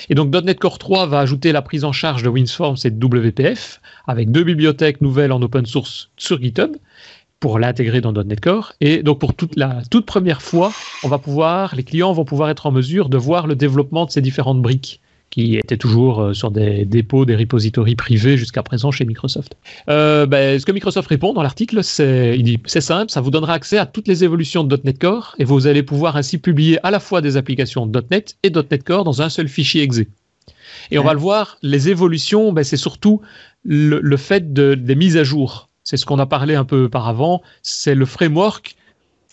Et 0.10 0.15
donc 0.15 0.34
.NET 0.34 0.60
Core 0.60 0.80
3 0.80 1.08
va 1.08 1.19
ajouter 1.19 1.52
la 1.52 1.62
prise 1.62 1.84
en 1.84 1.91
charge 1.91 2.23
de 2.23 2.30
WinForms 2.30 2.78
et 2.86 2.91
de 2.91 3.06
WPF 3.06 3.82
avec 4.08 4.32
deux 4.32 4.43
bibliothèques 4.43 5.02
nouvelles 5.02 5.34
en 5.34 5.41
open 5.41 5.65
source 5.65 6.10
sur 6.15 6.41
GitHub 6.41 6.78
pour 7.39 7.60
l'intégrer 7.60 8.02
dans 8.02 8.13
.NET 8.13 8.39
Core. 8.39 8.73
Et 8.82 9.04
donc 9.04 9.19
pour 9.19 9.34
toute 9.36 9.56
la 9.58 9.82
toute 9.91 10.06
première 10.06 10.41
fois, 10.41 10.71
on 11.04 11.10
va 11.10 11.17
pouvoir, 11.17 11.76
les 11.76 11.84
clients 11.84 12.13
vont 12.13 12.26
pouvoir 12.26 12.50
être 12.50 12.65
en 12.65 12.71
mesure 12.71 13.10
de 13.10 13.17
voir 13.17 13.45
le 13.47 13.56
développement 13.56 14.06
de 14.06 14.12
ces 14.12 14.21
différentes 14.21 14.62
briques 14.62 15.02
qui 15.38 15.56
était 15.56 15.78
toujours 15.78 16.19
euh, 16.19 16.34
sur 16.34 16.50
des 16.50 16.84
dépôts, 16.84 17.23
des 17.23 17.36
repositories 17.36 17.95
privés 17.95 18.38
jusqu'à 18.38 18.63
présent 18.63 18.89
chez 18.89 19.06
Microsoft. 19.06 19.56
Euh, 19.88 20.26
ben, 20.26 20.60
ce 20.60 20.65
que 20.65 20.71
Microsoft 20.71 21.08
répond 21.08 21.32
dans 21.34 21.43
l'article, 21.43 21.84
c'est 21.84 22.39
c'est 22.65 22.82
simple, 22.82 23.12
ça 23.12 23.21
vous 23.21 23.30
donnera 23.30 23.54
accès 23.54 23.78
à 23.78 23.86
toutes 23.86 24.08
les 24.08 24.23
évolutions 24.23 24.63
de 24.63 24.82
.NET 24.84 24.97
Core 24.97 25.36
et 25.38 25.43
vous 25.43 25.67
allez 25.67 25.84
pouvoir 25.84 26.17
ainsi 26.17 26.39
publier 26.39 26.80
à 26.84 26.89
la 26.89 27.00
fois 27.00 27.21
des 27.21 27.38
applications 27.38 27.86
.NET 28.10 28.36
et 28.41 28.50
.NET 28.50 28.84
Core 28.84 29.04
dans 29.04 29.21
un 29.21 29.30
seul 29.30 29.47
fichier 29.47 29.84
exe. 29.84 30.02
Et 30.89 30.97
on 30.97 31.04
va 31.04 31.13
le 31.13 31.19
voir, 31.19 31.58
les 31.62 31.89
évolutions, 31.89 32.52
ben, 32.52 32.63
c'est 32.63 32.78
surtout 32.78 33.21
le, 33.63 34.17
fait 34.17 34.54
de, 34.54 34.73
des 34.73 34.95
mises 34.95 35.17
à 35.17 35.23
jour. 35.23 35.69
C'est 35.84 35.97
ce 35.97 36.06
qu'on 36.08 36.17
a 36.17 36.26
parlé 36.26 36.56
un 36.56 36.65
peu 36.65 36.86
auparavant. 36.86 37.43
C'est 37.62 37.93
le 37.93 38.06
framework. 38.06 38.76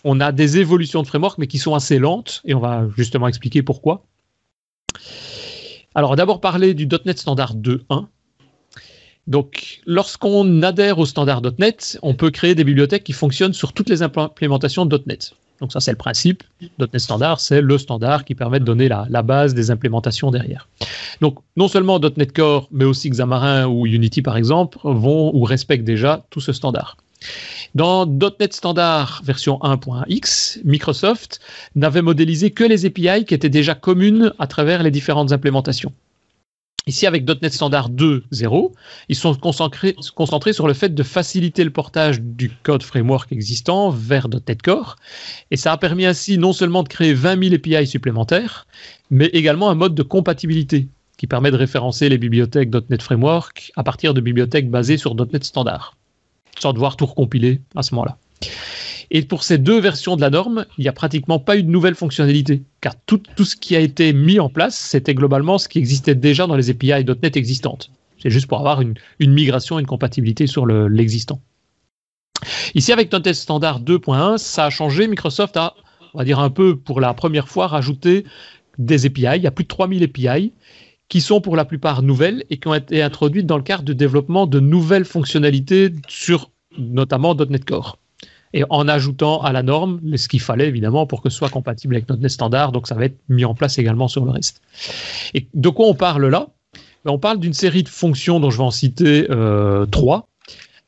On 0.05 0.21
a 0.21 0.33
des 0.33 0.59
évolutions 0.59 1.01
de 1.01 1.07
framework, 1.07 1.38
mais 1.38 1.47
qui 1.47 1.59
sont 1.59 1.75
assez 1.75 1.99
lentes, 1.99 2.43
et 2.45 2.53
on 2.53 2.61
va 2.61 2.87
justement 2.95 3.27
expliquer 3.27 3.62
pourquoi. 3.62 4.05
Alors 5.94 6.16
d'abord 6.16 6.40
parler 6.40 6.74
du 6.74 6.87
.NET 6.87 7.18
Standard 7.18 7.54
2.1. 7.54 8.07
Donc, 9.26 9.80
lorsqu'on 9.87 10.62
adhère 10.62 10.98
au 10.98 11.07
standard 11.07 11.40
.NET, 11.59 11.98
on 12.02 12.14
peut 12.14 12.30
créer 12.30 12.54
des 12.54 12.64
bibliothèques 12.64 13.04
qui 13.04 13.12
fonctionnent 13.12 13.54
sur 13.54 13.72
toutes 13.72 13.88
les 13.88 14.02
implémentations 14.02 14.87
.NET. 15.07 15.33
Donc 15.61 15.72
ça, 15.72 15.80
c'est 15.80 15.92
le 15.92 15.96
principe. 15.96 16.42
.NET 16.78 16.98
Standard, 16.98 17.40
c'est 17.40 17.61
le 17.61 17.78
standard 17.78 18.24
qui 18.24 18.35
permet 18.35 18.61
de 18.61 18.64
donner 18.64 18.88
la, 18.88 19.07
la, 19.09 19.22
base 19.22 19.54
des 19.54 19.70
implémentations 19.70 20.30
derrière. 20.30 20.68
Donc, 21.20 21.38
non 21.57 21.68
seulement 21.68 21.98
.NET 21.98 22.33
Core, 22.33 22.68
mais 22.70 22.85
aussi 22.85 23.09
Xamarin 23.09 23.66
ou 23.66 23.87
Unity, 23.87 24.20
par 24.20 24.37
exemple, 24.37 24.78
vont 24.83 25.35
ou 25.35 25.44
respectent 25.44 25.85
déjà 25.85 26.26
tout 26.30 26.40
ce 26.40 26.52
standard. 26.52 26.96
Dans 27.74 28.06
.NET 28.06 28.52
Standard 28.52 29.22
version 29.24 29.58
1.x, 29.62 30.60
Microsoft 30.64 31.40
n'avait 31.74 32.02
modélisé 32.02 32.50
que 32.50 32.64
les 32.64 32.87
API 32.87 33.24
qui 33.24 33.34
étaient 33.34 33.48
déjà 33.48 33.74
communes 33.74 34.32
à 34.38 34.46
travers 34.46 34.82
les 34.82 34.90
différentes 34.90 35.32
implémentations. 35.32 35.92
Ici, 36.87 37.06
avec 37.06 37.26
.NET 37.26 37.52
Standard 37.52 37.90
2.0, 37.90 38.72
ils 39.08 39.16
sont 39.16 39.34
concentrés, 39.34 39.96
concentrés, 40.14 40.52
sur 40.52 40.68
le 40.68 40.74
fait 40.74 40.94
de 40.94 41.02
faciliter 41.02 41.64
le 41.64 41.70
portage 41.70 42.20
du 42.20 42.50
code 42.62 42.82
framework 42.82 43.32
existant 43.32 43.88
vers 43.88 44.28
.NET 44.28 44.60
Core. 44.60 44.96
Et 45.50 45.56
ça 45.56 45.72
a 45.72 45.78
permis 45.78 46.04
ainsi 46.04 46.37
non 46.37 46.52
seulement 46.52 46.82
de 46.82 46.88
créer 46.88 47.14
20 47.14 47.42
000 47.42 47.54
API 47.54 47.87
supplémentaires, 47.87 48.66
mais 49.10 49.26
également 49.32 49.70
un 49.70 49.74
mode 49.74 49.94
de 49.94 50.02
compatibilité 50.02 50.88
qui 51.16 51.26
permet 51.26 51.50
de 51.50 51.56
référencer 51.56 52.10
les 52.10 52.18
bibliothèques 52.18 52.70
.NET 52.90 53.00
Framework 53.00 53.72
à 53.76 53.82
partir 53.82 54.12
de 54.12 54.20
bibliothèques 54.20 54.70
basées 54.70 54.98
sur 54.98 55.14
.NET 55.14 55.42
Standard 55.42 55.96
sans 56.59 56.73
devoir 56.73 56.97
tout 56.97 57.07
recompiler 57.07 57.61
à 57.75 57.83
ce 57.83 57.95
moment-là. 57.95 58.19
Et 59.11 59.23
pour 59.23 59.45
ces 59.45 59.59
deux 59.59 59.79
versions 59.79 60.17
de 60.17 60.21
la 60.21 60.31
norme, 60.31 60.67
il 60.79 60.83
n'y 60.83 60.88
a 60.88 60.93
pratiquement 60.93 61.38
pas 61.38 61.57
eu 61.57 61.62
de 61.62 61.71
nouvelles 61.71 61.95
fonctionnalités, 61.95 62.62
car 62.81 62.95
tout, 63.07 63.23
ce 63.45 63.55
qui 63.55 63.77
a 63.77 63.81
été 63.81 64.12
mis 64.12 64.40
en 64.40 64.49
place, 64.49 64.77
c'était 64.77 65.14
globalement 65.14 65.59
ce 65.59 65.69
qui 65.69 65.79
existait 65.79 66.14
déjà 66.14 66.47
dans 66.47 66.57
les 66.57 66.71
API 66.71 67.05
.NET 67.05 67.37
existantes. 67.37 67.90
C'est 68.21 68.31
juste 68.31 68.47
pour 68.47 68.59
avoir 68.59 68.81
une, 68.81 68.95
migration, 69.21 69.79
une 69.79 69.87
compatibilité 69.87 70.47
sur 70.47 70.67
l'existant. 70.67 71.40
Ici, 72.75 72.93
avec 72.93 73.12
.NET 73.12 73.35
Standard 73.35 73.83
2.1, 73.83 74.38
ça 74.38 74.64
a 74.64 74.71
changé. 74.71 75.07
Microsoft 75.07 75.57
a, 75.57 75.75
on 76.14 76.19
va 76.19 76.25
dire 76.25 76.40
un 76.40 76.51
peu 76.51 76.77
pour 76.77 77.01
la 77.01 77.14
première 77.14 77.49
fois, 77.49 77.67
rajouté 77.67 78.25
des 78.79 79.07
API. 79.07 79.37
Il 79.37 79.43
y 79.43 79.47
a 79.47 79.51
plus 79.51 79.64
de 79.64 79.69
3000 79.69 80.03
API 80.03 80.53
qui 81.14 81.20
sont 81.20 81.40
pour 81.40 81.55
la 81.55 81.64
plupart 81.64 82.03
nouvelles 82.03 82.42
et 82.50 82.57
qui 82.57 82.66
ont 82.66 82.74
été 82.74 83.00
introduites 83.00 83.46
dans 83.46 83.57
le 83.57 83.62
cadre 83.62 83.85
du 83.85 83.94
développement 83.94 84.48
de 84.48 84.59
nouvelles 84.59 85.05
fonctionnalités 85.05 85.92
sur 86.09 86.50
notamment 86.77 87.37
.NET 87.37 87.64
Core. 87.64 87.98
Et 88.53 88.64
en 88.68 88.88
ajoutant 88.88 89.40
à 89.40 89.53
la 89.53 89.62
norme 89.62 90.00
ce 90.16 90.27
qu'il 90.27 90.40
fallait 90.40 90.66
évidemment 90.66 91.07
pour 91.07 91.22
que 91.22 91.31
ce 91.31 91.38
soit 91.38 91.50
compatible 91.50 91.94
avec 91.94 92.09
.NET 92.11 92.29
Standard, 92.29 92.72
donc 92.72 92.88
ça 92.88 92.96
va 92.96 93.05
être 93.05 93.16
mis 93.29 93.44
en 93.44 93.55
place 93.55 93.79
également 93.79 94.09
sur 94.09 94.24
le 94.24 94.33
reste. 94.33 94.61
Et 95.35 95.46
de 95.55 95.68
quoi 95.68 95.87
on 95.87 95.94
parle 95.94 96.27
là? 96.27 96.48
Ben, 97.05 97.12
On 97.12 97.20
parle 97.20 97.38
d'une 97.38 97.55
série 97.55 97.85
de 97.85 97.88
fonctions 97.88 98.40
dont 98.40 98.50
je 98.50 98.57
vais 98.57 98.64
en 98.64 98.72
citer 98.72 99.29
euh, 99.31 99.87
trois. 99.87 100.27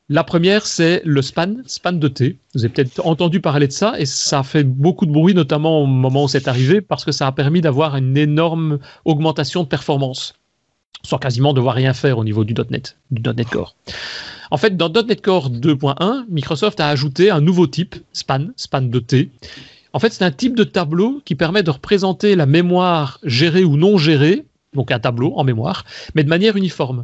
La 0.09 0.23
première, 0.23 0.65
c'est 0.65 1.01
le 1.03 1.21
span, 1.21 1.55
span 1.65 1.91
de 1.91 2.07
T. 2.07 2.37
Vous 2.55 2.63
avez 2.63 2.73
peut-être 2.73 3.05
entendu 3.05 3.41
parler 3.41 3.67
de 3.67 3.73
ça 3.73 3.99
et 3.99 4.05
ça 4.05 4.39
a 4.39 4.43
fait 4.43 4.63
beaucoup 4.63 5.05
de 5.05 5.11
bruit, 5.11 5.33
notamment 5.33 5.81
au 5.81 5.85
moment 5.85 6.23
où 6.23 6.27
c'est 6.29 6.47
arrivé, 6.47 6.79
parce 6.79 7.03
que 7.03 7.11
ça 7.11 7.27
a 7.27 7.33
permis 7.33 7.59
d'avoir 7.59 7.97
une 7.97 8.15
énorme 8.15 8.79
augmentation 9.03 9.63
de 9.63 9.67
performance, 9.67 10.35
sans 11.03 11.17
quasiment 11.17 11.53
devoir 11.53 11.75
rien 11.75 11.93
faire 11.93 12.19
au 12.19 12.23
niveau 12.23 12.45
du 12.45 12.53
.NET, 12.53 12.97
du 13.11 13.21
.NET 13.21 13.49
Core. 13.49 13.75
En 14.49 14.55
fait, 14.55 14.77
dans 14.77 14.89
.NET 14.89 15.21
Core 15.21 15.49
2.1, 15.51 16.23
Microsoft 16.29 16.79
a 16.79 16.87
ajouté 16.87 17.29
un 17.29 17.41
nouveau 17.41 17.67
type, 17.67 17.97
span, 18.13 18.47
span 18.55 18.83
de 18.83 18.99
T. 18.99 19.29
En 19.91 19.99
fait, 19.99 20.13
c'est 20.13 20.23
un 20.23 20.31
type 20.31 20.55
de 20.55 20.63
tableau 20.63 21.21
qui 21.25 21.35
permet 21.35 21.63
de 21.63 21.71
représenter 21.71 22.37
la 22.37 22.45
mémoire 22.45 23.19
gérée 23.23 23.65
ou 23.65 23.75
non 23.75 23.97
gérée, 23.97 24.45
donc 24.73 24.89
un 24.89 24.99
tableau 24.99 25.33
en 25.35 25.43
mémoire, 25.43 25.83
mais 26.15 26.23
de 26.23 26.29
manière 26.29 26.55
uniforme. 26.55 27.03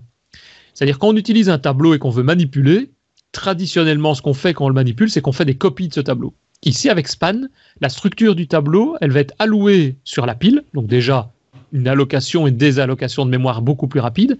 C'est-à-dire 0.73 0.99
quand 0.99 1.09
on 1.09 1.15
utilise 1.15 1.49
un 1.49 1.59
tableau 1.59 1.93
et 1.93 1.99
qu'on 1.99 2.09
veut 2.09 2.23
manipuler, 2.23 2.89
traditionnellement, 3.33 4.15
ce 4.15 4.21
qu'on 4.21 4.33
fait 4.33 4.53
quand 4.53 4.65
on 4.65 4.69
le 4.69 4.73
manipule, 4.73 5.09
c'est 5.09 5.21
qu'on 5.21 5.33
fait 5.33 5.43
des 5.43 5.57
copies 5.57 5.89
de 5.89 5.93
ce 5.93 5.99
tableau. 5.99 6.33
Ici, 6.63 6.89
avec 6.89 7.09
Span, 7.09 7.41
la 7.81 7.89
structure 7.89 8.35
du 8.35 8.47
tableau, 8.47 8.95
elle 9.01 9.11
va 9.11 9.19
être 9.19 9.33
allouée 9.39 9.97
sur 10.05 10.25
la 10.25 10.35
pile, 10.35 10.63
donc 10.73 10.87
déjà 10.87 11.29
une 11.73 11.87
allocation 11.87 12.47
et 12.47 12.51
désallocation 12.51 13.25
de 13.25 13.31
mémoire 13.31 13.61
beaucoup 13.61 13.87
plus 13.87 13.99
rapide, 13.99 14.37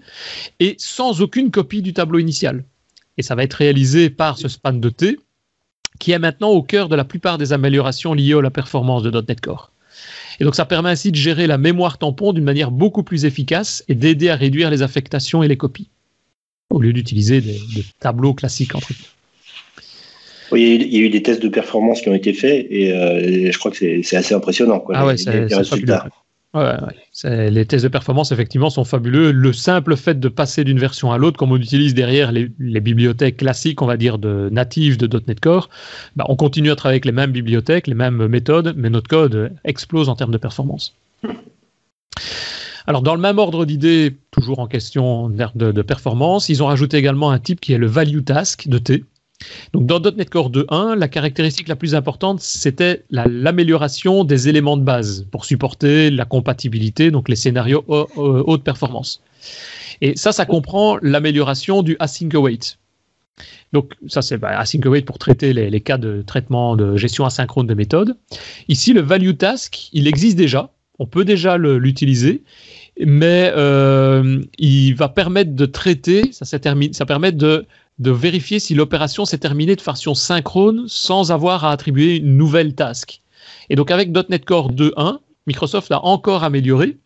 et 0.60 0.76
sans 0.78 1.20
aucune 1.20 1.50
copie 1.50 1.82
du 1.82 1.92
tableau 1.92 2.18
initial. 2.18 2.64
Et 3.18 3.22
ça 3.22 3.34
va 3.34 3.42
être 3.42 3.54
réalisé 3.54 4.08
par 4.08 4.38
ce 4.38 4.48
span 4.48 4.72
de 4.72 4.88
T, 4.88 5.18
qui 5.98 6.12
est 6.12 6.18
maintenant 6.18 6.50
au 6.50 6.62
cœur 6.62 6.88
de 6.88 6.96
la 6.96 7.04
plupart 7.04 7.36
des 7.36 7.52
améliorations 7.52 8.14
liées 8.14 8.34
à 8.34 8.40
la 8.40 8.50
performance 8.50 9.02
de 9.02 9.10
.NET 9.10 9.40
Core. 9.40 9.70
Et 10.40 10.44
donc 10.44 10.54
ça 10.54 10.64
permet 10.64 10.90
ainsi 10.90 11.12
de 11.12 11.16
gérer 11.16 11.46
la 11.46 11.58
mémoire 11.58 11.98
tampon 11.98 12.32
d'une 12.32 12.44
manière 12.44 12.70
beaucoup 12.70 13.02
plus 13.02 13.24
efficace 13.24 13.84
et 13.88 13.94
d'aider 13.94 14.30
à 14.30 14.36
réduire 14.36 14.70
les 14.70 14.82
affectations 14.82 15.42
et 15.42 15.48
les 15.48 15.56
copies 15.56 15.90
au 16.70 16.80
lieu 16.80 16.92
d'utiliser 16.92 17.40
des, 17.40 17.60
tableaux 18.00 18.34
classiques 18.34 18.74
entre 18.74 18.88
Oui, 20.52 20.78
il 20.80 20.94
y 20.94 20.98
a 20.98 21.06
eu 21.06 21.10
des 21.10 21.22
tests 21.22 21.42
de 21.42 21.48
performance 21.48 22.00
qui 22.00 22.08
ont 22.08 22.14
été 22.14 22.32
faits 22.32 22.66
et 22.70 22.92
euh, 22.92 23.52
je 23.52 23.58
crois 23.58 23.70
que 23.70 24.02
c'est 24.02 24.16
assez 24.16 24.34
impressionnant. 24.34 24.80
Quoi, 24.80 24.94
ah 24.96 25.06
ouais, 25.06 25.16
c'est 25.16 25.48
les 27.50 27.66
tests 27.66 27.82
de 27.82 27.88
performance, 27.88 28.30
effectivement, 28.30 28.70
sont 28.70 28.84
fabuleux. 28.84 29.32
Le 29.32 29.52
simple 29.52 29.96
fait 29.96 30.20
de 30.20 30.28
passer 30.28 30.62
d'une 30.62 30.78
version 30.78 31.10
à 31.10 31.18
l'autre, 31.18 31.36
comme 31.36 31.50
on 31.50 31.56
utilise 31.56 31.94
derrière 31.94 32.30
les, 32.30 32.48
bibliothèques 32.80 33.38
classiques, 33.38 33.82
on 33.82 33.86
va 33.86 33.96
dire, 33.96 34.18
de 34.18 34.48
natives 34.52 34.96
de 34.96 35.20
.NET 35.26 35.40
Core, 35.40 35.68
bah, 36.14 36.24
on 36.28 36.36
continue 36.36 36.70
à 36.70 36.76
travailler 36.76 36.94
avec 36.94 37.06
les 37.06 37.12
mêmes 37.12 37.32
bibliothèques, 37.32 37.88
les 37.88 37.94
mêmes 37.94 38.28
méthodes, 38.28 38.74
mais 38.76 38.88
notre 38.88 39.08
code 39.08 39.52
explose 39.64 40.08
en 40.08 40.14
termes 40.14 40.30
de 40.30 40.38
performance. 40.38 40.94
Alors, 42.86 43.00
dans 43.00 43.14
le 43.14 43.20
même 43.20 43.38
ordre 43.38 43.64
d'idées, 43.64 44.16
toujours 44.30 44.58
en 44.58 44.66
question 44.66 45.30
de, 45.30 45.82
performance, 45.82 46.50
ils 46.50 46.62
ont 46.62 46.66
rajouté 46.66 46.98
également 46.98 47.30
un 47.30 47.38
type 47.38 47.60
qui 47.60 47.72
est 47.72 47.78
le 47.78 47.86
value 47.86 48.22
task 48.22 48.68
de 48.68 48.78
T. 48.78 49.04
Donc, 49.72 49.86
dans 49.86 50.00
.NET 50.00 50.28
Core 50.28 50.50
2.1, 50.50 50.94
la 50.94 51.08
caractéristique 51.08 51.68
la 51.68 51.76
plus 51.76 51.94
importante, 51.94 52.40
c'était 52.40 53.04
l'amélioration 53.10 54.24
des 54.24 54.48
éléments 54.48 54.76
de 54.76 54.82
base 54.82 55.26
pour 55.30 55.44
supporter 55.46 56.10
la 56.10 56.24
compatibilité, 56.24 57.10
donc 57.10 57.28
les 57.28 57.36
scénarios 57.36 57.84
haute 57.88 58.62
performance. 58.62 59.22
Et 60.02 60.16
ça, 60.16 60.32
ça 60.32 60.44
comprend 60.44 60.98
l'amélioration 61.00 61.82
du 61.82 61.96
async 62.00 62.34
await. 62.34 62.58
Donc, 63.72 63.92
ça, 64.06 64.20
c'est 64.20 64.36
bah, 64.36 64.58
async 64.58 64.84
await 64.86 65.02
pour 65.02 65.18
traiter 65.18 65.54
les, 65.54 65.70
les, 65.70 65.80
cas 65.80 65.98
de 65.98 66.22
traitement 66.22 66.76
de 66.76 66.96
gestion 66.96 67.24
asynchrone 67.24 67.66
de 67.66 67.74
méthode. 67.74 68.16
Ici, 68.68 68.92
le 68.92 69.00
value 69.00 69.32
task, 69.32 69.88
il 69.92 70.06
existe 70.06 70.36
déjà. 70.36 70.70
On 70.98 71.06
peut 71.06 71.24
déjà 71.24 71.58
l'utiliser 71.58 72.42
mais 73.00 73.52
euh, 73.56 74.42
il 74.58 74.94
va 74.94 75.08
permettre 75.08 75.54
de 75.54 75.66
traiter, 75.66 76.30
ça, 76.32 76.58
permet 77.06 77.32
de, 77.32 77.66
vérifier 77.98 78.58
si 78.58 78.74
l'opération 78.74 79.24
s'est 79.24 79.38
terminée 79.38 79.76
de 79.76 79.80
façon 79.80 80.14
synchrone 80.14 80.84
sans 80.86 81.32
avoir 81.32 81.64
à 81.64 81.72
attribuer 81.72 82.16
une 82.16 82.36
nouvelle 82.36 82.74
task. 82.74 83.20
Et 83.70 83.76
donc 83.76 83.90
avec 83.90 84.10
.NET 84.10 84.44
Core 84.44 84.72
2.1, 84.72 85.18
Microsoft 85.46 85.90
a 85.92 86.04
encore 86.04 86.44
amélioré 86.44 86.96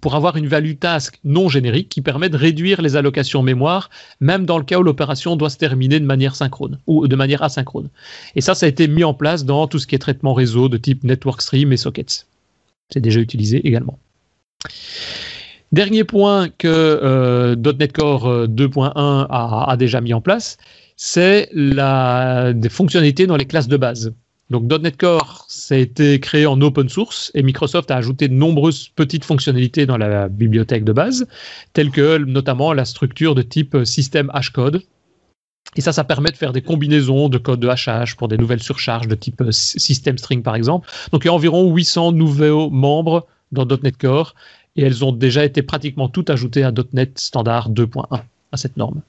pour 0.00 0.14
avoir 0.14 0.36
une 0.36 0.46
value 0.46 0.74
task 0.74 1.18
non 1.24 1.48
générique 1.48 1.88
qui 1.88 2.00
permet 2.00 2.28
de 2.28 2.36
réduire 2.36 2.80
les 2.80 2.96
allocations 2.96 3.42
mémoire, 3.42 3.90
même 4.20 4.46
dans 4.46 4.56
le 4.56 4.64
cas 4.64 4.78
où 4.78 4.82
l'opération 4.82 5.36
doit 5.36 5.50
se 5.50 5.58
terminer 5.58 5.98
de 5.98 6.06
manière 6.06 6.36
synchrone 6.36 6.78
ou 6.86 7.08
de 7.08 7.16
manière 7.16 7.42
asynchrone. 7.42 7.88
Et 8.36 8.40
ça, 8.40 8.54
ça 8.54 8.66
a 8.66 8.68
été 8.68 8.86
mis 8.86 9.04
en 9.04 9.14
place 9.14 9.44
dans 9.44 9.66
tout 9.66 9.80
ce 9.80 9.86
qui 9.86 9.96
est 9.96 9.98
traitement 9.98 10.32
réseau 10.32 10.68
de 10.68 10.76
type 10.76 11.02
Network 11.02 11.42
Stream 11.42 11.72
et 11.72 11.76
Sockets. 11.76 12.26
C'est 12.92 13.00
déjà 13.00 13.20
utilisé 13.20 13.66
également. 13.66 13.98
Dernier 15.72 16.02
point 16.02 16.48
que 16.48 16.66
euh, 16.66 17.54
.NET 17.54 17.92
Core 17.92 18.46
2.1 18.48 18.88
euh, 18.88 19.26
a, 19.30 19.76
déjà 19.78 20.00
mis 20.00 20.12
en 20.12 20.20
place, 20.20 20.56
c'est 20.96 21.48
la 21.52 22.52
des 22.52 22.68
fonctionnalités 22.68 23.26
dans 23.28 23.36
les 23.36 23.44
classes 23.44 23.68
de 23.68 23.76
base. 23.76 24.12
Donc 24.50 24.64
.NET 24.64 24.96
Core, 24.96 25.44
ça 25.48 25.76
a 25.76 25.78
été 25.78 26.18
créé 26.18 26.44
en 26.44 26.60
open 26.60 26.88
source 26.88 27.30
et 27.34 27.44
Microsoft 27.44 27.92
a 27.92 27.96
ajouté 27.96 28.26
de 28.26 28.34
nombreuses 28.34 28.88
petites 28.88 29.24
fonctionnalités 29.24 29.86
dans 29.86 29.96
la 29.96 30.28
bibliothèque 30.28 30.82
de 30.82 30.92
base, 30.92 31.28
telles 31.72 31.92
que 31.92 32.18
notamment 32.18 32.72
la 32.72 32.84
structure 32.84 33.36
de 33.36 33.42
type 33.42 33.76
système 33.84 34.28
hashcode. 34.34 34.82
Et 35.76 35.80
ça, 35.80 35.92
ça 35.92 36.04
permet 36.04 36.30
de 36.30 36.36
faire 36.36 36.52
des 36.52 36.62
combinaisons 36.62 37.28
de 37.28 37.38
code 37.38 37.60
de 37.60 37.68
hachage 37.68 38.16
pour 38.16 38.28
des 38.28 38.36
nouvelles 38.36 38.62
surcharges 38.62 39.06
de 39.06 39.14
type 39.14 39.40
euh, 39.40 39.52
système 39.52 40.18
string 40.18 40.42
par 40.42 40.56
exemple. 40.56 40.88
Donc 41.12 41.24
il 41.24 41.28
y 41.28 41.30
a 41.30 41.32
environ 41.32 41.72
800 41.72 42.12
nouveaux 42.12 42.70
membres 42.70 43.26
dans 43.52 43.66
.NET 43.66 43.96
Core 43.96 44.34
et 44.76 44.82
elles 44.82 45.04
ont 45.04 45.12
déjà 45.12 45.44
été 45.44 45.62
pratiquement 45.62 46.08
toutes 46.08 46.30
ajoutées 46.30 46.64
à 46.64 46.72
.NET 46.92 47.18
Standard 47.18 47.70
2.1, 47.70 48.22
à 48.52 48.56
cette 48.56 48.76
norme. 48.76 49.02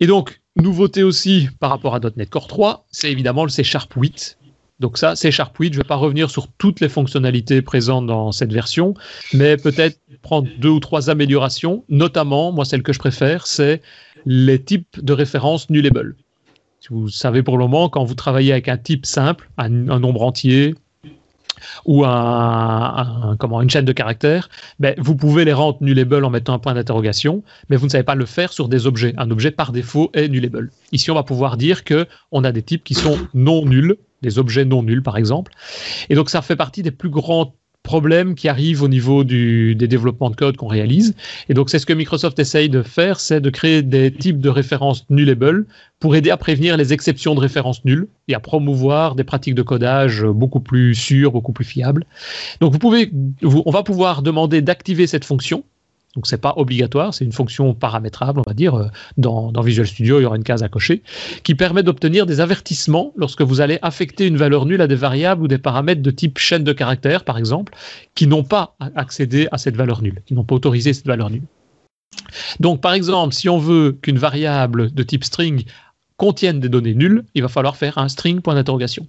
Et 0.00 0.06
donc, 0.06 0.40
nouveauté 0.56 1.02
aussi 1.02 1.48
par 1.58 1.70
rapport 1.70 1.94
à 1.94 2.00
.NET 2.00 2.28
Core 2.28 2.48
3, 2.48 2.86
c'est 2.90 3.10
évidemment 3.10 3.44
le 3.44 3.50
C 3.50 3.64
Sharp 3.64 3.92
8. 3.94 4.38
Donc 4.78 4.98
ça, 4.98 5.16
C 5.16 5.30
Sharp 5.30 5.56
8, 5.56 5.72
je 5.72 5.78
ne 5.78 5.82
vais 5.82 5.88
pas 5.88 5.96
revenir 5.96 6.30
sur 6.30 6.48
toutes 6.48 6.80
les 6.80 6.88
fonctionnalités 6.88 7.62
présentes 7.62 8.06
dans 8.06 8.30
cette 8.30 8.52
version, 8.52 8.94
mais 9.32 9.56
peut-être 9.56 9.98
prendre 10.26 10.48
deux 10.58 10.70
ou 10.70 10.80
trois 10.80 11.08
améliorations, 11.08 11.84
notamment, 11.88 12.50
moi 12.50 12.64
celle 12.64 12.82
que 12.82 12.92
je 12.92 12.98
préfère, 12.98 13.46
c'est 13.46 13.80
les 14.24 14.60
types 14.60 14.96
de 15.00 15.12
références 15.12 15.70
nullable. 15.70 16.16
Vous 16.90 17.08
savez 17.08 17.44
pour 17.44 17.58
le 17.58 17.64
moment, 17.64 17.88
quand 17.88 18.04
vous 18.04 18.16
travaillez 18.16 18.50
avec 18.50 18.68
un 18.68 18.76
type 18.76 19.06
simple, 19.06 19.48
un 19.56 19.68
nombre 19.68 20.22
entier, 20.22 20.74
ou 21.84 22.04
un, 22.04 23.36
comment, 23.38 23.62
une 23.62 23.70
chaîne 23.70 23.84
de 23.84 23.92
caractères, 23.92 24.48
ben, 24.80 24.94
vous 24.98 25.14
pouvez 25.14 25.44
les 25.44 25.52
rendre 25.52 25.78
nullable 25.80 26.24
en 26.24 26.30
mettant 26.30 26.54
un 26.54 26.58
point 26.58 26.74
d'interrogation, 26.74 27.44
mais 27.68 27.76
vous 27.76 27.86
ne 27.86 27.90
savez 27.90 28.04
pas 28.04 28.16
le 28.16 28.26
faire 28.26 28.52
sur 28.52 28.68
des 28.68 28.86
objets. 28.86 29.14
Un 29.16 29.30
objet 29.30 29.52
par 29.52 29.70
défaut 29.72 30.10
est 30.12 30.28
nullable. 30.28 30.70
Ici, 30.92 31.10
on 31.10 31.14
va 31.14 31.22
pouvoir 31.22 31.56
dire 31.56 31.84
que 31.84 32.06
on 32.32 32.42
a 32.42 32.50
des 32.50 32.62
types 32.62 32.84
qui 32.84 32.94
sont 32.94 33.16
non 33.32 33.64
nuls, 33.64 33.96
des 34.22 34.38
objets 34.38 34.64
non 34.64 34.82
nuls 34.82 35.02
par 35.02 35.16
exemple. 35.16 35.52
Et 36.10 36.14
donc 36.14 36.30
ça 36.30 36.42
fait 36.42 36.56
partie 36.56 36.82
des 36.82 36.90
plus 36.90 37.10
grands 37.10 37.54
problèmes 37.86 38.34
qui 38.34 38.48
arrivent 38.48 38.82
au 38.82 38.88
niveau 38.88 39.24
des 39.24 39.74
développements 39.74 40.28
de 40.28 40.36
code 40.36 40.56
qu'on 40.56 40.66
réalise. 40.66 41.14
Et 41.48 41.54
donc, 41.54 41.70
c'est 41.70 41.78
ce 41.78 41.86
que 41.86 41.94
Microsoft 41.94 42.38
essaye 42.38 42.68
de 42.68 42.82
faire, 42.82 43.20
c'est 43.20 43.40
de 43.40 43.48
créer 43.48 43.82
des 43.82 44.12
types 44.12 44.40
de 44.40 44.50
références 44.50 45.06
nullable 45.08 45.64
pour 46.00 46.14
aider 46.16 46.30
à 46.30 46.36
prévenir 46.36 46.76
les 46.76 46.92
exceptions 46.92 47.34
de 47.34 47.40
références 47.40 47.84
nulles 47.84 48.08
et 48.28 48.34
à 48.34 48.40
promouvoir 48.40 49.14
des 49.14 49.24
pratiques 49.24 49.54
de 49.54 49.62
codage 49.62 50.24
beaucoup 50.24 50.60
plus 50.60 50.94
sûres, 50.94 51.32
beaucoup 51.32 51.52
plus 51.52 51.64
fiables. 51.64 52.04
Donc, 52.60 52.72
vous 52.72 52.78
pouvez, 52.78 53.10
on 53.42 53.70
va 53.70 53.82
pouvoir 53.82 54.22
demander 54.22 54.60
d'activer 54.60 55.06
cette 55.06 55.24
fonction 55.24 55.64
donc 56.16 56.26
c'est 56.26 56.40
pas 56.40 56.54
obligatoire, 56.56 57.12
c'est 57.12 57.24
une 57.26 57.32
fonction 57.32 57.74
paramétrable, 57.74 58.40
on 58.40 58.42
va 58.48 58.54
dire. 58.54 58.74
Euh, 58.74 58.86
dans, 59.18 59.52
Visual 59.60 59.86
Studio, 59.86 60.18
il 60.18 60.22
y 60.22 60.26
aura 60.26 60.36
une 60.36 60.44
case 60.44 60.62
à 60.62 60.68
cocher 60.68 61.02
qui 61.44 61.54
permet 61.54 61.82
d'obtenir 61.82 62.24
des 62.24 62.40
avertissements 62.40 63.12
lorsque 63.16 63.42
vous 63.42 63.60
allez 63.60 63.78
affecter 63.82 64.26
une 64.26 64.36
valeur 64.36 64.64
nulle 64.64 64.80
à 64.80 64.86
des 64.86 64.94
variables 64.94 65.42
ou 65.42 65.48
des 65.48 65.58
paramètres 65.58 66.02
de 66.02 66.10
type 66.10 66.38
chaîne 66.38 66.64
de 66.64 66.72
caractères, 66.72 67.24
par 67.24 67.36
exemple, 67.36 67.74
qui 68.14 68.26
n'ont 68.26 68.44
pas 68.44 68.76
accédé 68.94 69.46
à 69.52 69.58
cette 69.58 69.76
valeur 69.76 70.02
nulle, 70.02 70.22
qui 70.24 70.34
n'ont 70.34 70.44
pas 70.44 70.54
autorisé 70.54 70.94
cette 70.94 71.06
valeur 71.06 71.30
nulle. 71.30 71.44
Donc 72.60 72.80
par 72.80 72.94
exemple, 72.94 73.34
si 73.34 73.48
on 73.48 73.58
veut 73.58 73.92
qu'une 74.00 74.18
variable 74.18 74.92
de 74.92 75.02
type 75.02 75.24
string 75.24 75.64
contienne 76.16 76.60
des 76.60 76.70
données 76.70 76.94
nulles, 76.94 77.24
il 77.34 77.42
va 77.42 77.48
falloir 77.48 77.76
faire 77.76 77.98
un 77.98 78.08
string 78.08 78.40
point 78.40 78.54
d'interrogation. 78.54 79.06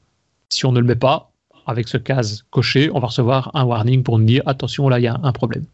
Si 0.50 0.66
on 0.66 0.74
ne 0.74 0.80
le 0.80 0.86
met 0.86 0.96
pas, 0.96 1.32
avec 1.68 1.88
ce 1.88 1.98
case 1.98 2.44
coché, 2.50 2.90
on 2.94 3.00
va 3.00 3.08
recevoir 3.08 3.52
un 3.54 3.64
warning 3.64 4.04
pour 4.04 4.20
nous 4.20 4.26
dire 4.26 4.42
attention, 4.46 4.90
là 4.90 5.00
il 5.00 5.04
y 5.04 5.08
a 5.08 5.18
un 5.24 5.32
problème. 5.32 5.66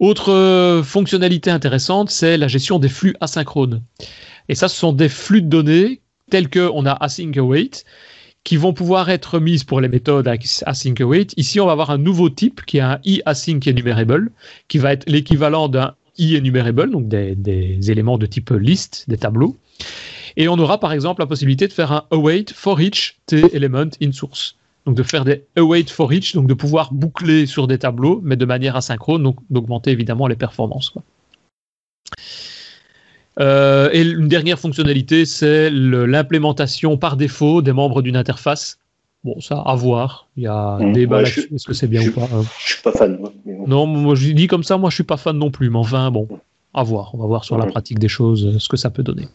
Autre 0.00 0.80
fonctionnalité 0.82 1.50
intéressante, 1.50 2.10
c'est 2.10 2.38
la 2.38 2.48
gestion 2.48 2.78
des 2.78 2.88
flux 2.88 3.14
asynchrones. 3.20 3.82
Et 4.48 4.54
ça, 4.54 4.68
ce 4.68 4.76
sont 4.76 4.94
des 4.94 5.10
flux 5.10 5.42
de 5.42 5.48
données 5.48 6.00
tels 6.30 6.48
qu'on 6.48 6.86
a 6.86 6.92
async 6.92 7.36
await 7.36 7.70
qui 8.42 8.56
vont 8.56 8.72
pouvoir 8.72 9.10
être 9.10 9.38
mises 9.38 9.62
pour 9.62 9.82
les 9.82 9.88
méthodes 9.88 10.26
async 10.64 10.98
await. 11.02 11.26
Ici, 11.36 11.60
on 11.60 11.66
va 11.66 11.72
avoir 11.72 11.90
un 11.90 11.98
nouveau 11.98 12.30
type 12.30 12.64
qui 12.64 12.78
est 12.78 12.80
un 12.80 12.98
e-async 13.06 13.68
enumerable, 13.68 14.32
qui 14.68 14.78
va 14.78 14.94
être 14.94 15.06
l'équivalent 15.06 15.68
d'un 15.68 15.94
e-enumerable, 16.18 16.90
donc 16.90 17.06
des, 17.06 17.90
éléments 17.90 18.16
de 18.16 18.24
type 18.24 18.50
list, 18.50 19.04
des 19.08 19.18
tableaux. 19.18 19.58
Et 20.38 20.48
on 20.48 20.58
aura 20.58 20.80
par 20.80 20.94
exemple 20.94 21.20
la 21.20 21.26
possibilité 21.26 21.68
de 21.68 21.74
faire 21.74 21.92
un 21.92 22.04
await 22.10 22.46
for 22.54 22.80
each 22.80 23.18
t 23.26 23.44
element 23.52 23.90
in 24.02 24.12
source. 24.12 24.56
Donc 24.86 24.96
de 24.96 25.02
faire 25.02 25.24
des 25.24 25.44
await 25.56 25.84
for 25.84 26.12
each, 26.12 26.34
donc 26.34 26.46
de 26.46 26.54
pouvoir 26.54 26.92
boucler 26.92 27.46
sur 27.46 27.66
des 27.66 27.78
tableaux, 27.78 28.20
mais 28.24 28.36
de 28.36 28.44
manière 28.46 28.76
asynchrone, 28.76 29.22
donc 29.22 29.36
d'augmenter 29.50 29.90
évidemment 29.90 30.26
les 30.26 30.36
performances. 30.36 30.94
Euh, 33.38 33.88
et 33.92 34.02
une 34.02 34.28
dernière 34.28 34.58
fonctionnalité, 34.58 35.24
c'est 35.24 35.70
l'implémentation 35.70 36.96
par 36.96 37.16
défaut 37.16 37.62
des 37.62 37.72
membres 37.72 38.02
d'une 38.02 38.16
interface. 38.16 38.78
Bon, 39.22 39.38
ça, 39.40 39.60
à 39.60 39.74
voir. 39.74 40.28
Il 40.36 40.44
y 40.44 40.46
a 40.46 40.54
un 40.54 40.86
mmh, 40.86 40.92
débat 40.92 41.22
là-dessus. 41.22 41.48
Est-ce 41.54 41.66
que 41.66 41.74
c'est 41.74 41.86
bien 41.86 42.06
ou 42.06 42.10
pas 42.10 42.22
hein. 42.32 42.42
Je 42.58 42.72
suis 42.72 42.82
pas 42.82 42.92
fan. 42.92 43.18
Non, 43.66 43.86
moi 43.86 44.14
je 44.14 44.32
dis 44.32 44.46
comme 44.46 44.64
ça, 44.64 44.78
moi 44.78 44.88
je 44.88 44.94
suis 44.94 45.04
pas 45.04 45.18
fan 45.18 45.36
non 45.36 45.50
plus. 45.50 45.68
Mais 45.68 45.78
enfin, 45.78 46.10
bon, 46.10 46.26
à 46.72 46.82
voir. 46.82 47.14
On 47.14 47.18
va 47.18 47.26
voir 47.26 47.44
sur 47.44 47.58
la 47.58 47.66
pratique 47.66 47.98
des 47.98 48.08
choses 48.08 48.46
euh, 48.46 48.58
ce 48.58 48.68
que 48.68 48.78
ça 48.78 48.88
peut 48.88 49.02
donner. 49.02 49.28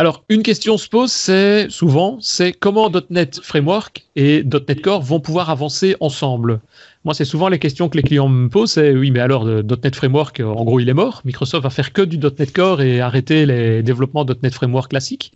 Alors, 0.00 0.24
une 0.30 0.42
question 0.42 0.78
se 0.78 0.88
pose, 0.88 1.12
c'est 1.12 1.68
souvent, 1.68 2.16
c'est 2.22 2.54
comment 2.54 2.90
.NET 3.10 3.38
Framework 3.42 4.06
et 4.16 4.42
.NET 4.44 4.80
Core 4.80 5.02
vont 5.02 5.20
pouvoir 5.20 5.50
avancer 5.50 5.94
ensemble? 6.00 6.62
Moi, 7.04 7.12
c'est 7.12 7.26
souvent 7.26 7.50
les 7.50 7.58
questions 7.58 7.90
que 7.90 7.98
les 7.98 8.02
clients 8.02 8.26
me 8.26 8.48
posent, 8.48 8.72
c'est 8.72 8.92
oui, 8.92 9.10
mais 9.10 9.20
alors 9.20 9.44
.NET 9.44 9.94
Framework, 9.94 10.40
en 10.40 10.64
gros, 10.64 10.80
il 10.80 10.88
est 10.88 10.94
mort. 10.94 11.20
Microsoft 11.26 11.64
va 11.64 11.68
faire 11.68 11.92
que 11.92 12.00
du 12.00 12.16
.NET 12.16 12.50
Core 12.50 12.80
et 12.80 13.02
arrêter 13.02 13.44
les 13.44 13.82
développements 13.82 14.24
.NET 14.24 14.54
Framework 14.54 14.88
classique. 14.88 15.34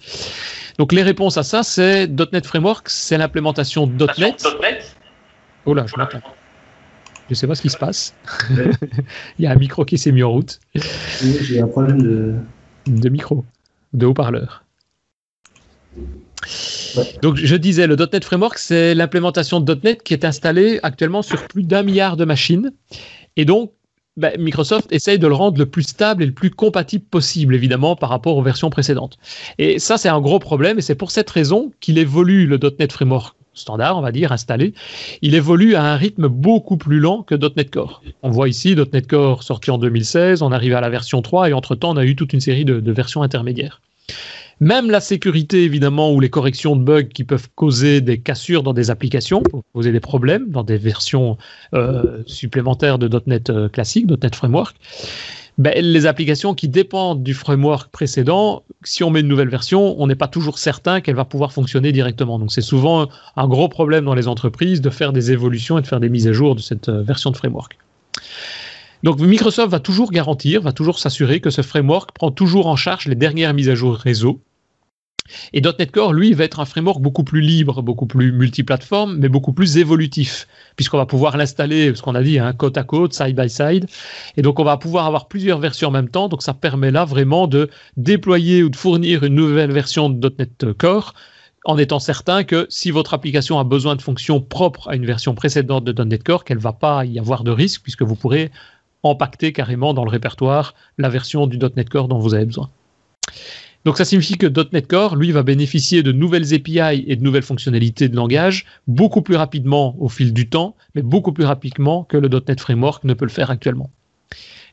Donc, 0.79 0.95
les 0.95 1.03
réponses 1.03 1.37
à 1.37 1.43
ça, 1.43 1.63
c'est 1.63 2.07
.NET 2.07 2.47
Framework, 2.47 2.89
c'est 2.89 3.19
l'implémentation 3.19 3.87
.NET. 3.87 4.47
Oh 5.67 5.75
là, 5.75 5.85
je 5.87 5.93
m'entends. 6.01 6.23
Je 7.29 7.35
sais 7.35 7.47
pas 7.47 7.55
ce 7.55 7.61
qui 7.61 7.69
se 7.69 7.77
passe. 7.77 8.15
il 9.39 9.45
y 9.45 9.47
a 9.47 9.51
un 9.51 9.57
micro 9.57 9.85
qui 9.85 9.99
s'est 9.99 10.13
mis 10.13 10.23
en 10.23 10.31
route. 10.31 10.59
J'ai 11.43 11.61
un 11.61 11.67
problème 11.67 12.01
de 12.01 12.35
de 12.87 13.09
micro, 13.09 13.45
de 13.95 14.07
haut-parleur. 14.07 14.65
Donc 17.23 17.37
je 17.37 17.57
disais, 17.57 17.87
le 17.87 17.97
.NET 17.97 18.25
Framework, 18.25 18.59
c'est 18.59 18.95
l'implémentation 18.95 19.61
de 19.61 19.75
.NET 19.83 20.03
qui 20.03 20.13
est 20.13 20.25
installée 20.25 20.79
actuellement 20.83 21.23
sur 21.23 21.47
plus 21.49 21.63
d'un 21.63 21.83
milliard 21.83 22.17
de 22.17 22.25
machines. 22.25 22.73
Et 23.37 23.45
donc, 23.45 23.73
ben, 24.17 24.33
Microsoft 24.39 24.93
essaye 24.93 25.19
de 25.19 25.27
le 25.27 25.35
rendre 25.35 25.59
le 25.59 25.67
plus 25.67 25.83
stable 25.83 26.23
et 26.23 26.27
le 26.27 26.33
plus 26.33 26.51
compatible 26.51 27.05
possible, 27.05 27.55
évidemment, 27.55 27.97
par 27.97 28.11
rapport 28.11 28.37
aux 28.37 28.43
versions 28.43 28.71
précédentes. 28.71 29.17
Et 29.59 29.81
ça, 29.81 29.97
c'est 29.99 30.09
un 30.09 30.21
gros 30.21 30.39
problème, 30.39 30.79
et 30.79 30.83
c'est 30.83 30.95
pour 30.95 31.11
cette 31.11 31.31
raison 31.31 31.73
qu'il 31.81 31.99
évolue 31.99 32.47
le 32.47 32.59
.NET 32.79 32.93
Framework 32.93 33.37
standard, 33.55 33.97
on 33.97 34.01
va 34.01 34.13
dire, 34.13 34.33
installé, 34.33 34.75
il 35.23 35.35
évolue 35.35 35.75
à 35.75 35.85
un 35.85 35.97
rythme 35.97 36.29
beaucoup 36.29 36.77
plus 36.77 37.01
lent 37.01 37.23
que 37.23 37.35
.NET 37.35 37.71
Core. 37.71 38.03
On 38.23 38.31
voit 38.31 38.49
ici 38.49 38.75
.NET 38.75 39.07
Core 39.07 39.43
sorti 39.43 39.71
en 39.71 39.79
2016, 39.79 40.43
on 40.43 40.53
arrive 40.53 40.75
à 40.75 40.81
la 40.81 40.91
version 40.91 41.23
3 41.23 41.51
et 41.51 41.53
entre-temps, 41.53 41.93
on 41.93 41.97
a 41.97 42.05
eu 42.05 42.17
toute 42.17 42.33
une 42.33 42.41
série 42.41 42.65
de, 42.65 42.93
versions 42.93 43.23
intermédiaires. 43.23 43.81
Même 44.61 44.89
la 44.89 45.01
sécurité, 45.01 45.65
évidemment, 45.65 46.13
ou 46.13 46.21
les 46.21 46.31
corrections 46.31 46.77
de 46.77 46.85
bugs 46.85 47.03
qui 47.03 47.25
peuvent 47.25 47.49
causer 47.57 48.01
des 48.01 48.19
cassures 48.19 48.63
dans 48.63 48.73
des 48.73 48.91
applications, 48.91 49.43
causer 49.73 49.91
des 49.91 50.01
problèmes 50.01 50.49
dans 50.51 50.63
des 50.63 50.79
versions 50.79 51.37
euh, 51.75 52.23
supplémentaires 52.27 52.99
de 52.99 53.11
.NET 53.27 53.51
euh, 53.51 53.69
classique, 53.69 54.07
.NET 54.07 54.35
Framework, 54.35 54.77
ben, 55.57 55.73
les 55.81 56.07
applications 56.07 56.55
qui 56.55 56.69
dépendent 56.69 57.23
du 57.23 57.33
framework 57.33 57.91
précédent, 57.91 58.65
si 58.83 59.05
on 59.05 59.11
met 59.11 59.21
une 59.21 59.29
nouvelle 59.29 59.49
version, 59.49 59.95
on 60.01 60.07
n'est 60.09 60.17
pas 60.17 60.27
toujours 60.27 60.59
certain 60.59 61.01
qu'elle 61.01 61.15
va 61.15 61.25
pouvoir 61.25 61.53
fonctionner 61.53 61.93
directement. 61.93 62.39
Donc 62.39 62.53
c'est 62.53 62.61
souvent 62.61 63.09
un 63.37 63.49
gros 63.49 63.69
problème 63.69 64.05
dans 64.05 64.15
les 64.15 64.27
entreprises 64.27 64.81
de 64.81 64.91
faire 64.91 65.13
des 65.13 65.31
évolutions 65.31 65.79
et 65.79 65.83
de 65.83 65.87
faire 65.87 66.01
des 66.01 66.09
mises 66.09 66.27
à 66.27 66.33
jour 66.33 66.57
de 66.57 66.61
cette 66.61 66.89
euh, 66.89 67.03
version 67.03 67.31
de 67.31 67.37
framework. 67.37 67.79
Donc 69.05 69.21
Microsoft 69.21 69.71
va 69.71 69.81
toujours 69.81 70.11
garantir, 70.11 70.63
va 70.63 70.73
toujours 70.73 70.99
s'assurer 70.99 71.41
que 71.41 71.51
ce 71.51 71.63
framework 71.63 72.13
prend 72.13 72.31
toujours 72.31 72.67
en 72.67 72.77
charge 72.77 73.07
les 73.07 73.15
dernières 73.15 73.55
mises 73.55 73.69
à 73.69 73.75
jour 73.75 73.95
réseau 73.95 74.41
et 75.53 75.61
.NET 75.61 75.91
Core, 75.91 76.13
lui, 76.13 76.33
va 76.35 76.45
être 76.45 76.61
un 76.61 76.65
framework 76.65 77.01
beaucoup 77.01 77.25
plus 77.25 77.41
libre, 77.41 77.81
beaucoup 77.81 78.07
plus 78.07 78.33
multiplateforme, 78.33 79.17
mais 79.17 79.29
beaucoup 79.29 79.53
plus 79.53 79.79
évolutif, 79.79 80.47
puisqu'on 80.77 80.99
va 80.99 81.07
pouvoir 81.07 81.37
l'installer, 81.37 81.95
ce 81.95 82.03
qu'on 82.03 82.15
a 82.15 82.23
dit, 82.23 82.39
hein, 82.39 82.53
côte 82.53 82.77
à 82.77 82.83
côte, 82.83 83.15
side 83.15 83.35
by 83.35 83.49
side. 83.49 83.87
Et 84.37 84.43
donc, 84.43 84.61
on 84.61 84.65
va 84.65 84.77
pouvoir 84.77 85.07
avoir 85.07 85.29
plusieurs 85.29 85.59
versions 85.59 85.89
en 85.89 85.93
même 85.93 86.09
temps. 86.09 86.29
Donc, 86.29 86.43
ça 86.43 86.53
permet 86.53 86.91
là 86.91 87.05
vraiment 87.05 87.47
de 87.47 87.71
déployer 87.97 88.63
ou 88.63 88.69
de 88.69 88.77
fournir 88.77 89.25
une 89.25 89.35
nouvelle 89.35 89.73
version 89.73 90.11
de 90.11 90.35
.NET 90.39 90.73
Core 90.77 91.15
en 91.67 91.79
étant 91.79 91.99
certain 91.99 92.45
que 92.45 92.67
si 92.69 92.91
votre 92.91 93.15
application 93.15 93.59
a 93.59 93.65
besoin 93.65 93.97
de 93.97 94.03
fonctions 94.03 94.43
propres 94.43 94.89
à 94.91 94.97
une 94.97 95.07
version 95.07 95.35
précédente 95.35 95.85
de 95.85 96.05
.NET 96.05 96.23
Core, 96.23 96.45
qu'elle 96.45 96.59
ne 96.59 96.63
va 96.63 96.75
pas 96.75 97.07
y 97.07 97.19
avoir 97.19 97.45
de 97.45 97.51
risque, 97.51 97.81
puisque 97.83 98.03
vous 98.03 98.17
pourrez 98.17 98.51
empacter 99.03 99.53
carrément 99.53 99.95
dans 99.95 100.05
le 100.05 100.11
répertoire 100.11 100.75
la 100.99 101.09
version 101.09 101.47
du 101.47 101.59
.NET 101.59 101.89
Core 101.89 102.09
dont 102.09 102.19
vous 102.19 102.35
avez 102.35 102.45
besoin. 102.45 102.69
Donc 103.85 103.99
ça 103.99 104.05
signifie 104.07 104.39
que 104.39 104.47
.NET 104.47 104.87
Core, 104.87 105.17
lui, 105.17 105.31
va 105.31 105.43
bénéficier 105.43 106.03
de 106.03 106.11
nouvelles 106.11 106.55
API 106.55 107.05
et 107.07 107.17
de 107.17 107.23
nouvelles 107.23 107.43
fonctionnalités 107.43 108.09
de 108.09 108.17
langage 108.17 108.65
beaucoup 108.87 109.21
plus 109.21 109.37
rapidement 109.37 109.95
au 109.99 110.09
fil 110.09 110.33
du 110.33 110.49
temps, 110.49 110.75
mais 110.95 111.03
beaucoup 111.03 111.33
plus 111.33 111.45
rapidement 111.45 112.05
que 112.05 112.17
le 112.17 112.29
.NET 112.29 112.61
Framework 112.61 113.05
ne 113.05 113.13
peut 113.13 113.27
le 113.27 113.31
faire 113.31 113.51
actuellement. 113.51 113.91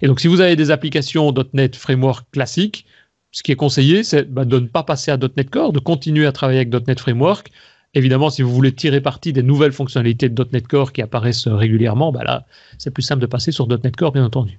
Et 0.02 0.08
donc 0.08 0.22
si 0.22 0.28
vous 0.28 0.40
avez 0.40 0.56
des 0.56 0.72
applications 0.72 1.34
.NET 1.54 1.76
Framework 1.76 2.26
classiques, 2.32 2.86
ce 3.32 3.44
qui 3.44 3.52
est 3.52 3.58
conseillé, 3.58 4.04
c'est 4.04 4.32
bah, 4.32 4.46
de 4.46 4.60
ne 4.60 4.68
pas 4.68 4.84
passer 4.84 5.12
à 5.12 5.18
.NET 5.18 5.50
Core, 5.50 5.74
de 5.74 5.80
continuer 5.80 6.26
à 6.26 6.32
travailler 6.32 6.60
avec 6.60 6.88
.NET 6.88 7.00
Framework. 7.00 7.52
Évidemment, 7.94 8.30
si 8.30 8.42
vous 8.42 8.54
voulez 8.54 8.74
tirer 8.74 9.02
parti 9.02 9.34
des 9.34 9.44
nouvelles 9.44 9.74
fonctionnalités 9.74 10.30
de 10.30 10.48
.NET 10.54 10.66
Core 10.68 10.94
qui 10.94 11.02
apparaissent 11.02 11.48
régulièrement, 11.48 12.14
bah 12.14 12.24
là, 12.24 12.46
c'est 12.78 12.92
plus 12.92 13.04
simple 13.04 13.22
de 13.22 13.28
passer 13.28 13.52
sur 13.52 13.68
.NET 13.68 13.94
Core, 13.96 14.14
bien 14.14 14.24
entendu. 14.24 14.58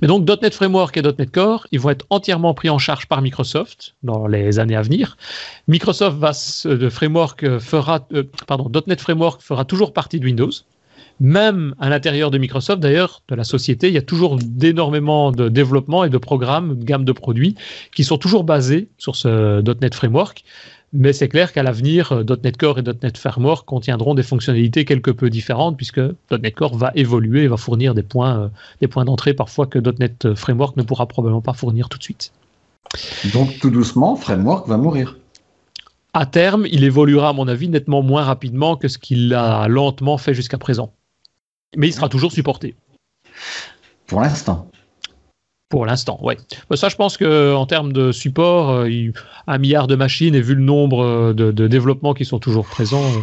Mais 0.00 0.08
donc 0.08 0.28
.NET 0.42 0.54
Framework 0.54 0.96
et 0.96 1.02
.NET 1.02 1.30
Core, 1.30 1.66
ils 1.72 1.80
vont 1.80 1.90
être 1.90 2.06
entièrement 2.10 2.54
pris 2.54 2.70
en 2.70 2.78
charge 2.78 3.06
par 3.06 3.20
Microsoft 3.20 3.94
dans 4.02 4.26
les 4.26 4.58
années 4.58 4.76
à 4.76 4.82
venir. 4.82 5.16
Microsoft 5.66 6.16
euh, 6.66 6.90
fera 6.90 8.06
euh, 8.12 8.22
.NET 8.86 9.00
Framework 9.00 9.42
fera 9.42 9.64
toujours 9.64 9.92
partie 9.92 10.20
de 10.20 10.24
Windows. 10.24 10.50
Même 11.18 11.74
à 11.80 11.88
l'intérieur 11.88 12.30
de 12.30 12.36
Microsoft, 12.36 12.80
d'ailleurs, 12.80 13.22
de 13.28 13.34
la 13.34 13.44
société, 13.44 13.88
il 13.88 13.94
y 13.94 13.98
a 13.98 14.02
toujours 14.02 14.36
d'énormément 14.36 15.32
de 15.32 15.48
développement 15.48 16.04
et 16.04 16.10
de 16.10 16.18
programmes, 16.18 16.78
de 16.78 16.84
gamme 16.84 17.06
de 17.06 17.12
produits 17.12 17.54
qui 17.94 18.04
sont 18.04 18.18
toujours 18.18 18.44
basés 18.44 18.88
sur 18.98 19.16
ce 19.16 19.62
.NET 19.80 19.94
Framework. 19.94 20.44
Mais 20.92 21.12
c'est 21.12 21.28
clair 21.28 21.52
qu'à 21.52 21.62
l'avenir, 21.62 22.12
euh, 22.12 22.24
.NET 22.42 22.56
Core 22.56 22.78
et 22.78 22.82
.NET 22.82 23.18
Framework 23.18 23.66
contiendront 23.66 24.14
des 24.14 24.22
fonctionnalités 24.22 24.84
quelque 24.84 25.10
peu 25.10 25.30
différentes 25.30 25.76
puisque 25.76 26.00
.NET 26.30 26.54
Core 26.54 26.76
va 26.76 26.92
évoluer 26.94 27.44
et 27.44 27.48
va 27.48 27.56
fournir 27.56 27.94
des 27.94 28.02
points, 28.02 28.38
euh, 28.38 28.48
des 28.80 28.88
points 28.88 29.04
d'entrée 29.04 29.34
parfois 29.34 29.66
que 29.66 29.78
.NET 29.78 30.34
Framework 30.34 30.76
ne 30.76 30.82
pourra 30.82 31.06
probablement 31.06 31.42
pas 31.42 31.54
fournir 31.54 31.88
tout 31.88 31.98
de 31.98 32.02
suite. 32.02 32.32
Donc 33.32 33.58
tout 33.58 33.70
doucement, 33.70 34.16
Framework 34.16 34.68
va 34.68 34.76
mourir. 34.76 35.16
À 36.14 36.24
terme, 36.24 36.66
il 36.70 36.84
évoluera 36.84 37.30
à 37.30 37.32
mon 37.32 37.46
avis 37.46 37.68
nettement 37.68 38.02
moins 38.02 38.22
rapidement 38.22 38.76
que 38.76 38.88
ce 38.88 38.96
qu'il 38.96 39.34
a 39.34 39.68
lentement 39.68 40.16
fait 40.16 40.32
jusqu'à 40.32 40.56
présent. 40.56 40.92
Mais 41.76 41.88
il 41.88 41.92
sera 41.92 42.08
toujours 42.08 42.32
supporté. 42.32 42.74
Pour 44.06 44.20
l'instant. 44.20 44.70
Pour 45.68 45.84
l'instant, 45.84 46.20
oui. 46.22 46.34
Bah, 46.70 46.76
ça, 46.76 46.88
je 46.88 46.94
pense 46.94 47.16
qu'en 47.16 47.66
termes 47.66 47.92
de 47.92 48.12
support, 48.12 48.70
euh, 48.70 48.88
un 49.48 49.58
milliard 49.58 49.88
de 49.88 49.96
machines 49.96 50.36
et 50.36 50.40
vu 50.40 50.54
le 50.54 50.62
nombre 50.62 51.02
euh, 51.02 51.32
de, 51.32 51.66
développements 51.66 52.14
qui 52.14 52.24
sont 52.24 52.38
toujours 52.38 52.66
présents, 52.66 53.02
euh, 53.02 53.20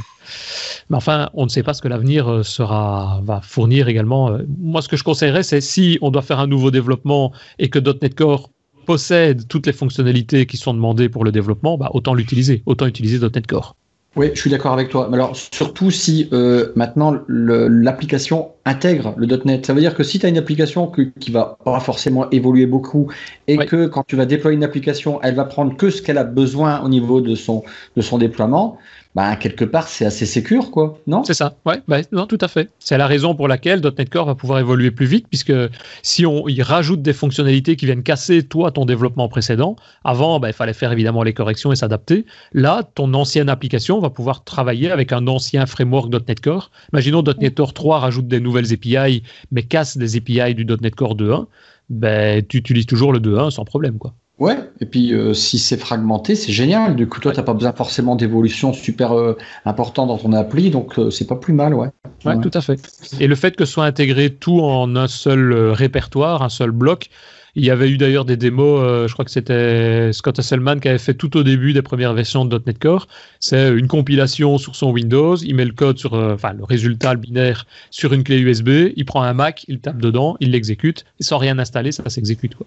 mais 0.89 0.97
enfin, 0.97 1.29
on 1.35 1.45
ne 1.45 1.49
sait 1.49 1.63
pas 1.63 1.73
ce 1.73 1.81
que 1.81 1.87
l'avenir 1.87 2.41
va 2.59 3.41
fournir 3.41 3.87
également. 3.87 4.37
Moi, 4.59 4.81
ce 4.81 4.89
que 4.89 4.97
je 4.97 5.05
conseillerais, 5.05 5.43
c'est 5.43 5.61
si 5.61 5.97
on 6.01 6.11
doit 6.11 6.21
faire 6.21 6.39
un 6.39 6.47
nouveau 6.47 6.69
développement 6.69 7.31
et 7.59 7.69
que 7.69 7.79
.NET 7.79 8.13
Core 8.13 8.49
possède 8.85 9.47
toutes 9.47 9.65
les 9.65 9.73
fonctionnalités 9.73 10.45
qui 10.45 10.57
sont 10.57 10.73
demandées 10.73 11.07
pour 11.07 11.23
le 11.23 11.31
développement, 11.31 11.77
bah, 11.77 11.89
autant 11.93 12.13
l'utiliser, 12.13 12.61
autant 12.65 12.87
utiliser 12.87 13.19
.NET 13.19 13.47
Core. 13.47 13.77
Oui, 14.15 14.29
je 14.35 14.39
suis 14.39 14.51
d'accord 14.51 14.73
avec 14.73 14.89
toi. 14.89 15.07
Mais 15.09 15.15
alors, 15.15 15.35
surtout 15.35 15.89
si 15.89 16.29
euh, 16.33 16.71
maintenant 16.75 17.17
l'application 17.27 18.51
intègre 18.63 19.15
le 19.17 19.25
.NET. 19.43 19.65
Ça 19.65 19.73
veut 19.73 19.81
dire 19.81 19.95
que 19.95 20.03
si 20.03 20.19
tu 20.19 20.25
as 20.27 20.29
une 20.29 20.37
application 20.37 20.91
qui 21.19 21.31
va 21.31 21.57
pas 21.65 21.79
forcément 21.79 22.29
évoluer 22.29 22.67
beaucoup 22.67 23.11
et 23.47 23.57
que 23.57 23.87
quand 23.87 24.03
tu 24.05 24.15
vas 24.15 24.27
déployer 24.27 24.55
une 24.55 24.63
application, 24.63 25.19
elle 25.23 25.33
va 25.33 25.45
prendre 25.45 25.75
que 25.75 25.89
ce 25.89 26.01
qu'elle 26.01 26.19
a 26.19 26.23
besoin 26.23 26.81
au 26.81 26.89
niveau 26.89 27.21
de 27.21 27.33
son, 27.33 27.63
de 27.95 28.01
son 28.01 28.19
déploiement, 28.19 28.77
bah, 29.15 29.35
quelque 29.35 29.63
part, 29.63 29.87
c'est 29.87 30.05
assez 30.05 30.25
sécure, 30.25 30.71
quoi, 30.71 30.99
non? 31.05 31.23
C'est 31.23 31.35
ça, 31.35 31.55
ouais, 31.67 31.81
bah, 31.87 31.99
non, 32.11 32.25
tout 32.25 32.39
à 32.41 32.47
fait. 32.47 32.69
C'est 32.79 32.97
la 32.97 33.05
raison 33.05 33.35
pour 33.35 33.47
laquelle 33.47 33.79
.NET 33.81 34.09
Core 34.09 34.25
va 34.25 34.33
pouvoir 34.33 34.57
évoluer 34.59 34.89
plus 34.89 35.05
vite, 35.05 35.27
puisque 35.29 35.53
si 36.01 36.25
on 36.25 36.47
y 36.47 36.63
rajoute 36.63 37.03
des 37.03 37.13
fonctionnalités 37.13 37.75
qui 37.75 37.85
viennent 37.85 38.01
casser, 38.01 38.41
toi, 38.41 38.71
ton 38.71 38.85
développement 38.85 39.27
précédent, 39.27 39.75
avant, 40.03 40.39
bah, 40.39 40.49
il 40.49 40.53
fallait 40.53 40.73
faire 40.73 40.91
évidemment 40.91 41.21
les 41.21 41.33
corrections 41.33 41.71
et 41.71 41.75
s'adapter. 41.75 42.25
Là, 42.53 42.81
ton 42.95 43.13
ancienne 43.13 43.49
application 43.49 43.99
va 43.99 44.09
pouvoir 44.09 44.43
travailler 44.43 44.89
avec 44.89 45.11
un 45.11 45.27
ancien 45.27 45.67
framework 45.67 46.11
.NET 46.27 46.39
Core. 46.39 46.71
Imaginons 46.91 47.23
.NET 47.23 47.55
Core 47.55 47.73
3 47.73 47.99
rajoute 47.99 48.27
des, 48.27 48.39
nouvelles 48.39 48.73
API, 48.73 49.21
mais 49.51 49.61
casse 49.61 49.95
des 49.95 50.17
API 50.17 50.55
du 50.55 50.65
.NET 50.65 50.95
Core 50.95 51.15
2.1, 51.15 51.45
ben, 51.89 52.43
tu 52.43 52.57
utilises 52.57 52.87
toujours 52.87 53.13
le 53.13 53.19
2.1 53.19 53.51
sans 53.51 53.65
problème. 53.65 53.99
Quoi. 53.99 54.15
Ouais, 54.43 54.57
et 54.81 54.85
puis 54.85 55.13
euh, 55.13 55.33
si 55.33 55.57
c'est 55.57 55.77
fragmenté, 55.77 56.35
c'est 56.35 56.51
génial. 56.51 56.97
Du 56.97 57.07
coup, 57.07 57.21
toi, 57.21 57.31
tu 57.31 57.37
n'as 57.37 57.45
pas 57.45 57.53
besoin 57.53 57.71
forcément 57.71 58.17
d'évolution 58.17 58.73
super 58.73 59.13
euh, 59.13 59.37
importante 59.63 60.09
dans 60.09 60.17
ton 60.17 60.33
appli, 60.33 60.69
donc 60.69 60.99
euh, 60.99 61.09
c'est 61.09 61.27
pas 61.27 61.37
plus 61.37 61.53
mal, 61.53 61.73
ouais. 61.73 61.87
ouais. 62.25 62.37
tout 62.41 62.51
à 62.53 62.59
fait. 62.59 62.77
Et 63.21 63.27
le 63.27 63.35
fait 63.35 63.55
que 63.55 63.63
soit 63.63 63.85
intégré 63.85 64.31
tout 64.31 64.59
en 64.59 64.97
un 64.97 65.07
seul 65.07 65.53
répertoire, 65.71 66.41
un 66.41 66.49
seul 66.49 66.71
bloc, 66.71 67.09
il 67.55 67.63
y 67.63 67.69
avait 67.69 67.89
eu 67.89 67.95
d'ailleurs 67.95 68.25
des 68.25 68.35
démos, 68.35 69.07
je 69.07 69.13
crois 69.13 69.23
que 69.23 69.31
c'était 69.31 70.11
Scott 70.11 70.37
Hasselman 70.37 70.81
qui 70.81 70.89
avait 70.89 70.97
fait 70.97 71.13
tout 71.13 71.37
au 71.37 71.43
début 71.43 71.71
des 71.71 71.81
premières 71.81 72.13
versions 72.13 72.43
de 72.43 72.61
.NET 72.65 72.79
Core. 72.79 73.07
C'est 73.39 73.69
une 73.69 73.87
compilation 73.87 74.57
sur 74.57 74.75
son 74.75 74.91
Windows, 74.91 75.37
il 75.37 75.55
met 75.55 75.63
le 75.63 75.71
code 75.71 75.99
sur, 75.99 76.15
enfin 76.15 76.51
le 76.51 76.65
résultat, 76.65 77.13
le 77.13 77.19
binaire, 77.21 77.65
sur 77.91 78.11
une 78.11 78.25
clé 78.25 78.39
USB, 78.39 78.91
il 78.97 79.05
prend 79.05 79.21
un 79.21 79.33
Mac, 79.33 79.63
il 79.69 79.79
tape 79.79 79.99
dedans, 79.99 80.35
il 80.41 80.51
l'exécute, 80.51 81.05
et 81.21 81.23
sans 81.23 81.37
rien 81.37 81.57
installer, 81.59 81.93
ça 81.93 82.09
s'exécute. 82.09 82.57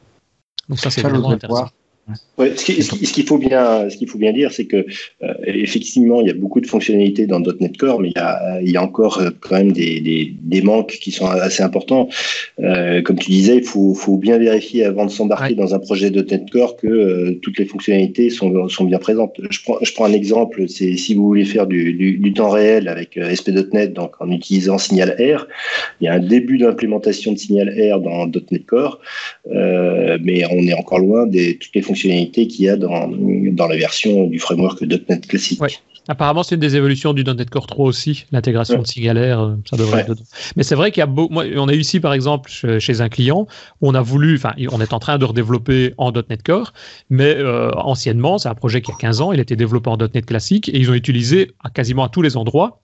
Donc 0.69 0.81
ça, 0.81 0.91
c'est 0.91 1.03
vraiment 1.03 1.31
intéressant. 1.31 1.69
Ouais, 2.39 2.53
ce 2.55 2.65
qu'il 3.13 3.27
faut 3.27 3.39
bien, 3.39 3.91
ce 3.91 3.97
qu'il 3.97 4.09
faut 4.09 4.19
bien 4.19 4.33
dire, 4.33 4.53
c'est 4.53 4.67
que 4.67 4.87
euh, 5.25 5.35
effectivement, 5.43 6.21
il 6.21 6.29
y 6.29 6.31
a 6.31 6.35
beaucoup 6.35 6.61
de 6.61 6.67
fonctionnalités 6.67 7.27
dans 7.27 7.41
.NET 7.41 7.77
Core, 7.79 8.01
mais 8.01 8.11
il 8.11 8.17
y 8.17 8.21
a, 8.21 8.61
il 8.61 8.71
y 8.71 8.77
a 8.77 8.83
encore 8.83 9.19
euh, 9.19 9.31
quand 9.41 9.57
même 9.57 9.73
des, 9.73 10.01
des, 10.01 10.33
des, 10.41 10.63
manques 10.63 10.99
qui 11.01 11.11
sont 11.11 11.27
assez 11.27 11.65
importants. 11.65 12.09
Euh, 12.61 13.03
comme 13.03 13.19
tu 13.19 13.31
disais, 13.31 13.57
il 13.57 13.65
faut, 13.65 13.95
faut 13.95 14.19
bien 14.19 14.39
vérifier 14.39 14.85
avant 14.85 15.07
de 15.07 15.11
s'embarquer 15.11 15.55
dans 15.55 15.75
un 15.75 15.81
projet 15.81 16.11
.NET 16.11 16.49
Core 16.53 16.77
que 16.77 17.31
toutes 17.43 17.59
les 17.59 17.65
fonctionnalités 17.65 18.31
sont, 18.31 18.69
sont 18.69 18.85
bien 18.85 18.99
présentes. 18.99 19.41
Je 19.51 19.59
prends, 19.65 19.79
je 19.83 19.93
prends 19.93 20.05
un 20.05 20.13
exemple, 20.13 20.69
c'est 20.69 20.97
si 20.97 21.15
vous 21.15 21.27
voulez 21.27 21.45
faire 21.45 21.67
du, 21.67 21.93
du, 21.93 22.19
du 22.19 22.33
temps 22.33 22.51
réel 22.51 22.87
avec 22.87 23.19
SP.NET, 23.19 23.95
donc 23.95 24.13
en 24.21 24.31
utilisant 24.31 24.79
Signal 24.79 25.17
R, 25.19 25.49
il 26.01 26.05
y 26.05 26.09
a 26.09 26.15
un 26.15 26.21
début 26.21 26.59
d'implémentation 26.59 27.33
de 27.33 27.39
Signal 27.39 27.71
R 27.71 27.99
dans 27.99 28.27
.NET 28.27 28.65
Core, 28.65 29.01
mais 29.51 30.45
on 30.53 30.69
est 30.69 30.75
encore 30.75 31.01
loin 31.01 31.27
des 31.27 31.57
toutes 31.57 31.75
les 31.75 31.83
fonctionnalités 31.83 31.96
fonctionnalités 31.97 32.47
qu'il 32.47 32.67
y 32.67 32.69
a 32.69 32.77
dans, 32.77 33.09
dans 33.09 33.67
la 33.67 33.77
version 33.77 34.27
du 34.27 34.39
framework 34.39 34.83
.NET 34.83 35.27
classique. 35.27 35.61
Apparemment, 36.09 36.45
c'est 36.45 36.55
une 36.55 36.61
des 36.61 36.77
évolutions 36.77 37.15
du 37.15 37.25
.NET 37.25 37.51
Core 37.51 37.67
3 37.67 37.85
aussi, 37.85 38.27
l'intégration 38.31 38.81
de 38.81 38.87
Sigalaire, 38.87 39.41
euh, 39.41 39.57
ça 39.69 39.77
devrait 39.77 40.03
être 40.03 40.11
dedans. 40.11 40.23
Mais 40.55 40.63
c'est 40.63 40.77
vrai 40.77 40.93
qu'il 40.93 41.01
y 41.01 41.03
a 41.03 41.07
beau, 41.07 41.29
moi, 41.31 41.45
on 41.57 41.67
a 41.67 41.75
eu 41.75 41.81
ici 41.81 41.99
par 41.99 42.13
exemple 42.13 42.49
chez 42.49 43.01
un 43.01 43.09
client, 43.09 43.49
on 43.81 43.93
a 43.95 44.03
voulu, 44.03 44.37
enfin, 44.37 44.53
on 44.71 44.81
est 44.81 44.93
en 44.93 45.01
train 45.01 45.19
de 45.19 45.25
redévelopper 45.25 45.95
en 45.99 46.13
.NET 46.13 46.45
Core, 46.45 46.73
mais 47.11 47.35
euh, 47.37 47.73
anciennement, 47.73 48.39
c'est 48.39 48.49
un 48.49 48.55
projet 48.55 48.83
qui 48.83 48.93
a 48.93 48.95
15 48.95 49.21
ans, 49.21 49.33
il 49.33 49.41
était 49.41 49.57
développé 49.57 49.91
en 49.91 49.97
.NET 49.97 50.25
classique 50.25 50.69
et 50.69 50.79
ils 50.79 50.91
ont 50.91 50.95
utilisé 50.95 51.51
à 51.65 51.71
quasiment 51.71 52.05
à 52.05 52.09
tous 52.09 52.23
les 52.23 52.37
endroits 52.37 52.83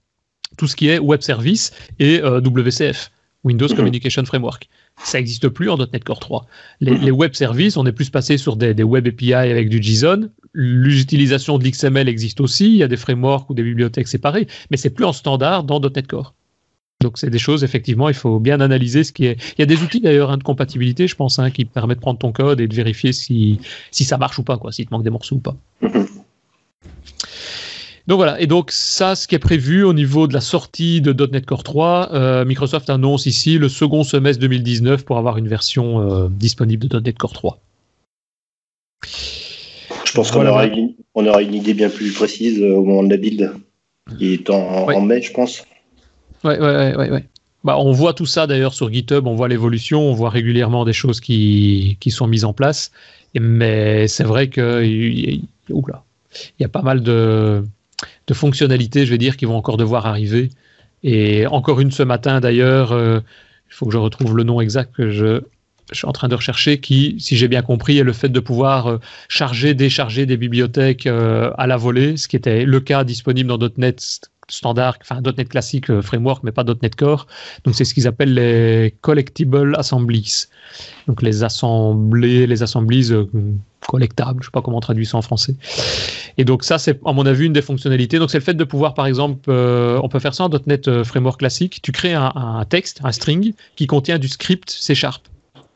tout 0.59 0.67
ce 0.67 0.77
qui 0.77 0.89
est 0.89 0.99
web 0.99 1.21
service 1.21 1.73
et 1.99 2.21
euh, 2.23 2.41
WCF, 2.41 3.11
Windows 3.45 3.69
mhm. 3.69 3.77
Communication 3.77 4.25
Framework 4.25 4.69
ça 5.03 5.19
n'existe 5.19 5.49
plus 5.49 5.71
en 5.71 5.77
.NET 5.79 6.05
Core 6.05 6.21
3. 6.21 6.47
Les, 6.81 7.11
web 7.11 7.35
services, 7.35 7.77
on 7.77 7.87
est 7.87 7.93
plus 7.93 8.11
passé 8.11 8.39
sur 8.39 8.57
des, 8.57 8.83
web 8.83 9.07
API 9.07 9.35
avec 9.35 9.69
du 9.69 9.83
JSON. 9.83 10.29
L'utilisation 10.55 11.59
de 11.59 11.65
l'XML 11.65 12.09
existe 12.09 12.41
aussi. 12.41 12.67
Il 12.67 12.77
y 12.77 12.83
a 12.83 12.89
des 12.89 12.97
frameworks 12.97 13.49
ou 13.51 13.55
des 13.55 13.63
bibliothèques 13.63 14.09
séparées, 14.09 14.47
mais 14.71 14.77
c'est 14.77 14.91
plus 14.91 15.05
en 15.05 15.13
standard 15.13 15.65
dans 15.65 15.81
.NET 15.81 16.07
Core. 16.07 16.35
Donc 17.01 17.19
c'est 17.19 17.31
des 17.31 17.39
choses, 17.39 17.65
effectivement, 17.65 18.09
il 18.09 18.15
faut 18.15 18.39
bien 18.39 18.61
analyser 18.61 19.03
ce 19.03 19.13
qui 19.13 19.25
est. 19.25 19.37
Il 19.59 19.61
y 19.61 19.63
a 19.63 19.67
des 19.67 19.83
outils 19.83 20.01
d'ailleurs 20.01 20.31
hein, 20.31 20.37
de 20.37 20.45
compatibilité, 20.45 21.09
je 21.09 21.17
pense, 21.17 21.41
hein, 21.41 21.51
qui 21.51 21.65
permettent 21.65 21.99
de 21.99 22.03
prendre 22.03 22.19
ton 22.19 22.31
code 22.31 22.61
et 22.61 22.69
de 22.69 22.75
vérifier 22.75 23.13
si, 23.13 23.59
si 23.91 24.05
ça 24.05 24.19
marche 24.19 24.39
ou 24.39 24.45
pas, 24.45 24.57
quoi, 24.57 24.71
s'il 24.71 24.87
te 24.87 24.95
manque 24.95 25.03
des 25.03 25.11
morceaux 25.11 25.37
ou 25.37 25.41
pas. 25.41 25.57
Donc 28.09 28.17
voilà, 28.17 28.41
et 28.41 28.47
donc 28.47 28.73
ça, 28.73 29.15
ce 29.15 29.29
qui 29.29 29.37
est 29.37 29.41
prévu 29.41 29.85
au 29.85 29.93
niveau 29.93 30.27
de 30.27 30.35
la 30.35 30.41
sortie 30.41 31.01
de 31.01 31.13
.NET 31.13 31.47
Core 31.47 31.63
3, 31.63 32.11
euh, 32.13 32.45
Microsoft 32.45 32.91
annonce 32.91 33.27
ici 33.27 33.59
le 33.59 33.69
second 33.69 34.03
semestre 34.03 34.41
2019 34.41 35.05
pour 35.05 35.19
avoir 35.19 35.39
une 35.39 35.47
version 35.47 36.01
euh, 36.01 36.29
disponible 36.29 36.89
de 36.89 36.99
.NET 36.99 37.17
Core 37.17 37.33
3. 37.33 37.59
Je 40.05 40.13
pense 40.15 40.33
qu'on 40.33 40.47
aura, 40.47 40.67
une, 40.67 40.95
on 41.15 41.27
aura 41.27 41.43
une 41.43 41.55
idée 41.55 41.75
bien 41.75 41.89
plus 41.89 42.13
précise 42.13 42.61
euh, 42.61 42.75
au 42.75 42.85
moment 42.85 43.05
de 43.05 43.11
la 43.11 43.17
build, 43.17 43.53
qui 44.19 44.35
est 44.35 44.51
en, 44.51 45.01
mai, 45.01 45.23
je 45.23 45.33
pense. 45.33 45.65
Ouais, 46.43 46.59
ouais, 46.59 46.97
ouais, 46.97 47.11
ouais. 47.11 47.25
Bah, 47.63 47.79
on 47.79 47.93
voit 47.93 48.13
tout 48.15 48.27
ça 48.27 48.49
d'ailleurs 48.49 48.75
sur 48.75 48.93
GitHub, 48.93 49.29
on 49.29 49.37
voit 49.37 49.47
l'évolution, 49.47 50.01
on 50.01 50.13
voit 50.13 50.31
régulièrement 50.31 50.85
des 50.85 50.93
choses 50.93 51.21
qui, 51.21 51.97
qui 52.01 52.11
sont 52.11 52.27
mises 52.27 52.45
en 52.45 52.53
place. 52.53 52.91
Mais 53.39 54.09
c'est 54.09 54.25
vrai 54.25 54.49
que 54.49 54.83
il 54.85 55.45
y 56.59 56.65
a 56.65 56.69
pas 56.69 56.83
mal 56.83 57.03
de, 57.03 57.65
de 58.27 58.35
fonctionnalités, 58.35 59.07
je 59.07 59.11
vais 59.11 59.19
dire, 59.19 59.37
qui 59.37 59.45
vont 59.45 59.57
encore 59.57 59.77
devoir 59.77 60.07
arriver. 60.07 60.51
Et 61.03 61.47
encore 61.47 61.81
une 61.81 61.91
ce 61.91 62.03
matin 62.03 62.41
d'ailleurs, 62.41 62.93
euh, 62.93 63.21
il 63.69 63.75
faut 63.75 63.87
que 63.87 63.93
je 63.93 63.99
retrouve 63.99 64.37
le 64.37 64.45
nom 64.45 64.61
exact 64.61 64.95
que 64.95 65.11
je, 65.11 65.41
suis 65.93 66.07
en 66.07 66.13
train 66.13 66.29
de 66.29 66.35
rechercher, 66.35 66.79
qui, 66.79 67.17
si 67.19 67.37
j'ai 67.37 67.49
bien 67.49 67.63
compris, 67.63 67.99
est 67.99 68.05
le 68.05 68.13
fait 68.13 68.29
de 68.29 68.41
pouvoir 68.41 68.87
euh, 68.87 68.99
charger, 69.29 69.75
décharger 69.75 70.27
des 70.27 70.37
bibliothèques 70.37 71.07
euh, 71.07 71.51
à 71.59 71.67
la 71.67 71.77
volée, 71.77 72.17
ce 72.17 72.29
qui 72.29 72.37
était 72.37 72.65
le 72.65 72.81
cas 72.81 73.05
disponible 73.05 73.49
dans 73.49 73.59
.NET 73.77 74.32
standard, 74.53 74.97
enfin 75.01 75.21
.NET 75.21 75.49
classique 75.49 76.01
framework, 76.01 76.43
mais 76.45 76.53
pas 76.53 76.65
.NET 76.65 76.95
Core. 76.95 77.27
Donc 77.65 77.75
c'est 77.75 77.85
ce 77.85 77.95
qu'ils 77.95 78.07
appellent 78.07 78.35
les 78.35 78.95
collectible 79.01 79.75
assemblies. 79.77 80.45
Donc 81.07 81.23
les 81.23 81.45
assemblées, 81.45 82.47
les 82.47 82.63
assemblies 82.63 83.13
collectables, 83.87 84.43
je 84.43 84.47
ne 84.47 84.51
sais 84.51 84.53
pas 84.53 84.63
comment 84.63 84.79
on 84.79 84.81
traduit 84.81 85.07
ça 85.07 85.19
en 85.19 85.23
français. 85.23 85.55
Et 86.39 86.45
donc 86.45 86.65
ça, 86.65 86.79
c'est 86.79 87.01
à 87.05 87.13
mon 87.13 87.27
avis 87.27 87.47
une 87.47 87.53
des 87.53 87.63
fonctionnalités. 87.63 88.19
Donc 88.19 88.31
c'est 88.31 88.39
le 88.39 88.45
fait 88.45 88.55
de 88.55 88.65
pouvoir, 88.65 88.95
par 88.95 89.07
exemple, 89.07 89.41
euh, 89.49 90.01
on 90.03 90.09
peut 90.09 90.19
faire 90.19 90.35
ça 90.35 90.45
en 90.45 90.51
.NET 90.67 90.89
euh, 90.89 91.05
Framework 91.05 91.39
classique. 91.39 91.81
Tu 91.83 91.93
crées 91.93 92.15
un, 92.15 92.65
texte, 92.69 93.01
un 93.05 93.13
string 93.13 93.55
qui 93.77 93.87
contient 93.87 94.19
du 94.19 94.29
script 94.29 94.71
C 94.71 94.95
Sharp. 94.95 95.23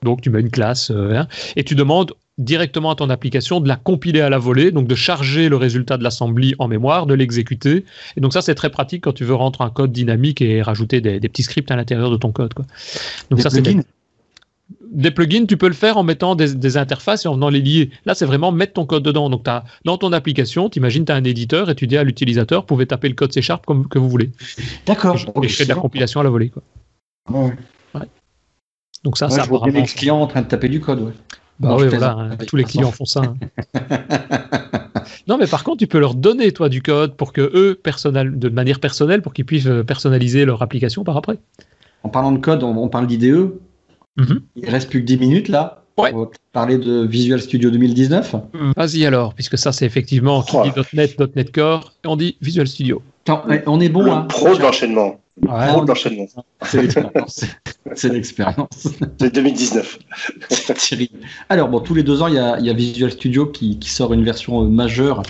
Donc 0.02 0.20
tu 0.20 0.30
mets 0.30 0.40
une 0.40 0.50
classe 0.50 0.90
euh, 0.90 1.16
hein, 1.16 1.26
et 1.56 1.64
tu 1.64 1.74
demandes 1.74 2.12
directement 2.38 2.90
à 2.90 2.94
ton 2.94 3.08
application 3.08 3.60
de 3.60 3.68
la 3.68 3.76
compiler 3.76 4.20
à 4.20 4.28
la 4.28 4.38
volée, 4.38 4.70
donc 4.70 4.86
de 4.86 4.94
charger 4.94 5.48
le 5.48 5.56
résultat 5.56 5.96
de 5.96 6.02
l'assembly 6.02 6.54
en 6.58 6.68
mémoire, 6.68 7.06
de 7.06 7.14
l'exécuter. 7.14 7.84
Et 8.16 8.20
donc 8.20 8.32
ça, 8.32 8.42
c'est 8.42 8.54
très 8.54 8.70
pratique 8.70 9.04
quand 9.04 9.12
tu 9.12 9.24
veux 9.24 9.34
rentrer 9.34 9.64
un 9.64 9.70
code 9.70 9.92
dynamique 9.92 10.42
et 10.42 10.60
rajouter 10.62 11.00
des, 11.00 11.20
petits 11.20 11.42
scripts 11.42 11.70
à 11.70 11.76
l'intérieur 11.76 12.10
de 12.10 12.16
ton 12.16 12.32
code. 12.32 12.54
Quoi. 12.54 12.66
Donc 13.30 13.40
ça, 13.40 13.50
c'est 13.50 13.62
des 14.90 15.10
plugins, 15.10 15.46
tu 15.46 15.56
peux 15.56 15.68
le 15.68 15.74
faire 15.74 15.96
en 15.96 16.02
mettant 16.02 16.34
des, 16.34 16.76
interfaces 16.76 17.24
et 17.24 17.28
en 17.28 17.34
venant 17.34 17.48
les 17.48 17.60
lier. 17.60 17.90
Là, 18.04 18.14
c'est 18.14 18.24
vraiment 18.24 18.52
mettre 18.52 18.74
ton 18.74 18.86
code 18.86 19.02
dedans. 19.02 19.30
Donc, 19.30 19.46
as, 19.46 19.64
dans 19.84 19.96
ton 19.96 20.12
application, 20.12 20.68
tu 20.68 20.78
imagines, 20.78 21.04
tu 21.04 21.12
as 21.12 21.14
un 21.14 21.24
éditeur 21.24 21.70
et 21.70 21.74
tu 21.74 21.86
dis 21.86 21.96
à 21.96 22.04
l'utilisateur, 22.04 22.62
vous 22.62 22.66
pouvez 22.66 22.86
taper 22.86 23.08
le 23.08 23.14
code 23.14 23.32
C 23.32 23.42
Sharp 23.42 23.64
comme 23.64 23.88
que 23.88 23.98
vous 23.98 24.08
voulez. 24.08 24.30
D'accord. 24.86 25.16
Et, 25.42 25.48
je 25.48 25.56
fais 25.56 25.64
de 25.64 25.68
la 25.68 25.74
compilation 25.76 26.20
à 26.20 26.24
la 26.24 26.30
volée. 26.30 26.50
Quoi. 26.50 26.62
Ouais. 27.30 27.52
Donc, 29.04 29.18
ça, 29.18 29.28
ça 29.30 29.44
je 29.44 29.48
vois 29.48 29.68
les 29.68 29.82
clients 29.84 30.20
en 30.20 30.26
train 30.26 30.42
de 30.42 30.48
taper 30.48 30.68
du 30.68 30.80
code. 30.80 31.00
Ouais. 31.00 31.12
Bah 31.58 31.76
oui, 31.78 31.88
voilà, 31.88 32.12
hein, 32.12 32.36
tous 32.46 32.56
les 32.56 32.64
clients 32.64 32.92
font 32.92 33.06
ça. 33.06 33.22
Hein. 33.22 33.36
non, 35.28 35.38
mais 35.38 35.46
par 35.46 35.64
contre, 35.64 35.78
tu 35.78 35.86
peux 35.86 35.98
leur 35.98 36.14
donner, 36.14 36.52
toi, 36.52 36.68
du 36.68 36.82
code 36.82 37.16
pour 37.16 37.32
que 37.32 37.40
eux, 37.40 37.78
personnel, 37.82 38.38
de 38.38 38.48
manière 38.48 38.78
personnelle, 38.78 39.22
pour 39.22 39.32
qu'ils 39.32 39.46
puissent 39.46 39.66
euh, 39.66 39.82
personnaliser 39.82 40.44
leur 40.44 40.62
application 40.62 41.02
par 41.02 41.16
après. 41.16 41.38
En 42.02 42.08
parlant 42.08 42.32
de 42.32 42.38
code, 42.38 42.62
on 42.62 42.88
parle 42.88 43.06
d'IDE. 43.06 43.52
Mhm. 44.16 44.40
Il 44.56 44.70
reste 44.70 44.90
plus 44.90 45.00
que 45.00 45.06
10 45.06 45.18
minutes 45.18 45.48
là. 45.48 45.82
Ouais. 45.98 46.12
On 46.14 46.24
va 46.24 46.30
parler 46.52 46.76
de 46.76 47.06
Visual 47.06 47.40
Studio 47.40 47.70
2019. 47.70 48.34
Mm. 48.34 48.72
Vas-y 48.76 49.06
alors, 49.06 49.32
puisque 49.32 49.56
ça 49.56 49.72
c'est 49.72 49.86
effectivement 49.86 50.42
qui 50.42 50.56
dit 50.62 50.70
.NET, 50.92 51.18
.NET 51.34 51.52
Core, 51.52 51.94
et 52.04 52.08
on 52.08 52.16
dit 52.16 52.36
Visual 52.42 52.66
Studio. 52.66 53.02
On 53.66 53.80
est 53.80 53.88
bon. 53.88 54.02
Le 54.02 54.10
hein. 54.10 54.26
pro 54.28 54.54
de 54.54 54.62
l'enchaînement. 54.62 55.18
C'est 56.62 56.82
l'expérience. 56.82 57.44
C'est 57.94 58.12
l'expérience. 58.12 58.88
C'est 59.20 59.34
2019. 59.34 59.98
Alors, 61.50 61.68
bon, 61.68 61.80
tous 61.80 61.94
les 61.94 62.02
deux 62.02 62.22
ans, 62.22 62.28
il 62.28 62.34
y 62.34 62.38
a, 62.38 62.72
Visual 62.72 63.10
Studio 63.10 63.46
qui, 63.46 63.78
sort 63.82 64.14
une 64.14 64.24
version 64.24 64.62
euh, 64.62 64.68
majeure 64.68 65.22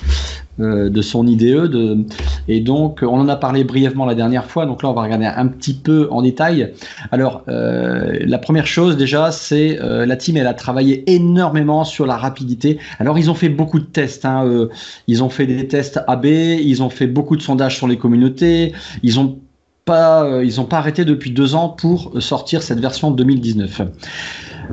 euh, 0.61 0.89
de 0.89 1.03
son 1.03 1.27
IDE. 1.27 1.67
De, 1.67 1.99
et 2.47 2.61
donc, 2.61 3.01
on 3.03 3.19
en 3.19 3.29
a 3.29 3.37
parlé 3.37 3.65
brièvement 3.65 4.07
la 4.07 4.15
dernière 4.15 4.47
fois. 4.47 4.65
Donc 4.65 4.85
là, 4.85 4.91
on 4.91 4.93
va 4.93 5.03
regarder 5.03 5.27
un 5.27 5.49
petit 5.49 5.75
peu 5.75 6.07
en 6.13 6.23
détail. 6.23 6.73
Alors, 7.11 7.43
euh, 7.49 8.17
la 8.21 8.39
première 8.39 8.67
chose, 8.69 8.97
déjà, 8.97 9.33
c'est 9.33 9.79
la 9.81 10.17
team, 10.17 10.37
elle 10.37 10.47
a 10.47 10.55
travaillé 10.55 11.03
énormément 11.13 11.85
sur 11.85 12.07
la 12.07 12.17
rapidité. 12.17 12.79
Alors, 13.01 13.19
ils 13.19 13.29
ont 13.29 13.35
fait 13.35 13.49
beaucoup 13.49 13.81
de 13.81 13.85
tests. 13.85 14.25
Hein, 14.25 14.69
ils 15.09 15.25
ont 15.25 15.31
fait 15.31 15.47
des 15.47 15.67
tests 15.67 16.01
AB, 16.07 16.27
ils 16.27 16.83
ont 16.83 16.91
fait 16.91 17.09
beaucoup 17.09 17.37
de 17.37 17.43
sondages 17.43 17.77
sur 17.77 17.86
les 17.87 17.99
communautés. 17.99 18.72
Ils 19.03 19.18
ont 19.20 19.41
pas, 19.84 20.24
euh, 20.24 20.45
ils 20.45 20.57
n'ont 20.57 20.64
pas 20.64 20.78
arrêté 20.78 21.05
depuis 21.05 21.30
deux 21.30 21.55
ans 21.55 21.68
pour 21.68 22.20
sortir 22.20 22.62
cette 22.62 22.80
version 22.80 23.11
2019. 23.11 23.82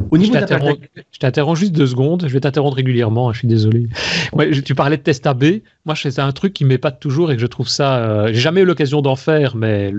Au 0.09 0.17
niveau 0.17 0.33
je 0.33 1.19
t'interromps 1.19 1.59
juste 1.59 1.73
deux 1.73 1.85
secondes. 1.85 2.25
Je 2.27 2.33
vais 2.33 2.39
t'interrompre 2.39 2.75
régulièrement. 2.75 3.29
Hein, 3.29 3.33
je 3.33 3.39
suis 3.39 3.47
désolé. 3.47 3.87
Ouais, 4.33 4.49
tu 4.49 4.73
parlais 4.73 4.97
de 4.97 5.03
test 5.03 5.27
AB. 5.27 5.43
Moi, 5.85 5.95
c'est 5.95 6.19
un 6.19 6.31
truc 6.31 6.53
qui 6.53 6.65
m'épate 6.65 6.99
toujours 6.99 7.31
et 7.31 7.35
que 7.35 7.41
je 7.41 7.47
trouve 7.47 7.67
ça. 7.67 7.97
Euh, 7.97 8.27
j'ai 8.27 8.39
jamais 8.39 8.61
eu 8.61 8.65
l'occasion 8.65 9.01
d'en 9.01 9.15
faire, 9.15 9.55
mais 9.55 9.93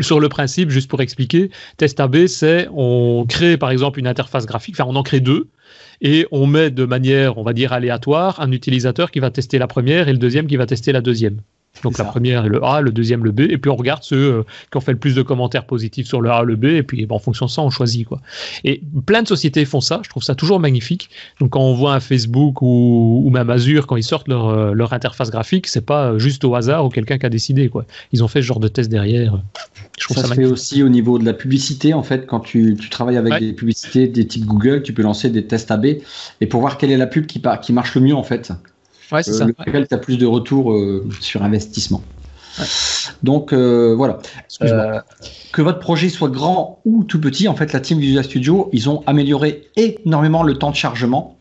sur 0.00 0.20
le 0.20 0.28
principe, 0.28 0.68
juste 0.68 0.90
pour 0.90 1.00
expliquer, 1.00 1.50
test 1.78 1.98
AB, 2.00 2.26
c'est 2.26 2.68
on 2.74 3.24
crée 3.26 3.56
par 3.56 3.70
exemple 3.70 3.98
une 3.98 4.06
interface 4.06 4.44
graphique. 4.44 4.74
Enfin, 4.78 4.88
on 4.90 4.96
en 4.96 5.02
crée 5.02 5.20
deux 5.20 5.48
et 6.02 6.26
on 6.30 6.46
met 6.46 6.70
de 6.70 6.84
manière, 6.84 7.38
on 7.38 7.42
va 7.42 7.52
dire 7.52 7.72
aléatoire, 7.72 8.40
un 8.40 8.50
utilisateur 8.52 9.10
qui 9.10 9.20
va 9.20 9.30
tester 9.30 9.58
la 9.58 9.66
première 9.66 10.08
et 10.08 10.12
le 10.12 10.18
deuxième 10.18 10.46
qui 10.46 10.56
va 10.56 10.66
tester 10.66 10.92
la 10.92 11.00
deuxième. 11.00 11.40
Donc 11.82 11.98
la 11.98 12.04
première 12.04 12.46
le 12.48 12.62
A, 12.64 12.80
le 12.80 12.92
deuxième 12.92 13.24
le 13.24 13.32
B, 13.32 13.40
et 13.40 13.58
puis 13.58 13.70
on 13.70 13.76
regarde 13.76 14.02
ceux 14.02 14.16
euh, 14.16 14.42
qui 14.70 14.76
ont 14.76 14.80
fait 14.80 14.92
le 14.92 14.98
plus 14.98 15.14
de 15.14 15.22
commentaires 15.22 15.64
positifs 15.64 16.06
sur 16.06 16.20
le 16.20 16.30
A, 16.30 16.42
le 16.42 16.54
B, 16.54 16.64
et 16.66 16.82
puis 16.82 17.06
en 17.08 17.18
fonction 17.18 17.46
de 17.46 17.50
ça, 17.50 17.62
on 17.62 17.70
choisit 17.70 18.06
quoi. 18.06 18.20
Et 18.62 18.82
plein 19.06 19.22
de 19.22 19.28
sociétés 19.28 19.64
font 19.64 19.80
ça. 19.80 20.00
Je 20.04 20.10
trouve 20.10 20.22
ça 20.22 20.34
toujours 20.34 20.60
magnifique. 20.60 21.08
Donc 21.40 21.50
quand 21.50 21.60
on 21.60 21.74
voit 21.74 21.94
un 21.94 22.00
Facebook 22.00 22.60
ou, 22.60 23.28
même 23.32 23.48
Azure 23.50 23.86
quand 23.86 23.96
ils 23.96 24.04
sortent 24.04 24.28
leur, 24.28 24.48
euh, 24.48 24.72
leur 24.74 24.92
interface 24.92 25.30
graphique, 25.30 25.66
c'est 25.66 25.84
pas 25.84 26.18
juste 26.18 26.44
au 26.44 26.54
hasard 26.54 26.84
ou 26.84 26.88
quelqu'un 26.90 27.18
qui 27.18 27.26
a 27.26 27.30
décidé 27.30 27.68
quoi. 27.68 27.86
Ils 28.12 28.22
ont 28.22 28.28
fait 28.28 28.42
ce 28.42 28.46
genre 28.46 28.60
de 28.60 28.68
test 28.68 28.90
derrière. 28.90 29.42
Je 29.98 30.04
trouve 30.04 30.16
ça, 30.16 30.22
ça 30.22 30.28
se 30.28 30.34
fait 30.34 30.44
aussi 30.44 30.82
au 30.82 30.88
niveau 30.88 31.18
de 31.18 31.24
la 31.24 31.32
publicité 31.32 31.94
en 31.94 32.02
fait. 32.02 32.26
Quand 32.26 32.40
tu, 32.40 32.76
tu 32.78 32.90
travailles 32.90 33.16
avec 33.16 33.40
des 33.40 33.54
publicités 33.54 34.08
des 34.08 34.26
types 34.26 34.44
Google, 34.44 34.82
tu 34.82 34.92
peux 34.92 35.02
lancer 35.02 35.30
des 35.30 35.46
tests 35.46 35.70
AB 35.70 35.86
et 36.40 36.46
pour 36.46 36.60
voir 36.60 36.76
quelle 36.76 36.90
est 36.90 36.96
la 36.96 37.06
pub 37.06 37.26
qui, 37.26 37.42
qui 37.62 37.72
marche 37.72 37.94
le 37.94 38.02
mieux 38.02 38.14
en 38.14 38.22
fait. 38.22 38.52
Ouais, 39.12 39.22
c'est 39.22 39.32
euh, 39.32 39.38
ça. 39.38 39.46
Lequel 39.46 39.86
tu 39.86 39.94
as 39.94 39.98
plus 39.98 40.18
de 40.18 40.26
retour 40.26 40.72
euh, 40.72 41.06
sur 41.20 41.42
investissement. 41.42 42.02
Donc 43.22 43.52
euh, 43.52 43.94
voilà. 43.96 44.18
que 45.52 45.62
votre 45.62 45.78
projet 45.78 46.08
soit 46.08 46.28
grand 46.28 46.80
ou 46.84 47.04
tout 47.04 47.20
petit, 47.20 47.48
en 47.48 47.54
fait, 47.54 47.72
la 47.72 47.80
team 47.80 47.98
Visual 47.98 48.24
Studio, 48.24 48.68
ils 48.72 48.90
ont 48.90 49.02
amélioré 49.06 49.68
énormément 49.76 50.42
le 50.42 50.54
temps 50.58 50.70
de 50.70 50.76
chargement. 50.76 51.36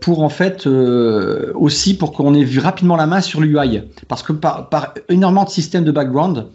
pour 0.00 0.22
en 0.22 0.28
fait 0.28 0.66
aussi 0.66 1.96
pour 1.96 2.12
qu'on 2.12 2.34
ait 2.34 2.44
vu 2.44 2.60
rapidement 2.60 2.96
la 2.96 3.06
main 3.06 3.20
sur 3.20 3.40
l'UI 3.40 3.82
parce 4.08 4.22
que 4.22 4.32
par, 4.32 4.68
par 4.68 4.94
énormément 5.08 5.44
de 5.44 5.50
systèmes 5.50 5.84
de 5.84 5.92
background 5.92 6.46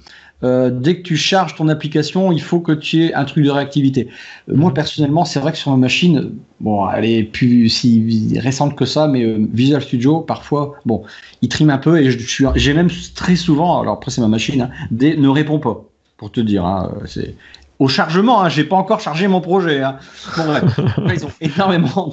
euh, 0.43 0.69
dès 0.69 0.97
que 0.97 1.01
tu 1.01 1.17
charges 1.17 1.55
ton 1.55 1.67
application, 1.67 2.31
il 2.31 2.41
faut 2.41 2.61
que 2.61 2.71
tu 2.71 3.05
aies 3.05 3.13
un 3.13 3.25
truc 3.25 3.43
de 3.43 3.49
réactivité. 3.49 4.07
Euh, 4.49 4.55
moi, 4.55 4.69
mhm. 4.69 4.75
personnellement, 4.75 5.25
c'est 5.25 5.39
vrai 5.39 5.51
que 5.51 5.57
sur 5.57 5.71
ma 5.71 5.77
machine, 5.77 6.31
bon, 6.61 6.89
elle 6.89 7.05
est 7.05 7.23
plus 7.23 7.69
si 7.69 8.37
récente 8.39 8.75
que 8.75 8.85
ça, 8.85 9.07
mais 9.07 9.23
euh, 9.23 9.37
Visual 9.51 9.81
Studio, 9.81 10.21
parfois, 10.21 10.75
bon, 10.85 11.03
il 11.41 11.49
trime 11.49 11.69
un 11.69 11.77
peu 11.77 11.99
et 12.01 12.17
j'ai 12.55 12.73
même 12.73 12.89
très 13.15 13.35
souvent, 13.35 13.81
alors 13.81 13.95
après 13.95 14.11
c'est 14.11 14.21
ma 14.21 14.27
machine, 14.27 14.61
hein, 14.61 14.69
des 14.91 15.17
ne 15.17 15.27
répond 15.27 15.59
pas, 15.59 15.83
pour 16.17 16.31
te 16.31 16.39
dire. 16.39 16.65
Hein, 16.65 16.93
c'est 17.05 17.35
au 17.79 17.87
chargement, 17.87 18.41
hein, 18.41 18.49
j'ai 18.49 18.65
pas 18.65 18.75
encore 18.75 18.99
chargé 18.99 19.27
mon 19.27 19.41
projet. 19.41 19.81
Hein. 19.81 19.97
Bon, 20.37 20.45
bref, 20.45 20.79
ils 21.15 21.25
ont 21.25 21.31
énormément 21.41 22.11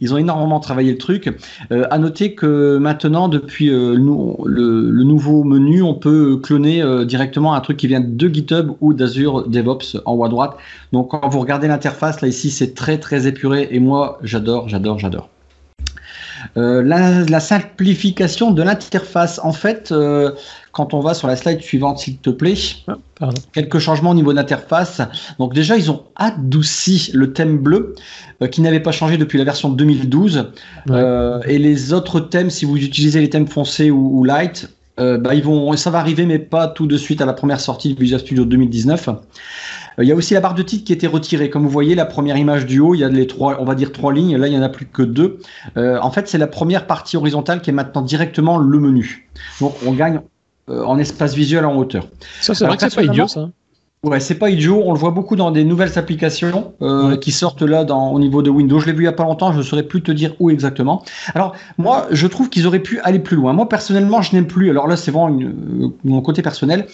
ils 0.00 0.14
ont 0.14 0.16
énormément 0.16 0.60
travaillé 0.60 0.92
le 0.92 0.98
truc. 0.98 1.30
Euh, 1.72 1.84
à 1.90 1.98
noter 1.98 2.34
que 2.34 2.78
maintenant, 2.78 3.28
depuis 3.28 3.70
euh, 3.70 3.94
le, 3.94 5.04
nouveau 5.04 5.44
menu, 5.44 5.82
on 5.82 5.94
peut 5.94 6.38
cloner 6.42 6.82
euh, 6.82 7.04
directement 7.04 7.54
un 7.54 7.60
truc 7.60 7.76
qui 7.76 7.86
vient 7.86 8.00
de 8.00 8.28
GitHub 8.28 8.72
ou 8.80 8.94
d'Azure 8.94 9.48
DevOps 9.48 9.96
en 10.04 10.14
haut 10.14 10.24
à 10.24 10.28
droite. 10.28 10.56
Donc 10.92 11.10
quand 11.10 11.28
vous 11.28 11.40
regardez 11.40 11.68
l'interface, 11.68 12.20
là 12.20 12.28
ici, 12.28 12.50
c'est 12.50 12.74
très 12.74 12.98
très 12.98 13.26
épuré 13.26 13.68
et 13.70 13.80
moi, 13.80 14.18
j'adore, 14.22 14.68
j'adore, 14.68 14.98
j'adore. 14.98 15.28
Euh, 16.56 16.82
la, 16.82 17.40
simplification 17.40 18.50
de 18.50 18.62
l'interface. 18.62 19.40
En 19.42 19.52
fait, 19.52 19.92
quand 20.74 20.92
on 20.92 21.00
va 21.00 21.14
sur 21.14 21.28
la 21.28 21.36
slide 21.36 21.60
suivante, 21.60 21.98
s'il 21.98 22.18
te 22.18 22.30
plaît, 22.30 22.54
ah, 23.20 23.30
quelques 23.52 23.78
changements 23.78 24.10
au 24.10 24.14
niveau 24.14 24.32
d'interface. 24.32 25.00
Donc 25.38 25.54
déjà, 25.54 25.76
ils 25.76 25.90
ont 25.90 26.02
adouci 26.16 27.10
le 27.14 27.32
thème 27.32 27.58
bleu, 27.58 27.94
euh, 28.42 28.48
qui 28.48 28.60
n'avait 28.60 28.80
pas 28.80 28.92
changé 28.92 29.16
depuis 29.16 29.38
la 29.38 29.44
version 29.44 29.70
2012. 29.70 30.50
et 31.46 31.58
les 31.58 31.92
autres 31.92 32.20
thèmes, 32.20 32.50
si 32.50 32.64
vous 32.64 32.76
utilisez 32.76 33.20
les 33.20 33.30
thèmes 33.30 33.48
foncés 33.48 33.90
ou, 33.90 34.24
light, 34.24 34.68
bah, 34.98 35.34
ils 35.34 35.42
vont, 35.42 35.74
ça 35.76 35.90
va 35.90 35.98
arriver, 35.98 36.26
mais 36.26 36.38
pas 36.38 36.68
tout 36.68 36.86
de 36.86 36.96
suite 36.96 37.20
à 37.20 37.26
la 37.26 37.32
première 37.32 37.60
sortie 37.60 37.94
de 37.94 38.00
Visual 38.00 38.20
Studio 38.20 38.44
2019. 38.44 39.08
Euh, 39.98 40.04
il 40.04 40.08
y 40.08 40.12
a 40.12 40.14
aussi 40.14 40.34
la 40.34 40.40
barre 40.40 40.54
de 40.54 40.62
titre 40.62 40.84
qui 40.84 40.92
a 40.92 40.96
été 40.96 41.06
retirée. 41.06 41.50
Comme 41.50 41.62
vous 41.62 41.70
voyez, 41.70 41.94
la 41.94 42.06
première 42.06 42.36
image 42.36 42.66
du 42.66 42.80
haut, 42.80 42.94
il 42.94 43.00
y 43.00 43.04
a 43.04 43.08
les 43.08 43.26
trois, 43.26 43.60
on 43.60 43.64
va 43.64 43.74
dire 43.74 43.92
trois 43.92 44.12
lignes. 44.12 44.36
Là, 44.36 44.48
il 44.48 44.54
y 44.54 44.58
en 44.58 44.62
a 44.62 44.68
plus 44.68 44.86
que 44.86 45.02
deux. 45.02 45.38
Euh, 45.76 45.98
en 46.00 46.10
fait, 46.10 46.28
c'est 46.28 46.38
la 46.38 46.46
première 46.46 46.86
partie 46.86 47.16
horizontale 47.16 47.60
qui 47.60 47.70
est 47.70 47.74
maintenant 47.74 48.02
directement 48.02 48.58
le 48.58 48.78
menu. 48.78 49.28
Donc, 49.60 49.74
on 49.86 49.92
gagne 49.92 50.16
euh, 50.16 50.20
en 50.68 50.98
espace 50.98 51.34
visuel 51.34 51.64
en 51.64 51.76
hauteur. 51.76 52.08
Ça, 52.40 52.54
c'est 52.54 52.66
vrai 52.66 52.76
que 52.76 52.88
c'est 52.88 52.94
pas 52.94 53.02
idiot, 53.02 53.28
ça. 53.28 53.50
Ouais, 54.02 54.20
c'est 54.20 54.34
pas 54.34 54.50
idiot. 54.50 54.82
On 54.84 54.92
le 54.92 54.98
voit 54.98 55.12
beaucoup 55.12 55.34
dans 55.34 55.50
des 55.50 55.64
nouvelles 55.64 55.98
applications 55.98 56.74
qui 57.22 57.32
sortent 57.32 57.62
là 57.62 57.84
dans, 57.84 58.12
au 58.12 58.18
niveau 58.18 58.42
de 58.42 58.50
Windows. 58.50 58.78
Je 58.78 58.86
l'ai 58.86 58.92
vu 58.92 59.02
il 59.02 59.06
y 59.06 59.08
a 59.08 59.12
pas 59.12 59.24
longtemps. 59.24 59.52
Je 59.52 59.58
ne 59.58 59.62
saurais 59.62 59.82
plus 59.82 60.02
te 60.02 60.12
dire 60.12 60.34
où 60.40 60.50
exactement. 60.50 61.02
Alors 61.34 61.54
moi, 61.78 62.06
je 62.10 62.26
trouve 62.26 62.50
qu'ils 62.50 62.66
auraient 62.66 62.80
pu 62.80 63.00
aller 63.00 63.18
plus 63.18 63.36
loin. 63.36 63.54
Moi 63.54 63.66
personnellement, 63.66 64.20
je 64.20 64.34
n'aime 64.34 64.46
plus. 64.46 64.68
Alors 64.68 64.88
là, 64.88 64.96
c'est 64.96 65.10
vraiment 65.10 65.34
mon 66.04 66.20
côté 66.20 66.42
personnel. 66.42 66.86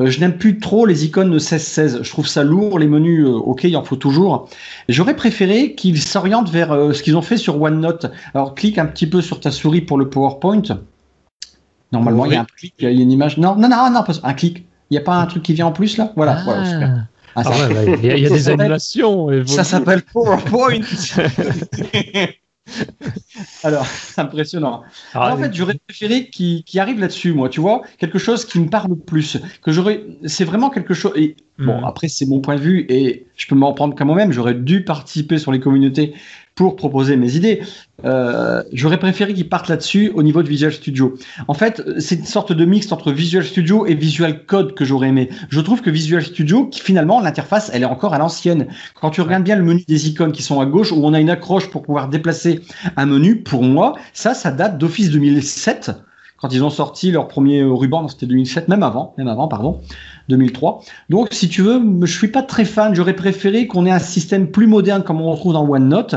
Euh, 0.00 0.06
je 0.06 0.20
n'aime 0.20 0.36
plus 0.36 0.58
trop 0.58 0.86
les 0.86 1.04
icônes 1.04 1.30
de 1.30 1.38
16-16. 1.38 2.02
Je 2.02 2.10
trouve 2.10 2.26
ça 2.26 2.42
lourd. 2.42 2.78
Les 2.78 2.86
menus, 2.86 3.24
euh, 3.24 3.32
ok, 3.32 3.64
il 3.64 3.76
en 3.76 3.84
faut 3.84 3.96
toujours. 3.96 4.48
J'aurais 4.88 5.16
préféré 5.16 5.74
qu'ils 5.74 6.00
s'orientent 6.00 6.50
vers 6.50 6.72
euh, 6.72 6.92
ce 6.92 7.02
qu'ils 7.02 7.16
ont 7.16 7.22
fait 7.22 7.36
sur 7.36 7.60
OneNote. 7.60 8.06
Alors, 8.34 8.54
clique 8.54 8.78
un 8.78 8.86
petit 8.86 9.06
peu 9.06 9.20
sur 9.20 9.40
ta 9.40 9.50
souris 9.50 9.82
pour 9.82 9.98
le 9.98 10.08
PowerPoint. 10.08 10.62
Normalement, 11.92 12.26
il 12.26 12.32
y 12.32 12.36
a 12.36 12.42
un 12.42 12.44
clic, 12.44 12.74
il 12.78 12.84
y 12.84 12.86
a 12.86 12.90
une 12.90 13.10
image. 13.10 13.38
Non, 13.38 13.56
non, 13.56 13.68
non, 13.68 13.90
non, 13.90 14.04
un 14.22 14.34
clic. 14.34 14.66
Il 14.90 14.94
n'y 14.94 14.98
a 14.98 15.02
pas 15.02 15.16
un 15.16 15.26
truc 15.26 15.42
qui 15.42 15.54
vient 15.54 15.66
en 15.66 15.72
plus 15.72 15.96
là? 15.96 16.12
Voilà, 16.16 16.36
ah. 16.38 16.42
voilà, 16.44 16.64
super. 16.64 17.06
Ah, 17.36 17.42
ah 17.44 17.50
bah, 17.50 17.84
il 18.02 18.04
y, 18.04 18.26
a, 18.26 18.28
des 18.28 18.48
animations. 18.48 19.28
Ça 19.46 19.62
s'appelle 19.62 20.02
PowerPoint. 20.02 20.80
Alors, 23.64 23.86
c'est 23.86 24.20
impressionnant. 24.20 24.82
Ah, 25.14 25.34
en 25.34 25.38
fait, 25.38 25.54
j'aurais 25.54 25.78
préféré 25.86 26.28
qu'il 26.28 26.64
arrive 26.78 27.00
là-dessus, 27.00 27.32
moi, 27.32 27.48
tu 27.48 27.60
vois, 27.60 27.82
quelque 27.98 28.18
chose 28.18 28.44
qui 28.44 28.58
me 28.58 28.68
parle 28.68 28.96
plus. 28.96 29.38
Que 29.62 29.72
j'aurais, 29.72 30.04
c'est 30.26 30.44
vraiment 30.44 30.70
quelque 30.70 30.94
chose. 30.94 31.12
Et 31.16 31.36
bon, 31.58 31.80
hmm. 31.80 31.84
après, 31.84 32.08
c'est 32.08 32.26
mon 32.26 32.40
point 32.40 32.56
de 32.56 32.60
vue 32.60 32.86
et 32.88 33.26
je 33.36 33.46
peux 33.46 33.54
m'en 33.54 33.72
prendre 33.72 33.94
qu'à 33.94 34.04
moi-même. 34.04 34.32
J'aurais 34.32 34.54
dû 34.54 34.84
participer 34.84 35.38
sur 35.38 35.52
les 35.52 35.60
communautés 35.60 36.14
pour 36.60 36.76
proposer 36.76 37.16
mes 37.16 37.36
idées. 37.36 37.62
Euh, 38.04 38.62
j'aurais 38.70 38.98
préféré 38.98 39.32
qu'ils 39.32 39.48
partent 39.48 39.68
là-dessus 39.68 40.12
au 40.14 40.22
niveau 40.22 40.42
de 40.42 40.48
Visual 40.48 40.70
Studio. 40.70 41.14
En 41.48 41.54
fait, 41.54 41.82
c'est 41.98 42.16
une 42.16 42.26
sorte 42.26 42.52
de 42.52 42.64
mix 42.66 42.92
entre 42.92 43.12
Visual 43.12 43.42
Studio 43.42 43.86
et 43.86 43.94
Visual 43.94 44.44
Code 44.44 44.74
que 44.74 44.84
j'aurais 44.84 45.08
aimé. 45.08 45.30
Je 45.48 45.58
trouve 45.62 45.80
que 45.80 45.88
Visual 45.88 46.22
Studio, 46.22 46.66
qui, 46.66 46.82
finalement, 46.82 47.20
l'interface, 47.20 47.70
elle 47.72 47.80
est 47.80 47.86
encore 47.86 48.12
à 48.12 48.18
l'ancienne. 48.18 48.66
Quand 49.00 49.08
tu 49.08 49.22
regardes 49.22 49.44
bien 49.44 49.56
le 49.56 49.62
menu 49.62 49.84
des 49.88 50.08
icônes 50.08 50.32
qui 50.32 50.42
sont 50.42 50.60
à 50.60 50.66
gauche, 50.66 50.92
où 50.92 51.00
on 51.02 51.14
a 51.14 51.20
une 51.20 51.30
accroche 51.30 51.70
pour 51.70 51.80
pouvoir 51.80 52.08
déplacer 52.08 52.60
un 52.98 53.06
menu, 53.06 53.36
pour 53.36 53.62
moi, 53.62 53.94
ça, 54.12 54.34
ça 54.34 54.50
date 54.50 54.76
d'Office 54.76 55.10
2007 55.10 55.92
quand 56.40 56.52
ils 56.52 56.64
ont 56.64 56.70
sorti 56.70 57.10
leur 57.10 57.28
premier 57.28 57.62
ruban, 57.62 58.08
c'était 58.08 58.26
2007, 58.26 58.68
même 58.68 58.82
avant, 58.82 59.14
même 59.18 59.28
avant, 59.28 59.48
pardon. 59.48 59.80
2003. 60.30 60.82
Donc, 61.10 61.28
si 61.32 61.48
tu 61.48 61.60
veux, 61.60 61.82
je 62.02 62.12
suis 62.12 62.28
pas 62.28 62.42
très 62.42 62.64
fan. 62.64 62.94
J'aurais 62.94 63.14
préféré 63.14 63.66
qu'on 63.66 63.84
ait 63.84 63.90
un 63.90 63.98
système 63.98 64.50
plus 64.50 64.66
moderne 64.66 65.02
comme 65.02 65.20
on 65.20 65.30
retrouve 65.32 65.52
dans 65.52 65.68
OneNote, 65.68 66.14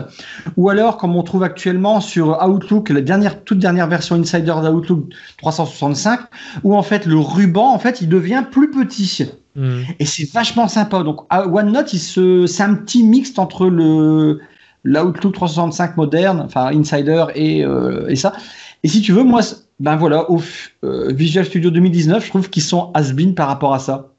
ou 0.55 0.69
alors 0.69 0.97
comme 0.97 1.15
on 1.15 1.23
trouve 1.23 1.43
actuellement 1.43 1.99
sur 1.99 2.41
Outlook, 2.47 2.89
la 2.89 3.01
dernière, 3.01 3.43
toute 3.43 3.59
dernière 3.59 3.87
version 3.87 4.15
Insider 4.15 4.53
d'Outlook 4.63 5.09
365, 5.39 6.19
où 6.63 6.75
en 6.75 6.83
fait 6.83 7.05
le 7.05 7.17
ruban, 7.17 7.73
en 7.73 7.79
fait, 7.79 8.01
il 8.01 8.07
devient 8.07 8.43
plus 8.49 8.71
petit. 8.71 9.25
Hmm. 9.55 9.81
Et 9.99 10.05
c'est 10.05 10.31
vachement 10.31 10.67
sympa. 10.67 11.03
Donc, 11.03 11.21
OneNote, 11.33 11.91
il 11.93 11.99
se, 11.99 12.47
c'est 12.47 12.63
un 12.63 12.75
petit 12.75 13.03
mixte 13.03 13.39
entre 13.39 13.67
le 13.67 14.39
l'Outlook 14.85 15.33
365 15.33 15.95
moderne, 15.95 16.41
enfin 16.45 16.67
Insider 16.73 17.25
et, 17.35 17.63
euh, 17.63 18.07
et 18.09 18.17
ça. 18.17 18.33
Et 18.83 18.89
si 18.89 19.01
tu 19.01 19.13
veux, 19.13 19.23
moi, 19.23 19.41
ben 19.79 19.95
voilà, 19.95 20.29
au 20.29 20.41
euh, 20.83 21.11
Visual 21.13 21.45
Studio 21.45 21.71
2019, 21.71 22.23
je 22.23 22.29
trouve 22.29 22.49
qu'ils 22.49 22.63
sont 22.63 22.91
has-been 22.93 23.33
par 23.33 23.47
rapport 23.47 23.73
à 23.73 23.79
ça. 23.79 24.09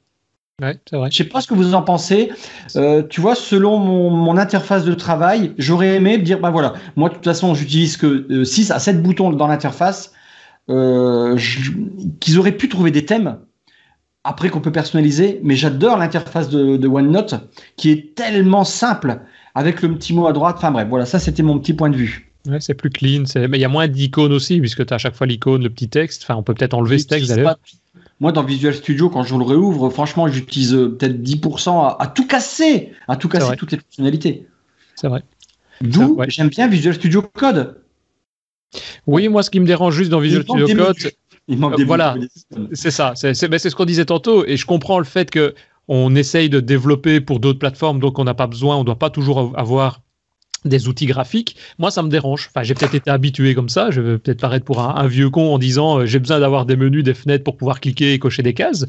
Ouais, 0.61 0.79
c'est 0.89 0.95
vrai. 0.95 1.09
Je 1.11 1.17
sais 1.17 1.25
pas 1.25 1.41
ce 1.41 1.47
que 1.47 1.53
vous 1.53 1.75
en 1.75 1.81
pensez. 1.81 2.31
Euh, 2.75 3.03
tu 3.03 3.21
vois, 3.21 3.35
selon 3.35 3.77
mon, 3.77 4.37
interface 4.37 4.85
de 4.85 4.93
travail, 4.93 5.53
j'aurais 5.57 5.95
aimé 5.95 6.17
dire, 6.17 6.39
ben 6.39 6.49
voilà, 6.49 6.73
moi 6.95 7.09
de 7.09 7.15
toute 7.15 7.25
façon, 7.25 7.53
j'utilise 7.53 7.97
que 7.97 8.43
6 8.43 8.71
euh, 8.71 8.75
à 8.75 8.79
7 8.79 9.03
boutons 9.03 9.31
dans 9.31 9.47
l'interface, 9.47 10.13
qu'ils 10.67 12.39
auraient 12.39 12.57
pu 12.57 12.69
trouver 12.69 12.89
des 12.89 13.05
thèmes 13.05 13.37
après 14.23 14.49
qu'on 14.49 14.61
peut 14.61 14.71
personnaliser, 14.71 15.39
mais 15.43 15.55
j'adore 15.55 15.97
l'interface 15.97 16.49
de, 16.49 16.77
de, 16.77 16.87
OneNote 16.87 17.35
qui 17.75 17.91
est 17.91 18.15
tellement 18.15 18.63
simple 18.63 19.19
avec 19.53 19.83
le 19.83 19.93
petit 19.93 20.13
mot 20.13 20.25
à 20.25 20.33
droite. 20.33 20.55
Enfin 20.57 20.71
bref, 20.71 20.87
voilà, 20.89 21.05
ça 21.05 21.19
c'était 21.19 21.43
mon 21.43 21.59
petit 21.59 21.73
point 21.73 21.91
de 21.91 21.95
vue. 21.95 22.24
Ouais, 22.47 22.59
c'est 22.59 22.73
plus 22.73 22.89
clean. 22.89 23.23
Mais 23.35 23.57
il 23.57 23.61
y 23.61 23.65
a 23.65 23.69
moins 23.69 23.87
d'icônes 23.87 24.33
aussi, 24.33 24.59
puisque 24.59 24.85
tu 24.85 24.93
as 24.93 24.95
à 24.95 24.99
chaque 24.99 25.15
fois 25.15 25.27
l'icône, 25.27 25.63
le 25.63 25.69
petit 25.69 25.89
texte. 25.89 26.23
Enfin, 26.23 26.35
on 26.35 26.43
peut 26.43 26.53
peut-être 26.53 26.73
enlever 26.73 26.99
ce 26.99 27.07
texte 27.07 27.29
d'ailleurs. 27.29 27.57
Moi, 28.19 28.31
dans 28.31 28.43
Visual 28.43 28.73
Studio, 28.73 29.09
quand 29.09 29.23
je 29.23 29.35
le 29.35 29.43
réouvre, 29.43 29.89
franchement, 29.89 30.27
j'utilise 30.27 30.73
euh, 30.73 30.89
peut-être 30.89 31.21
10% 31.21 31.97
à, 31.99 32.07
tout 32.07 32.25
casser, 32.25 32.91
à 33.07 33.17
tout 33.17 33.27
casser 33.27 33.55
toutes 33.57 33.73
les 33.73 33.77
fonctionnalités. 33.77 34.47
C'est 34.95 35.09
vrai. 35.09 35.23
D'où 35.81 36.17
j'aime 36.29 36.47
bien 36.47 36.67
Visual 36.67 36.95
Studio 36.95 37.21
Code. 37.21 37.81
Oui, 39.05 39.27
moi, 39.27 39.43
ce 39.43 39.49
qui 39.49 39.59
me 39.59 39.65
dérange 39.65 39.95
juste 39.95 40.11
dans 40.11 40.19
Visual 40.19 40.43
Studio 40.43 40.67
Code, 40.67 40.95
il 41.47 41.57
manque 41.57 41.75
des 41.75 41.83
euh, 41.83 41.85
voilà, 41.85 42.15
c'est 42.71 42.91
ça. 42.91 43.13
C'est 43.15 43.33
ce 43.33 43.75
qu'on 43.75 43.85
disait 43.85 44.05
tantôt, 44.05 44.45
et 44.45 44.55
je 44.55 44.65
comprends 44.65 44.99
le 44.99 45.05
fait 45.05 45.29
que 45.29 45.53
on 45.87 46.15
essaye 46.15 46.49
de 46.49 46.59
développer 46.59 47.21
pour 47.21 47.39
d'autres 47.39 47.59
plateformes, 47.59 47.99
donc 47.99 48.17
on 48.17 48.23
n'a 48.23 48.33
pas 48.33 48.47
besoin, 48.47 48.75
on 48.77 48.79
ne 48.79 48.85
doit 48.85 48.97
pas 48.97 49.11
toujours 49.11 49.53
avoir 49.55 50.01
des 50.65 50.87
outils 50.87 51.05
graphiques, 51.05 51.55
moi 51.77 51.91
ça 51.91 52.01
me 52.01 52.09
dérange. 52.09 52.49
Enfin, 52.49 52.63
j'ai 52.63 52.73
peut-être 52.73 52.95
été 52.95 53.09
habitué 53.09 53.55
comme 53.55 53.69
ça, 53.69 53.91
je 53.91 54.01
vais 54.01 54.17
peut-être 54.17 54.41
paraître 54.41 54.65
pour 54.65 54.81
un, 54.81 55.07
vieux 55.07 55.29
con 55.29 55.53
en 55.53 55.59
disant 55.59 55.99
euh, 55.99 56.05
j'ai 56.05 56.19
besoin 56.19 56.39
d'avoir 56.39 56.65
des 56.65 56.75
menus, 56.75 57.03
des 57.03 57.13
fenêtres 57.13 57.43
pour 57.43 57.57
pouvoir 57.57 57.79
cliquer 57.79 58.13
et 58.13 58.19
cocher 58.19 58.43
des 58.43 58.53
cases, 58.53 58.85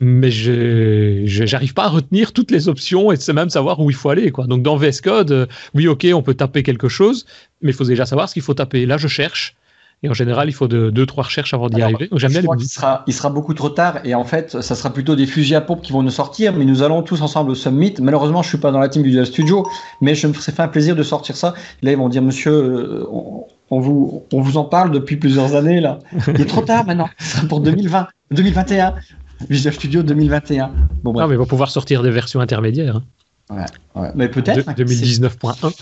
mais 0.00 0.30
je 0.30 1.44
n'arrive 1.52 1.74
pas 1.74 1.84
à 1.84 1.88
retenir 1.88 2.32
toutes 2.32 2.50
les 2.50 2.68
options 2.68 3.12
et 3.12 3.16
même 3.32 3.50
savoir 3.50 3.80
où 3.80 3.90
il 3.90 3.96
faut 3.96 4.10
aller. 4.10 4.30
Quoi. 4.32 4.46
Donc 4.46 4.62
dans 4.62 4.76
VS 4.76 5.00
Code, 5.02 5.30
euh, 5.30 5.46
oui 5.74 5.86
ok, 5.86 6.06
on 6.12 6.22
peut 6.22 6.34
taper 6.34 6.62
quelque 6.62 6.88
chose, 6.88 7.26
mais 7.62 7.70
il 7.70 7.74
faut 7.74 7.84
déjà 7.84 8.06
savoir 8.06 8.28
ce 8.28 8.34
qu'il 8.34 8.42
faut 8.42 8.54
taper. 8.54 8.86
Là 8.86 8.96
je 8.96 9.08
cherche, 9.08 9.54
Et 10.02 10.08
en 10.10 10.14
général, 10.14 10.48
il 10.48 10.52
faut 10.52 10.68
de 10.68 10.90
2-3 10.90 11.22
recherches 11.22 11.54
avant 11.54 11.68
d'y 11.68 11.80
arriver. 11.80 12.08
Il 12.12 12.68
sera, 12.68 13.02
il 13.06 13.14
sera 13.14 13.30
beaucoup 13.30 13.54
trop 13.54 13.70
tard. 13.70 14.00
Et 14.04 14.14
en 14.14 14.24
fait, 14.24 14.60
ça 14.60 14.74
sera 14.74 14.90
plutôt 14.90 15.16
des 15.16 15.26
fusils 15.26 15.54
à 15.54 15.60
pompe 15.62 15.80
qui 15.82 15.92
vont 15.92 16.02
nous 16.02 16.10
sortir. 16.10 16.52
Mais 16.52 16.64
nous 16.64 16.82
allons 16.82 17.02
tous 17.02 17.22
ensemble 17.22 17.50
au 17.50 17.54
Summit. 17.54 17.94
Malheureusement, 18.00 18.42
je 18.42 18.48
suis 18.48 18.58
pas 18.58 18.72
dans 18.72 18.78
la 18.78 18.88
team 18.88 19.02
du 19.02 19.24
Studio. 19.24 19.66
Mais 20.02 20.14
je 20.14 20.26
me 20.26 20.34
serais 20.34 20.52
fait 20.52 20.62
un 20.62 20.68
plaisir 20.68 20.94
de 20.96 21.02
sortir 21.02 21.36
ça. 21.36 21.54
Là, 21.82 21.92
ils 21.92 21.96
vont 21.96 22.10
dire, 22.10 22.22
monsieur, 22.22 22.52
euh, 22.52 23.06
on, 23.70 23.80
vous, 23.80 24.24
on 24.32 24.40
vous 24.42 24.58
en 24.58 24.64
parle 24.64 24.90
depuis 24.90 25.16
plusieurs 25.16 25.54
années. 25.54 25.80
là. 25.80 25.98
Il 26.28 26.40
est 26.40 26.46
trop 26.46 26.62
tard 26.62 26.84
maintenant. 26.84 27.08
Ce 27.18 27.36
sera 27.38 27.46
pour 27.48 27.60
2020, 27.60 28.06
2021. 28.32 28.94
Visual 29.48 29.74
Studio 29.74 30.02
2021. 30.02 30.70
Bon, 31.02 31.12
bref. 31.12 31.22
Non, 31.22 31.28
mais 31.28 31.34
ils 31.34 31.38
vont 31.38 31.46
pouvoir 31.46 31.70
sortir 31.70 32.02
des 32.02 32.10
versions 32.10 32.40
intermédiaires. 32.40 33.00
Hein. 33.50 33.64
Ouais, 33.94 34.10
mais 34.14 34.28
peut-être. 34.28 34.70
2019.1. 34.72 35.74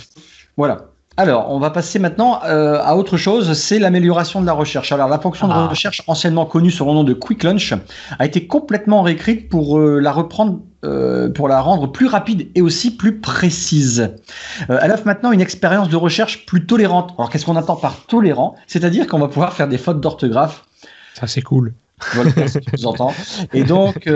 Voilà. 0.56 0.86
Alors, 1.16 1.52
on 1.52 1.60
va 1.60 1.70
passer 1.70 2.00
maintenant 2.00 2.40
euh, 2.44 2.80
à 2.82 2.96
autre 2.96 3.16
chose, 3.16 3.52
c'est 3.52 3.78
l'amélioration 3.78 4.40
de 4.40 4.46
la 4.46 4.52
recherche. 4.52 4.90
Alors, 4.90 5.08
la 5.08 5.20
fonction 5.20 5.46
de 5.46 5.52
ah. 5.52 5.68
recherche, 5.68 6.02
anciennement 6.08 6.44
connue 6.44 6.72
sous 6.72 6.84
le 6.84 6.92
nom 6.92 7.04
de 7.04 7.12
Quick 7.12 7.44
Launch, 7.44 7.72
a 8.18 8.26
été 8.26 8.48
complètement 8.48 9.02
réécrite 9.02 9.48
pour 9.48 9.78
euh, 9.78 10.00
la 10.00 10.10
reprendre, 10.10 10.60
euh, 10.84 11.30
pour 11.30 11.46
la 11.46 11.60
rendre 11.60 11.92
plus 11.92 12.06
rapide 12.06 12.48
et 12.56 12.62
aussi 12.62 12.96
plus 12.96 13.20
précise. 13.20 14.16
elle 14.68 14.90
offre 14.90 15.06
maintenant 15.06 15.30
une 15.30 15.40
expérience 15.40 15.88
de 15.88 15.96
recherche 15.96 16.46
plus 16.46 16.66
tolérante. 16.66 17.14
Alors, 17.16 17.30
qu'est-ce 17.30 17.46
qu'on 17.46 17.56
attend 17.56 17.76
par 17.76 18.06
tolérant? 18.06 18.56
C'est-à-dire 18.66 19.06
qu'on 19.06 19.20
va 19.20 19.28
pouvoir 19.28 19.52
faire 19.52 19.68
des 19.68 19.78
fautes 19.78 20.00
d'orthographe. 20.00 20.64
Ça, 21.14 21.28
c'est 21.28 21.42
cool. 21.42 21.74
Voilà, 22.12 22.48
ce 22.48 22.58
que 22.58 22.76
vous 22.76 22.86
entendez. 22.86 23.14
Et 23.52 23.62
donc, 23.62 24.08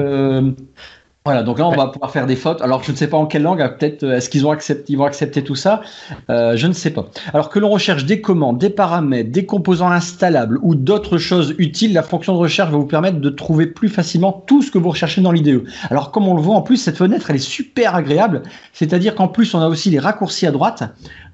voilà, 1.25 1.43
donc 1.43 1.59
là 1.59 1.69
on 1.69 1.77
va 1.77 1.89
pouvoir 1.89 2.11
faire 2.11 2.27
des 2.27 2.37
fautes. 2.37 2.63
Alors 2.63 2.83
je 2.83 2.91
ne 2.91 2.97
sais 2.97 3.07
pas 3.07 3.19
en 3.19 3.27
quelle 3.27 3.43
langue, 3.43 3.59
peut-être 3.79 4.03
euh, 4.03 4.17
est-ce 4.17 4.31
qu'ils 4.31 4.47
ont 4.47 4.51
accepté, 4.51 4.93
ils 4.95 4.97
vont 4.97 5.05
accepter 5.05 5.45
tout 5.45 5.57
ça, 5.57 5.83
euh, 6.31 6.57
je 6.57 6.67
ne 6.67 6.73
sais 6.73 6.91
pas. 6.91 7.07
Alors 7.35 7.51
que 7.51 7.59
l'on 7.59 7.69
recherche 7.69 8.07
des 8.07 8.23
commandes, 8.23 8.57
des 8.57 8.71
paramètres, 8.71 9.31
des 9.31 9.45
composants 9.45 9.91
installables 9.91 10.59
ou 10.63 10.75
d'autres 10.75 11.19
choses 11.19 11.55
utiles, 11.59 11.93
la 11.93 12.03
fonction 12.03 12.33
de 12.33 12.39
recherche 12.39 12.71
va 12.71 12.79
vous 12.79 12.87
permettre 12.87 13.21
de 13.21 13.29
trouver 13.29 13.67
plus 13.67 13.91
facilement 13.91 14.33
tout 14.47 14.63
ce 14.63 14.71
que 14.71 14.79
vous 14.79 14.89
recherchez 14.89 15.21
dans 15.21 15.33
l'IDE. 15.33 15.65
Alors 15.91 16.13
comme 16.13 16.27
on 16.27 16.35
le 16.35 16.41
voit 16.41 16.55
en 16.55 16.63
plus, 16.63 16.79
cette 16.79 16.97
fenêtre 16.97 17.29
elle 17.29 17.37
est 17.37 17.41
super 17.41 17.95
agréable, 17.95 18.43
c'est-à-dire 18.73 19.15
qu'en 19.15 19.29
plus 19.29 19.53
on 19.53 19.61
a 19.61 19.69
aussi 19.69 19.91
les 19.91 19.99
raccourcis 19.99 20.47
à 20.47 20.51
droite 20.51 20.85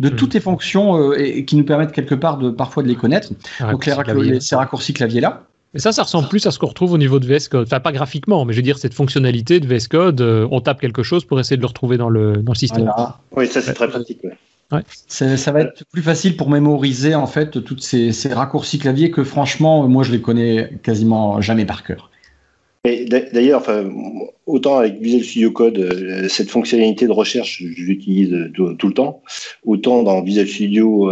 de 0.01 0.09
hmm. 0.09 0.17
toutes 0.17 0.35
les 0.35 0.41
fonctions 0.41 0.99
euh, 0.99 1.21
et, 1.21 1.45
qui 1.45 1.55
nous 1.55 1.65
permettent 1.65 1.93
quelque 1.93 2.17
part 2.17 2.39
de 2.39 2.51
parfois 2.51 2.83
de 2.83 2.89
les 2.89 2.97
connaître. 2.97 3.31
donc 3.61 3.87
les, 3.87 4.41
ces 4.41 4.57
raccourcis 4.57 4.93
clavier 4.93 5.21
là. 5.21 5.45
Et 5.75 5.81
ça, 5.81 5.93
ça 5.93 6.05
ressemble 6.05 6.29
plus 6.29 6.47
à 6.47 6.53
ce 6.53 6.59
qu'on 6.59 6.69
retrouve 6.69 6.93
au 6.93 6.99
niveau 6.99 7.19
de 7.19 7.27
VS 7.27 7.49
Code. 7.49 7.67
Enfin, 7.67 7.81
pas 7.81 7.93
graphiquement, 7.93 8.45
mais 8.45 8.53
je 8.53 8.59
veux 8.59 8.63
dire, 8.63 8.79
cette 8.79 8.95
fonctionnalité 8.95 9.59
de 9.59 9.67
VS 9.67 9.89
Code, 9.89 10.21
euh, 10.21 10.47
on 10.53 10.61
tape 10.61 10.81
quelque 10.81 11.03
chose 11.03 11.25
pour 11.25 11.41
essayer 11.41 11.57
de 11.57 11.63
le 11.63 11.67
retrouver 11.67 11.97
dans 11.97 12.09
le, 12.09 12.37
dans 12.37 12.53
le 12.53 12.59
système. 12.59 12.91
Oui, 13.37 13.49
ça, 13.49 13.61
c'est 13.61 13.75
très 13.75 13.89
pratique. 13.89 14.21
Ouais. 14.73 14.83
Ça 15.09 15.53
va 15.53 15.61
être 15.61 15.85
plus 15.93 16.03
facile 16.03 16.37
pour 16.37 16.49
mémoriser 16.49 17.15
en 17.15 17.27
fait 17.27 17.63
tous 17.63 17.79
ces, 17.79 18.13
ces, 18.13 18.33
raccourcis 18.33 18.79
clavier 18.79 19.11
que 19.11 19.23
franchement, 19.23 19.87
moi 19.89 20.03
je 20.05 20.13
les 20.13 20.21
connais 20.21 20.71
quasiment 20.83 21.41
jamais 21.41 21.67
par 21.67 21.83
cœur. 21.83 22.11
D'ailleurs, 22.85 23.61
enfin, 23.61 23.91
autant 24.45 24.77
avec 24.77 25.01
Visual 25.01 25.25
Studio 25.25 25.51
Code, 25.53 25.79
euh, 25.79 26.29
cette 26.29 26.51
fonctionnalité 26.51 27.07
de 27.07 27.13
recherche, 27.13 27.63
je 27.63 27.83
l'utilise 27.83 28.51
tout, 28.53 28.77
le 28.87 28.93
temps. 28.93 29.23
Autant 29.65 30.03
dans 30.03 30.23
Visual 30.23 30.47
Studio 30.47 31.11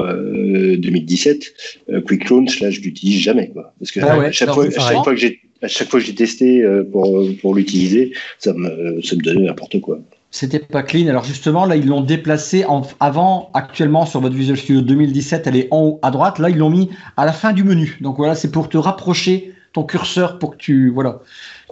2017, 0.76 1.54
euh, 1.88 2.00
Quick 2.02 2.28
Launch, 2.28 2.60
là, 2.60 2.70
je 2.70 2.82
l'utilise 2.82 3.22
jamais, 3.22 3.48
quoi. 3.48 3.72
Parce 3.78 3.90
que 3.90 4.00
ah 4.00 4.20
à, 4.20 4.30
chaque 4.30 4.50
fois, 4.50 4.66
que 4.66 5.16
j'ai 5.16 5.40
à 5.62 5.68
chaque 5.68 5.88
fois 5.88 6.00
que 6.00 6.04
j'ai 6.04 6.14
testé 6.14 6.62
euh, 6.62 6.84
pour, 6.84 7.26
pour 7.40 7.54
l'utiliser, 7.54 8.12
ça 8.38 8.52
me, 8.52 9.00
ça 9.00 9.16
me 9.16 9.22
donnait 9.22 9.46
n'importe 9.46 9.80
quoi. 9.80 9.98
C'était 10.30 10.58
pas 10.58 10.82
clean. 10.82 11.08
Alors 11.08 11.24
justement, 11.24 11.64
là, 11.64 11.76
ils 11.76 11.86
l'ont 11.86 12.02
déplacé 12.02 12.66
en, 12.66 12.82
avant, 13.00 13.50
actuellement, 13.54 14.04
sur 14.04 14.20
votre 14.20 14.34
Visual 14.34 14.58
Studio 14.58 14.82
2017, 14.82 15.46
elle 15.46 15.56
est 15.56 15.68
en 15.70 15.82
haut 15.82 16.00
à 16.02 16.10
droite. 16.10 16.38
Là, 16.38 16.50
ils 16.50 16.58
l'ont 16.58 16.70
mis 16.70 16.90
à 17.16 17.24
la 17.24 17.32
fin 17.32 17.52
du 17.52 17.64
menu. 17.64 17.96
Donc 18.02 18.18
voilà, 18.18 18.34
c'est 18.34 18.50
pour 18.50 18.68
te 18.68 18.76
rapprocher 18.76 19.52
ton 19.72 19.84
curseur 19.84 20.38
pour 20.38 20.52
que 20.52 20.56
tu, 20.56 20.90
voilà, 20.90 21.20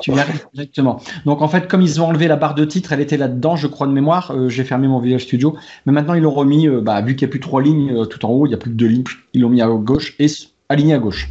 tu 0.00 0.12
y 0.12 0.18
arrives 0.18 0.46
directement. 0.52 1.00
Donc 1.24 1.42
en 1.42 1.48
fait, 1.48 1.68
comme 1.68 1.82
ils 1.82 2.00
ont 2.00 2.06
enlevé 2.06 2.28
la 2.28 2.36
barre 2.36 2.54
de 2.54 2.64
titre, 2.64 2.92
elle 2.92 3.00
était 3.00 3.16
là-dedans, 3.16 3.56
je 3.56 3.66
crois 3.66 3.86
de 3.86 3.92
mémoire. 3.92 4.32
Euh, 4.32 4.48
j'ai 4.48 4.64
fermé 4.64 4.88
mon 4.88 5.00
Visual 5.00 5.20
Studio, 5.20 5.56
mais 5.86 5.92
maintenant 5.92 6.14
ils 6.14 6.22
l'ont 6.22 6.30
remis. 6.30 6.68
Euh, 6.68 6.80
bah, 6.80 7.00
vu 7.00 7.16
qu'il 7.16 7.26
n'y 7.26 7.30
a 7.30 7.32
plus 7.32 7.40
trois 7.40 7.62
lignes 7.62 7.92
euh, 7.92 8.04
tout 8.04 8.24
en 8.24 8.30
haut, 8.30 8.46
il 8.46 8.50
n'y 8.50 8.54
a 8.54 8.58
plus 8.58 8.70
que 8.70 8.76
deux 8.76 8.86
lignes. 8.86 9.04
Ils 9.34 9.42
l'ont 9.42 9.48
mis 9.48 9.62
à 9.62 9.68
gauche 9.68 10.14
et 10.18 10.26
aligné 10.68 10.94
à 10.94 10.98
gauche. 10.98 11.30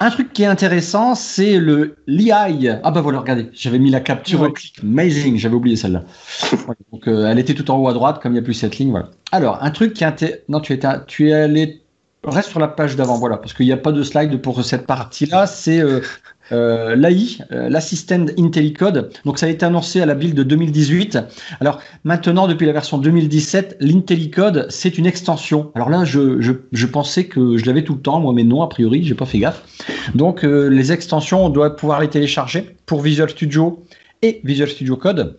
Un 0.00 0.10
truc 0.10 0.32
qui 0.32 0.42
est 0.42 0.46
intéressant, 0.46 1.14
c'est 1.14 1.58
le 1.58 1.96
l'EI. 2.08 2.80
Ah 2.82 2.90
bah 2.90 3.00
voilà, 3.00 3.20
regardez, 3.20 3.48
j'avais 3.52 3.78
mis 3.78 3.90
la 3.90 4.00
capture 4.00 4.52
clic, 4.52 4.80
amazing, 4.82 5.36
j'avais 5.38 5.54
oublié 5.54 5.76
celle-là. 5.76 6.02
donc 6.92 7.06
elle 7.06 7.38
était 7.38 7.54
tout 7.54 7.70
en 7.70 7.78
haut 7.78 7.88
à 7.88 7.92
droite, 7.92 8.20
comme 8.20 8.32
il 8.32 8.34
n'y 8.34 8.40
a 8.40 8.42
plus 8.42 8.54
cette 8.54 8.78
ligne, 8.78 8.90
voilà. 8.90 9.10
Alors 9.30 9.62
un 9.62 9.70
truc 9.70 9.92
qui 9.92 10.02
est 10.02 10.06
intéressant, 10.08 10.40
non 10.48 10.58
tu 10.58 10.72
es 10.72 10.80
tu 11.06 11.28
es 11.28 11.32
allé 11.32 11.84
reste 12.26 12.50
sur 12.50 12.60
la 12.60 12.68
page 12.68 12.96
d'avant, 12.96 13.18
voilà, 13.18 13.36
parce 13.36 13.52
qu'il 13.52 13.66
n'y 13.66 13.72
a 13.72 13.76
pas 13.76 13.92
de 13.92 14.02
slide 14.02 14.40
pour 14.40 14.62
cette 14.64 14.86
partie-là. 14.86 15.46
C'est 15.46 15.80
euh, 15.80 16.00
l'AI, 16.50 17.38
euh, 17.52 17.68
l'Assistant 17.68 18.26
IntelliCode. 18.38 19.10
Donc 19.24 19.38
ça 19.38 19.46
a 19.46 19.48
été 19.48 19.64
annoncé 19.64 20.00
à 20.00 20.06
la 20.06 20.14
build 20.14 20.34
de 20.34 20.42
2018. 20.42 21.18
Alors 21.60 21.80
maintenant, 22.04 22.46
depuis 22.46 22.66
la 22.66 22.72
version 22.72 22.98
2017, 22.98 23.78
l'IntelliCode, 23.80 24.66
c'est 24.68 24.98
une 24.98 25.06
extension. 25.06 25.70
Alors 25.74 25.90
là, 25.90 26.04
je, 26.04 26.40
je, 26.40 26.52
je 26.72 26.86
pensais 26.86 27.24
que 27.24 27.56
je 27.56 27.64
l'avais 27.66 27.82
tout 27.82 27.94
le 27.94 28.00
temps, 28.00 28.20
moi, 28.20 28.32
mais 28.32 28.44
non, 28.44 28.62
a 28.62 28.68
priori, 28.68 29.04
j'ai 29.04 29.14
pas 29.14 29.26
fait 29.26 29.38
gaffe. 29.38 29.62
Donc 30.14 30.44
euh, 30.44 30.68
les 30.68 30.92
extensions, 30.92 31.44
on 31.44 31.48
doit 31.48 31.76
pouvoir 31.76 32.00
les 32.00 32.08
télécharger 32.08 32.76
pour 32.86 33.00
Visual 33.00 33.30
Studio 33.30 33.84
et 34.22 34.40
Visual 34.44 34.68
Studio 34.68 34.96
Code. 34.96 35.36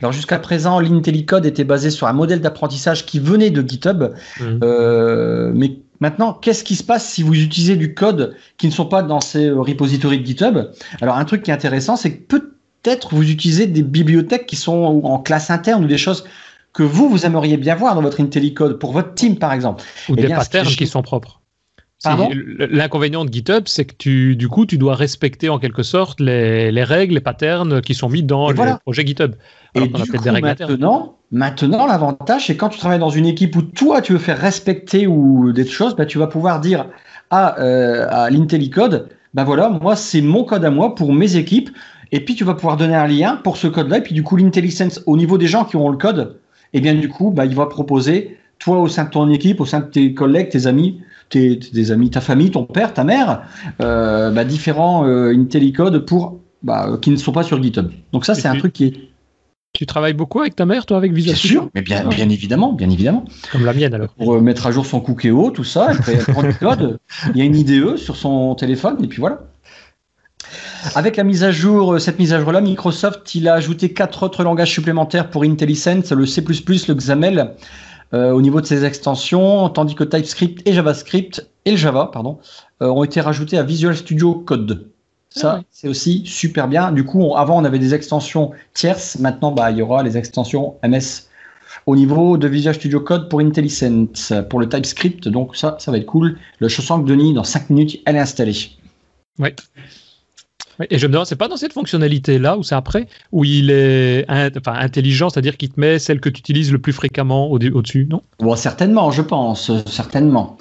Alors 0.00 0.12
jusqu'à 0.12 0.38
présent, 0.38 0.80
l'IntelliCode 0.80 1.46
était 1.46 1.64
basé 1.64 1.90
sur 1.90 2.06
un 2.06 2.12
modèle 2.12 2.40
d'apprentissage 2.40 3.06
qui 3.06 3.18
venait 3.18 3.50
de 3.50 3.66
GitHub, 3.66 4.14
mmh. 4.40 4.44
euh, 4.62 5.52
mais 5.54 5.78
Maintenant, 6.00 6.32
qu'est-ce 6.32 6.64
qui 6.64 6.76
se 6.76 6.82
passe 6.82 7.08
si 7.08 7.22
vous 7.22 7.34
utilisez 7.34 7.76
du 7.76 7.94
code 7.94 8.36
qui 8.58 8.66
ne 8.66 8.72
sont 8.72 8.86
pas 8.86 9.02
dans 9.02 9.20
ces 9.20 9.46
euh, 9.46 9.60
repositories 9.60 10.20
de 10.20 10.26
GitHub? 10.26 10.58
Alors, 11.00 11.16
un 11.16 11.24
truc 11.24 11.42
qui 11.42 11.50
est 11.50 11.54
intéressant, 11.54 11.96
c'est 11.96 12.16
que 12.16 12.38
peut-être 12.38 13.14
vous 13.14 13.30
utilisez 13.30 13.66
des 13.66 13.82
bibliothèques 13.82 14.46
qui 14.46 14.56
sont 14.56 15.00
en 15.04 15.18
classe 15.18 15.50
interne 15.50 15.84
ou 15.84 15.88
des 15.88 15.98
choses 15.98 16.24
que 16.72 16.82
vous, 16.82 17.08
vous 17.08 17.24
aimeriez 17.24 17.56
bien 17.56 17.76
voir 17.76 17.94
dans 17.94 18.02
votre 18.02 18.20
IntelliCode 18.20 18.78
pour 18.78 18.92
votre 18.92 19.14
team, 19.14 19.38
par 19.38 19.52
exemple. 19.52 19.84
Ou 20.08 20.14
eh 20.18 20.22
des 20.22 20.28
patterns 20.28 20.66
qui 20.66 20.86
sont 20.86 21.02
propres. 21.02 21.40
L'inconvénient 22.70 23.24
de 23.24 23.32
GitHub, 23.32 23.64
c'est 23.66 23.84
que 23.84 23.94
tu, 23.96 24.36
du 24.36 24.48
coup, 24.48 24.66
tu 24.66 24.78
dois 24.78 24.94
respecter 24.94 25.48
en 25.48 25.58
quelque 25.58 25.82
sorte 25.82 26.20
les, 26.20 26.70
les 26.70 26.84
règles, 26.84 27.14
les 27.14 27.20
patterns 27.20 27.80
qui 27.80 27.94
sont 27.94 28.08
mis 28.08 28.22
dans 28.22 28.50
le 28.50 28.78
projet 28.78 29.06
GitHub. 29.06 29.34
Et 29.74 29.88
du 29.88 30.04
coup, 30.04 30.30
maintenant, 30.40 31.16
maintenant 31.32 31.86
l'avantage, 31.86 32.46
c'est 32.46 32.56
quand 32.56 32.68
tu 32.68 32.78
travailles 32.78 33.00
dans 33.00 33.10
une 33.10 33.26
équipe 33.26 33.56
où 33.56 33.62
toi, 33.62 34.00
tu 34.00 34.12
veux 34.12 34.18
faire 34.18 34.38
respecter 34.38 35.06
ou 35.06 35.52
des 35.52 35.66
choses, 35.66 35.96
bah, 35.96 36.06
tu 36.06 36.18
vas 36.18 36.28
pouvoir 36.28 36.60
dire 36.60 36.86
à, 37.30 37.58
euh, 37.60 38.06
à 38.08 38.30
l'IntelliCode, 38.30 39.08
bah 39.34 39.42
voilà, 39.42 39.68
moi, 39.68 39.96
c'est 39.96 40.20
mon 40.20 40.44
code 40.44 40.64
à 40.64 40.70
moi 40.70 40.94
pour 40.94 41.12
mes 41.12 41.36
équipes. 41.36 41.70
Et 42.12 42.24
puis, 42.24 42.36
tu 42.36 42.44
vas 42.44 42.54
pouvoir 42.54 42.76
donner 42.76 42.94
un 42.94 43.08
lien 43.08 43.36
pour 43.42 43.56
ce 43.56 43.66
code-là. 43.66 43.98
Et 43.98 44.02
puis, 44.02 44.14
du 44.14 44.22
coup, 44.22 44.36
l'IntelliSense, 44.36 45.02
au 45.06 45.16
niveau 45.16 45.38
des 45.38 45.48
gens 45.48 45.64
qui 45.64 45.76
auront 45.76 45.90
le 45.90 45.96
code, 45.96 46.38
et 46.72 46.78
eh 46.78 46.80
bien, 46.80 46.94
du 46.94 47.08
coup, 47.08 47.30
bah, 47.30 47.44
il 47.44 47.54
va 47.54 47.66
proposer, 47.66 48.38
toi, 48.60 48.78
au 48.78 48.88
sein 48.88 49.04
de 49.04 49.10
ton 49.10 49.28
équipe, 49.30 49.60
au 49.60 49.66
sein 49.66 49.80
de 49.80 49.86
tes 49.86 50.14
collègues, 50.14 50.50
tes 50.50 50.66
amis, 50.66 51.00
tes, 51.28 51.58
tes 51.58 51.90
amis, 51.90 52.10
ta 52.10 52.20
famille, 52.20 52.50
ton 52.50 52.64
père, 52.64 52.94
ta 52.94 53.04
mère, 53.04 53.42
euh, 53.80 54.30
bah, 54.30 54.44
différents 54.44 55.06
euh, 55.06 55.34
IntelliCode 55.34 56.04
pour, 56.04 56.40
bah, 56.62 56.98
qui 57.00 57.10
ne 57.10 57.16
sont 57.16 57.32
pas 57.32 57.42
sur 57.42 57.62
GitHub. 57.62 57.90
Donc 58.12 58.24
ça, 58.24 58.34
c'est 58.34 58.48
un 58.48 58.56
truc 58.56 58.72
qui 58.72 58.84
est 58.84 58.94
tu 59.74 59.86
travailles 59.86 60.14
beaucoup 60.14 60.40
avec 60.40 60.54
ta 60.54 60.66
mère, 60.66 60.86
toi, 60.86 60.96
avec 60.96 61.12
Visual 61.12 61.36
Studio 61.36 61.62
Bien 61.62 61.62
sûr, 61.62 61.70
mais 61.74 61.82
bien, 61.82 62.08
bien 62.08 62.28
évidemment, 62.28 62.72
bien 62.72 62.88
évidemment. 62.88 63.24
Comme 63.50 63.64
la 63.64 63.72
mienne, 63.72 63.92
alors. 63.92 64.10
Pour 64.10 64.34
euh, 64.34 64.40
mettre 64.40 64.68
à 64.68 64.70
jour 64.70 64.86
son 64.86 65.00
Cookéo, 65.00 65.50
tout 65.50 65.64
ça, 65.64 65.88
elle, 66.06 66.18
prend 66.18 66.44
du 66.44 66.54
code, 66.54 67.00
il 67.30 67.38
y 67.38 67.42
a 67.42 67.44
une 67.44 67.56
IDE 67.56 67.96
sur 67.96 68.14
son 68.14 68.54
téléphone, 68.54 68.98
et 69.02 69.08
puis 69.08 69.18
voilà. 69.18 69.40
Avec 70.94 71.16
la 71.16 71.24
mise 71.24 71.42
à 71.42 71.50
jour, 71.50 72.00
cette 72.00 72.20
mise 72.20 72.32
à 72.32 72.40
jour-là, 72.40 72.60
Microsoft, 72.60 73.34
il 73.34 73.48
a 73.48 73.54
ajouté 73.54 73.92
quatre 73.92 74.22
autres 74.22 74.44
langages 74.44 74.70
supplémentaires 74.70 75.28
pour 75.28 75.42
IntelliSense, 75.42 76.12
le 76.12 76.24
C++, 76.24 76.40
le 76.40 76.94
XAML, 76.94 77.54
euh, 78.14 78.32
au 78.32 78.40
niveau 78.40 78.60
de 78.60 78.66
ses 78.66 78.84
extensions, 78.84 79.68
tandis 79.68 79.94
que 79.94 80.04
TypeScript 80.04 80.66
et 80.66 80.72
JavaScript, 80.72 81.46
et 81.66 81.72
le 81.72 81.76
Java, 81.76 82.10
pardon, 82.12 82.38
ont 82.80 83.04
été 83.04 83.20
rajoutés 83.20 83.58
à 83.58 83.62
Visual 83.62 83.96
Studio 83.96 84.34
Code. 84.34 84.88
Ça, 85.34 85.58
ah 85.60 85.64
c'est 85.72 85.88
aussi 85.88 86.22
super 86.26 86.68
bien. 86.68 86.92
Du 86.92 87.04
coup, 87.04 87.34
avant, 87.36 87.60
on 87.60 87.64
avait 87.64 87.80
des 87.80 87.92
extensions 87.92 88.52
tierces. 88.72 89.18
Maintenant, 89.18 89.50
bah, 89.50 89.70
il 89.72 89.78
y 89.78 89.82
aura 89.82 90.02
les 90.02 90.16
extensions 90.16 90.76
MS 90.84 91.28
au 91.86 91.96
niveau 91.96 92.38
de 92.38 92.46
Visual 92.46 92.74
Studio 92.74 93.00
Code 93.00 93.28
pour 93.28 93.40
IntelliSense, 93.40 94.32
pour 94.48 94.60
le 94.60 94.68
TypeScript. 94.68 95.28
Donc, 95.28 95.56
ça, 95.56 95.76
ça 95.80 95.90
va 95.90 95.98
être 95.98 96.06
cool. 96.06 96.38
Le 96.60 96.68
sens 96.68 97.00
que 97.02 97.06
Denis, 97.06 97.34
dans 97.34 97.42
5 97.42 97.70
minutes, 97.70 98.00
elle 98.06 98.16
est 98.16 98.20
installée. 98.20 98.54
Oui. 99.40 99.50
Et 100.90 100.98
je 100.98 101.06
me 101.06 101.12
demande, 101.12 101.26
c'est 101.26 101.36
pas 101.36 101.48
dans 101.48 101.56
cette 101.56 101.72
fonctionnalité-là, 101.72 102.56
ou 102.56 102.62
c'est 102.62 102.74
après, 102.74 103.06
où 103.32 103.44
il 103.44 103.70
est 103.70 104.24
enfin, 104.28 104.74
intelligent, 104.74 105.30
c'est-à-dire 105.30 105.56
qu'il 105.56 105.70
te 105.70 105.80
met 105.80 105.98
celle 105.98 106.20
que 106.20 106.28
tu 106.28 106.40
utilises 106.40 106.72
le 106.72 106.78
plus 106.78 106.92
fréquemment 106.92 107.50
au-dessus, 107.50 108.06
non? 108.10 108.22
Bon, 108.40 108.56
Certainement, 108.56 109.10
je 109.10 109.22
pense, 109.22 109.70
certainement. 109.86 110.56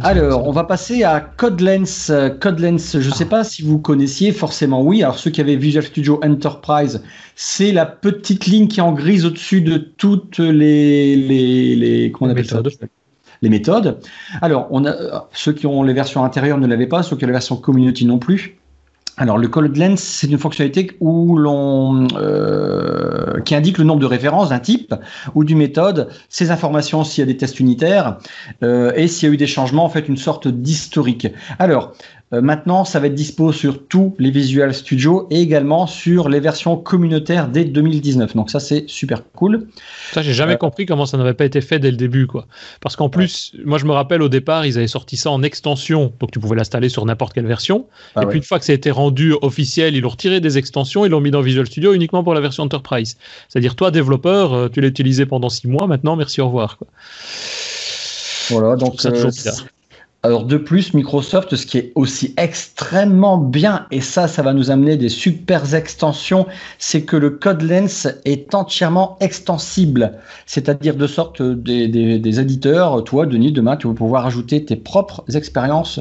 Alors, 0.00 0.46
on 0.46 0.52
va 0.52 0.62
passer 0.64 1.02
à 1.02 1.20
CodeLens. 1.20 2.12
CodeLens, 2.40 3.00
je 3.00 3.08
ne 3.08 3.14
sais 3.14 3.24
pas 3.24 3.42
si 3.42 3.62
vous 3.62 3.78
connaissiez, 3.78 4.30
forcément 4.30 4.82
oui. 4.82 5.02
Alors, 5.02 5.18
ceux 5.18 5.30
qui 5.30 5.40
avaient 5.40 5.56
Visual 5.56 5.84
Studio 5.84 6.20
Enterprise, 6.22 7.02
c'est 7.34 7.72
la 7.72 7.84
petite 7.84 8.46
ligne 8.46 8.68
qui 8.68 8.78
est 8.78 8.82
en 8.82 8.92
grise 8.92 9.24
au-dessus 9.24 9.60
de 9.60 9.76
toutes 9.76 10.38
les, 10.38 11.16
les, 11.16 11.74
les 11.74 12.12
comment 12.12 12.30
on 12.30 12.32
appelle 12.32 12.46
ça? 12.46 12.62
les 13.42 13.48
méthodes. 13.48 14.00
Alors, 14.40 14.68
on 14.70 14.84
a, 14.86 15.28
ceux 15.32 15.52
qui 15.52 15.66
ont 15.66 15.82
les 15.82 15.94
versions 15.94 16.24
intérieures 16.24 16.58
ne 16.58 16.66
l'avaient 16.66 16.86
pas, 16.86 17.02
ceux 17.02 17.16
qui 17.16 17.24
ont 17.24 17.28
la 17.28 17.32
version 17.32 17.56
community 17.56 18.04
non 18.04 18.18
plus. 18.18 18.58
Alors, 19.20 19.36
le 19.36 19.48
code 19.48 19.76
lens, 19.76 20.00
c'est 20.00 20.28
une 20.28 20.38
fonctionnalité 20.38 20.92
où 21.00 21.36
l'on, 21.36 22.06
euh, 22.14 23.40
qui 23.40 23.56
indique 23.56 23.78
le 23.78 23.84
nombre 23.84 24.00
de 24.00 24.06
références 24.06 24.50
d'un 24.50 24.60
type 24.60 24.94
ou 25.34 25.42
d'une 25.42 25.58
méthode, 25.58 26.08
ces 26.28 26.52
informations 26.52 27.02
s'il 27.02 27.22
y 27.22 27.24
a 27.24 27.26
des 27.26 27.36
tests 27.36 27.58
unitaires 27.58 28.18
euh, 28.62 28.92
et 28.94 29.08
s'il 29.08 29.28
y 29.28 29.30
a 29.30 29.34
eu 29.34 29.36
des 29.36 29.48
changements, 29.48 29.84
en 29.84 29.88
fait, 29.88 30.08
une 30.08 30.16
sorte 30.16 30.46
d'historique. 30.46 31.26
Alors, 31.58 31.94
euh, 32.34 32.42
maintenant, 32.42 32.84
ça 32.84 33.00
va 33.00 33.06
être 33.06 33.14
dispo 33.14 33.52
sur 33.52 33.86
tous 33.86 34.14
les 34.18 34.30
Visual 34.30 34.74
Studio 34.74 35.26
et 35.30 35.40
également 35.40 35.86
sur 35.86 36.28
les 36.28 36.40
versions 36.40 36.76
communautaires 36.76 37.48
dès 37.48 37.64
2019. 37.64 38.36
Donc 38.36 38.50
ça, 38.50 38.60
c'est 38.60 38.84
super 38.86 39.22
cool. 39.34 39.68
Ça, 40.12 40.20
j'ai 40.20 40.34
jamais 40.34 40.54
euh, 40.54 40.58
compris 40.58 40.84
comment 40.84 41.06
ça 41.06 41.16
n'avait 41.16 41.32
pas 41.32 41.46
été 41.46 41.62
fait 41.62 41.78
dès 41.78 41.90
le 41.90 41.96
début, 41.96 42.26
quoi. 42.26 42.46
Parce 42.80 42.96
qu'en 42.96 43.08
plus, 43.08 43.54
moi, 43.64 43.78
je 43.78 43.86
me 43.86 43.92
rappelle 43.92 44.20
au 44.20 44.28
départ, 44.28 44.66
ils 44.66 44.76
avaient 44.76 44.88
sorti 44.88 45.16
ça 45.16 45.30
en 45.30 45.42
extension, 45.42 46.12
donc 46.20 46.30
tu 46.30 46.38
pouvais 46.38 46.56
l'installer 46.56 46.90
sur 46.90 47.04
n'importe 47.06 47.32
quelle 47.32 47.46
version. 47.46 47.86
Ah 48.14 48.22
et 48.22 48.26
puis 48.26 48.38
une 48.38 48.44
fois 48.44 48.58
que 48.58 48.66
ça 48.66 48.72
a 48.72 48.74
été 48.74 48.90
rendu 48.90 49.32
officiel, 49.40 49.96
ils 49.96 50.02
l'ont 50.02 50.10
retiré 50.10 50.40
des 50.40 50.58
extensions, 50.58 51.06
ils 51.06 51.10
l'ont 51.10 51.20
mis 51.20 51.30
dans 51.30 51.40
Visual 51.40 51.66
Studio 51.66 51.94
uniquement 51.94 52.22
pour 52.22 52.34
la 52.34 52.40
version 52.42 52.64
Enterprise. 52.64 53.16
C'est-à-dire, 53.48 53.74
toi, 53.74 53.90
développeur, 53.90 54.52
euh, 54.52 54.68
tu 54.68 54.82
l'as 54.82 54.88
utilisé 54.88 55.24
pendant 55.24 55.48
six 55.48 55.66
mois, 55.66 55.86
maintenant, 55.86 56.14
merci, 56.14 56.42
au 56.42 56.46
revoir. 56.46 56.76
Quoi. 56.76 56.88
Voilà, 58.50 58.76
donc 58.76 59.00
ça, 59.00 59.10
alors 60.24 60.44
de 60.44 60.56
plus, 60.56 60.94
Microsoft, 60.94 61.54
ce 61.54 61.64
qui 61.64 61.78
est 61.78 61.92
aussi 61.94 62.34
extrêmement 62.36 63.38
bien, 63.38 63.86
et 63.92 64.00
ça, 64.00 64.26
ça 64.26 64.42
va 64.42 64.52
nous 64.52 64.72
amener 64.72 64.96
des 64.96 65.08
super 65.08 65.74
extensions, 65.74 66.46
c'est 66.78 67.02
que 67.02 67.16
le 67.16 67.30
code 67.30 67.62
lens 67.62 68.08
est 68.24 68.52
entièrement 68.52 69.16
extensible. 69.20 70.14
C'est-à-dire 70.44 70.96
de 70.96 71.06
sorte 71.06 71.40
des, 71.40 71.86
des, 71.86 72.40
éditeurs, 72.40 73.04
toi, 73.04 73.26
Denis, 73.26 73.52
demain, 73.52 73.76
tu 73.76 73.86
vas 73.86 73.94
pouvoir 73.94 74.26
ajouter 74.26 74.64
tes 74.64 74.74
propres 74.74 75.24
expériences 75.36 76.00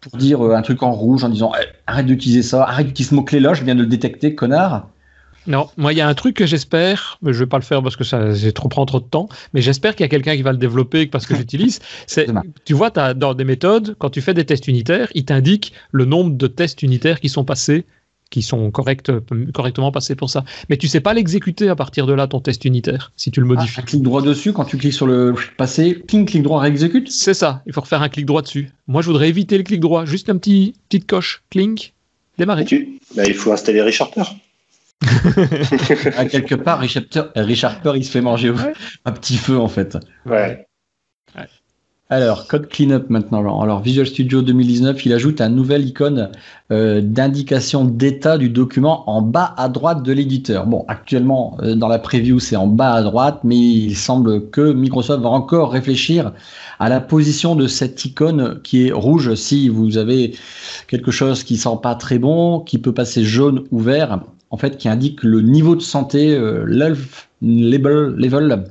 pour 0.00 0.16
dire 0.16 0.44
euh, 0.44 0.56
un 0.56 0.62
truc 0.62 0.82
en 0.82 0.92
rouge 0.92 1.22
en 1.22 1.28
disant 1.28 1.52
eh, 1.60 1.64
arrête 1.86 2.06
d'utiliser 2.06 2.42
ça, 2.42 2.64
arrête 2.64 2.88
d'utiliser 2.88 3.10
ce 3.10 3.14
mot-clé 3.14 3.38
là, 3.38 3.54
je 3.54 3.62
viens 3.62 3.76
de 3.76 3.82
le 3.82 3.86
détecter, 3.86 4.34
connard. 4.34 4.88
Non, 5.46 5.68
moi 5.76 5.92
il 5.92 5.96
y 5.96 6.00
a 6.00 6.08
un 6.08 6.14
truc 6.14 6.36
que 6.36 6.46
j'espère, 6.46 7.18
mais 7.22 7.32
je 7.32 7.38
vais 7.40 7.46
pas 7.46 7.58
le 7.58 7.64
faire 7.64 7.82
parce 7.82 7.96
que 7.96 8.04
ça 8.04 8.34
c'est 8.34 8.52
trop 8.52 8.68
prend 8.68 8.86
trop 8.86 9.00
de 9.00 9.06
temps, 9.06 9.28
mais 9.54 9.62
j'espère 9.62 9.94
qu'il 9.96 10.04
y 10.04 10.06
a 10.06 10.08
quelqu'un 10.08 10.36
qui 10.36 10.42
va 10.42 10.52
le 10.52 10.58
développer 10.58 11.06
parce 11.06 11.26
que 11.26 11.34
j'utilise. 11.34 11.80
C'est, 12.06 12.28
tu 12.64 12.74
vois, 12.74 12.96
as, 12.98 13.14
dans 13.14 13.34
des 13.34 13.44
méthodes, 13.44 13.96
quand 13.98 14.10
tu 14.10 14.20
fais 14.20 14.34
des 14.34 14.44
tests 14.44 14.68
unitaires, 14.68 15.08
il 15.14 15.24
t'indique 15.24 15.72
le 15.92 16.04
nombre 16.04 16.36
de 16.36 16.46
tests 16.46 16.82
unitaires 16.82 17.20
qui 17.20 17.28
sont 17.28 17.44
passés, 17.44 17.84
qui 18.30 18.42
sont 18.42 18.70
correct, 18.70 19.12
correctement 19.52 19.92
passés 19.92 20.14
pour 20.14 20.30
ça. 20.30 20.44
Mais 20.68 20.76
tu 20.76 20.88
sais 20.88 21.00
pas 21.00 21.14
l'exécuter 21.14 21.68
à 21.68 21.76
partir 21.76 22.06
de 22.06 22.12
là 22.12 22.26
ton 22.26 22.40
test 22.40 22.64
unitaire 22.64 23.12
si 23.16 23.30
tu 23.30 23.40
le 23.40 23.46
modifies. 23.46 23.74
Ah, 23.78 23.80
un 23.80 23.84
clic 23.84 24.02
droit 24.02 24.22
dessus 24.22 24.52
quand 24.52 24.64
tu 24.64 24.76
cliques 24.76 24.94
sur 24.94 25.06
le 25.06 25.34
passé, 25.56 26.02
clic 26.06 26.28
clic 26.28 26.42
droit 26.42 26.60
réexécute. 26.60 27.10
C'est 27.10 27.34
ça. 27.34 27.62
Il 27.66 27.72
faut 27.72 27.80
refaire 27.80 28.02
un 28.02 28.08
clic 28.08 28.26
droit 28.26 28.42
dessus. 28.42 28.70
Moi 28.86 29.02
je 29.02 29.08
voudrais 29.08 29.28
éviter 29.28 29.56
le 29.58 29.64
clic 29.64 29.80
droit, 29.80 30.04
juste 30.04 30.30
un 30.30 30.36
petit 30.36 30.74
petite 30.88 31.06
coche, 31.06 31.42
clink, 31.50 31.92
démarrer. 32.38 32.66
Bah, 33.16 33.24
il 33.26 33.34
faut 33.34 33.52
installer 33.52 33.82
ReSharper 33.82 34.22
à 35.02 36.24
quelque 36.30 36.54
part, 36.54 36.80
Richard, 36.80 37.04
Richard 37.34 37.80
il 37.96 38.04
se 38.04 38.10
fait 38.10 38.20
manger 38.20 38.52
un 39.04 39.12
petit 39.12 39.36
feu 39.36 39.58
en 39.58 39.68
fait. 39.68 39.96
Ouais. 40.26 40.66
Alors, 42.12 42.48
code 42.48 42.68
cleanup 42.68 43.08
maintenant. 43.08 43.60
Alors, 43.60 43.80
Visual 43.82 44.04
Studio 44.04 44.42
2019, 44.42 45.06
il 45.06 45.12
ajoute 45.12 45.40
un 45.40 45.48
nouvel 45.48 45.86
icône 45.86 46.32
euh, 46.72 47.00
d'indication 47.00 47.84
d'état 47.84 48.36
du 48.36 48.48
document 48.48 49.08
en 49.08 49.22
bas 49.22 49.54
à 49.56 49.68
droite 49.68 50.02
de 50.02 50.12
l'éditeur. 50.12 50.66
Bon, 50.66 50.84
actuellement, 50.88 51.56
euh, 51.62 51.76
dans 51.76 51.86
la 51.86 52.00
preview, 52.00 52.40
c'est 52.40 52.56
en 52.56 52.66
bas 52.66 52.94
à 52.94 53.02
droite, 53.02 53.42
mais 53.44 53.56
il 53.56 53.94
semble 53.94 54.50
que 54.50 54.72
Microsoft 54.72 55.22
va 55.22 55.28
encore 55.28 55.70
réfléchir 55.70 56.32
à 56.80 56.88
la 56.88 57.00
position 57.00 57.54
de 57.54 57.68
cette 57.68 58.04
icône 58.04 58.60
qui 58.64 58.88
est 58.88 58.92
rouge 58.92 59.36
si 59.36 59.68
vous 59.68 59.96
avez 59.96 60.34
quelque 60.88 61.12
chose 61.12 61.44
qui 61.44 61.56
sent 61.56 61.78
pas 61.80 61.94
très 61.94 62.18
bon, 62.18 62.58
qui 62.58 62.78
peut 62.78 62.92
passer 62.92 63.22
jaune 63.22 63.62
ou 63.70 63.78
vert 63.78 64.18
en 64.50 64.56
fait, 64.56 64.76
qui 64.76 64.88
indique 64.88 65.22
le 65.22 65.40
niveau 65.40 65.76
de 65.76 65.80
santé, 65.82 66.34
euh, 66.34 66.64
level, 66.66 68.14
level 68.16 68.64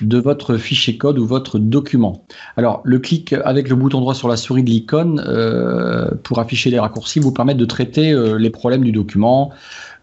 de 0.00 0.18
votre 0.18 0.56
fichier 0.56 0.96
code 0.96 1.18
ou 1.18 1.26
votre 1.26 1.58
document. 1.58 2.24
Alors, 2.56 2.80
le 2.84 2.98
clic 2.98 3.34
avec 3.44 3.68
le 3.68 3.76
bouton 3.76 4.00
droit 4.00 4.14
sur 4.14 4.28
la 4.28 4.36
souris 4.36 4.62
de 4.62 4.70
l'icône 4.70 5.22
euh, 5.26 6.10
pour 6.22 6.38
afficher 6.38 6.70
les 6.70 6.78
raccourcis 6.78 7.20
vous 7.20 7.32
permet 7.32 7.54
de 7.54 7.64
traiter 7.64 8.12
euh, 8.12 8.36
les 8.36 8.50
problèmes 8.50 8.84
du 8.84 8.92
document, 8.92 9.52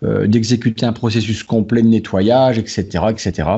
euh, 0.03 0.27
d'exécuter 0.27 0.85
un 0.85 0.93
processus 0.93 1.43
complet 1.43 1.81
de 1.81 1.87
nettoyage, 1.87 2.57
etc., 2.57 3.05
etc. 3.09 3.49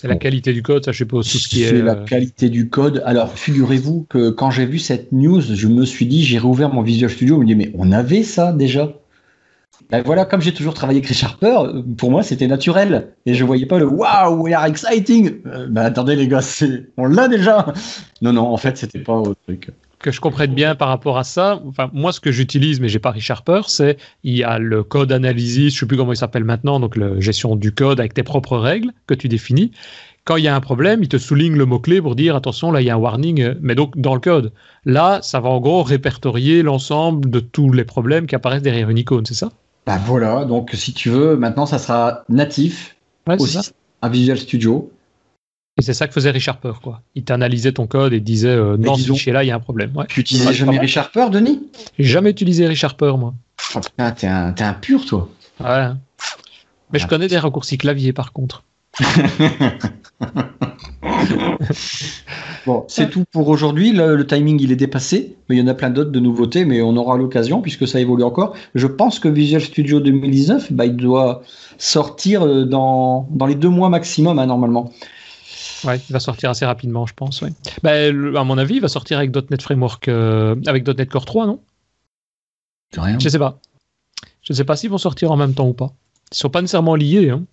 C'est 0.00 0.08
la 0.08 0.16
qualité 0.16 0.52
du 0.52 0.62
code, 0.62 0.84
ça 0.84 0.90
je 0.90 0.96
suppose 0.96 1.30
tout 1.30 1.38
ce 1.38 1.46
qui 1.46 1.62
est. 1.62 1.68
C'est 1.68 1.82
la 1.82 1.94
qualité 1.94 2.48
du 2.48 2.68
code. 2.68 3.02
Alors 3.06 3.38
figurez-vous 3.38 4.06
que 4.08 4.30
quand 4.30 4.50
j'ai 4.50 4.66
vu 4.66 4.80
cette 4.80 5.12
news, 5.12 5.40
je 5.40 5.68
me 5.68 5.84
suis 5.84 6.06
dit, 6.06 6.24
j'ai 6.24 6.38
réouvert 6.38 6.74
mon 6.74 6.82
Visual 6.82 7.08
Studio, 7.08 7.36
je 7.36 7.40
me 7.40 7.46
dis 7.46 7.54
mais 7.54 7.70
on 7.78 7.92
avait 7.92 8.24
ça 8.24 8.52
déjà. 8.52 8.92
Ben 9.90 10.02
voilà, 10.02 10.24
comme 10.24 10.40
j'ai 10.40 10.54
toujours 10.54 10.74
travaillé 10.74 10.98
avec 10.98 11.10
Chris 11.10 11.20
Harper, 11.22 11.82
pour 11.98 12.10
moi 12.10 12.22
c'était 12.22 12.46
naturel 12.46 13.14
et 13.26 13.34
je 13.34 13.44
voyais 13.44 13.66
pas 13.66 13.78
le 13.78 13.86
waouh, 13.86 14.42
we 14.42 14.54
are 14.54 14.64
exciting. 14.66 15.40
Euh, 15.46 15.66
ben 15.68 15.82
attendez 15.82 16.16
les 16.16 16.28
gars, 16.28 16.40
on 16.96 17.06
l'a 17.06 17.28
déjà. 17.28 17.72
Non 18.22 18.32
non, 18.32 18.48
en 18.48 18.56
fait 18.56 18.78
c'était 18.78 19.00
pas 19.00 19.16
au 19.16 19.34
truc. 19.34 19.70
Que 19.98 20.10
je 20.10 20.20
comprenne 20.20 20.54
bien 20.54 20.74
par 20.74 20.88
rapport 20.88 21.18
à 21.18 21.24
ça, 21.24 21.62
moi 21.92 22.12
ce 22.12 22.20
que 22.20 22.32
j'utilise, 22.32 22.80
mais 22.80 22.88
j'ai 22.88 22.98
pas 22.98 23.10
Richard 23.10 23.38
Harper, 23.38 23.62
c'est 23.68 23.98
il 24.24 24.36
y 24.36 24.42
a 24.42 24.58
le 24.58 24.82
code 24.82 25.12
analysis, 25.12 25.74
je 25.74 25.80
sais 25.80 25.86
plus 25.86 25.96
comment 25.96 26.12
il 26.12 26.16
s'appelle 26.16 26.44
maintenant, 26.44 26.80
donc 26.80 26.96
la 26.96 27.20
gestion 27.20 27.54
du 27.54 27.72
code 27.72 28.00
avec 28.00 28.14
tes 28.14 28.22
propres 28.22 28.56
règles 28.56 28.92
que 29.06 29.14
tu 29.14 29.28
définis. 29.28 29.72
Quand 30.24 30.36
il 30.36 30.44
y 30.44 30.48
a 30.48 30.54
un 30.54 30.60
problème, 30.60 31.02
il 31.02 31.08
te 31.08 31.18
souligne 31.18 31.56
le 31.56 31.66
mot-clé 31.66 32.00
pour 32.00 32.14
dire 32.14 32.36
attention, 32.36 32.72
là 32.72 32.80
il 32.80 32.86
y 32.86 32.90
a 32.90 32.94
un 32.94 32.98
warning, 32.98 33.54
mais 33.60 33.74
donc 33.74 33.98
dans 33.98 34.14
le 34.14 34.20
code. 34.20 34.52
Là, 34.84 35.20
ça 35.22 35.40
va 35.40 35.48
en 35.50 35.60
gros 35.60 35.82
répertorier 35.82 36.62
l'ensemble 36.62 37.28
de 37.28 37.40
tous 37.40 37.72
les 37.72 37.84
problèmes 37.84 38.26
qui 38.26 38.34
apparaissent 38.34 38.62
derrière 38.62 38.88
une 38.88 38.98
icône, 38.98 39.26
c'est 39.26 39.34
ça? 39.34 39.50
Bah 39.86 39.98
voilà, 40.04 40.44
donc 40.44 40.70
si 40.74 40.92
tu 40.92 41.10
veux, 41.10 41.36
maintenant 41.36 41.66
ça 41.66 41.78
sera 41.78 42.24
natif 42.28 42.96
aussi, 43.26 43.58
un 44.00 44.08
Visual 44.08 44.38
Studio. 44.38 44.92
Et 45.78 45.82
c'est 45.82 45.94
ça 45.94 46.06
que 46.06 46.12
faisait 46.12 46.30
Richard 46.30 46.56
Harper, 46.56 46.80
quoi. 46.82 47.00
Il 47.14 47.24
t'analysait 47.24 47.72
ton 47.72 47.86
code 47.86 48.12
et 48.12 48.20
disait 48.20 48.48
euh, 48.48 48.76
non, 48.76 48.94
ce 48.94 49.10
fichier-là, 49.12 49.42
il 49.42 49.48
y 49.48 49.50
a 49.50 49.56
un 49.56 49.60
problème. 49.60 49.96
Ouais. 49.96 50.04
Tu 50.08 50.20
utilisais 50.20 50.52
jamais 50.52 50.78
Richard 50.78 51.06
Harper, 51.06 51.30
Denis? 51.30 51.66
J'ai 51.98 52.04
jamais 52.04 52.30
utilisé 52.30 52.66
Richard 52.66 52.90
Harper, 52.90 53.14
moi. 53.18 53.34
Oh, 53.74 53.80
t'es 54.14 54.26
un, 54.26 54.54
un, 54.56 54.74
pur, 54.74 55.06
toi. 55.06 55.28
Ouais. 55.60 55.88
Mais 56.92 56.98
je 56.98 57.06
ah. 57.06 57.08
connais 57.08 57.26
des 57.26 57.38
raccourcis 57.38 57.78
clavier, 57.78 58.12
par 58.12 58.32
contre. 58.32 58.64
bon, 62.66 62.84
c'est 62.88 63.10
tout 63.10 63.24
pour 63.30 63.48
aujourd'hui. 63.48 63.92
Le, 63.92 64.26
timing, 64.26 64.60
il 64.60 64.72
est 64.72 64.76
dépassé, 64.76 65.36
mais 65.48 65.56
il 65.56 65.60
y 65.60 65.62
en 65.62 65.66
a 65.66 65.74
plein 65.74 65.90
d'autres 65.90 66.10
de 66.10 66.20
nouveautés, 66.20 66.64
mais 66.64 66.80
on 66.82 66.96
aura 66.96 67.16
l'occasion 67.16 67.62
puisque 67.62 67.88
ça 67.88 68.00
évolue 68.00 68.24
encore. 68.24 68.54
Je 68.74 68.86
pense 68.86 69.18
que 69.18 69.28
Visual 69.28 69.62
Studio 69.62 70.00
2019, 70.00 70.72
bah, 70.72 70.86
il 70.86 70.96
doit 70.96 71.42
sortir 71.78 72.42
euh, 72.42 72.64
dans, 72.64 73.28
dans 73.30 73.46
les 73.46 73.54
deux 73.54 73.70
mois 73.70 73.88
maximum, 73.88 74.38
hein, 74.38 74.46
normalement. 74.46 74.92
Ouais, 75.84 76.00
il 76.08 76.12
va 76.12 76.20
sortir 76.20 76.50
assez 76.50 76.64
rapidement, 76.64 77.06
je 77.06 77.14
pense. 77.14 77.42
Bah, 77.82 77.92
à 77.92 78.44
mon 78.44 78.58
avis, 78.58 78.76
il 78.76 78.80
va 78.80 78.88
sortir 78.88 79.18
avec 79.18 79.34
.NET 79.34 79.62
Framework, 79.62 80.06
euh, 80.08 80.54
avec 80.66 80.86
.NET 80.86 81.08
Core 81.08 81.24
3, 81.24 81.46
non? 81.46 81.60
Rien. 82.96 83.18
Je 83.18 83.28
sais 83.28 83.38
pas. 83.38 83.58
Je 84.42 84.52
ne 84.52 84.56
sais 84.56 84.64
pas 84.64 84.76
s'ils 84.76 84.90
vont 84.90 84.98
sortir 84.98 85.32
en 85.32 85.36
même 85.36 85.54
temps 85.54 85.66
ou 85.66 85.72
pas. 85.72 85.92
Ils 86.30 86.36
sont 86.36 86.50
pas 86.50 86.60
nécessairement 86.60 86.94
liés. 86.94 87.30
Hein. 87.30 87.44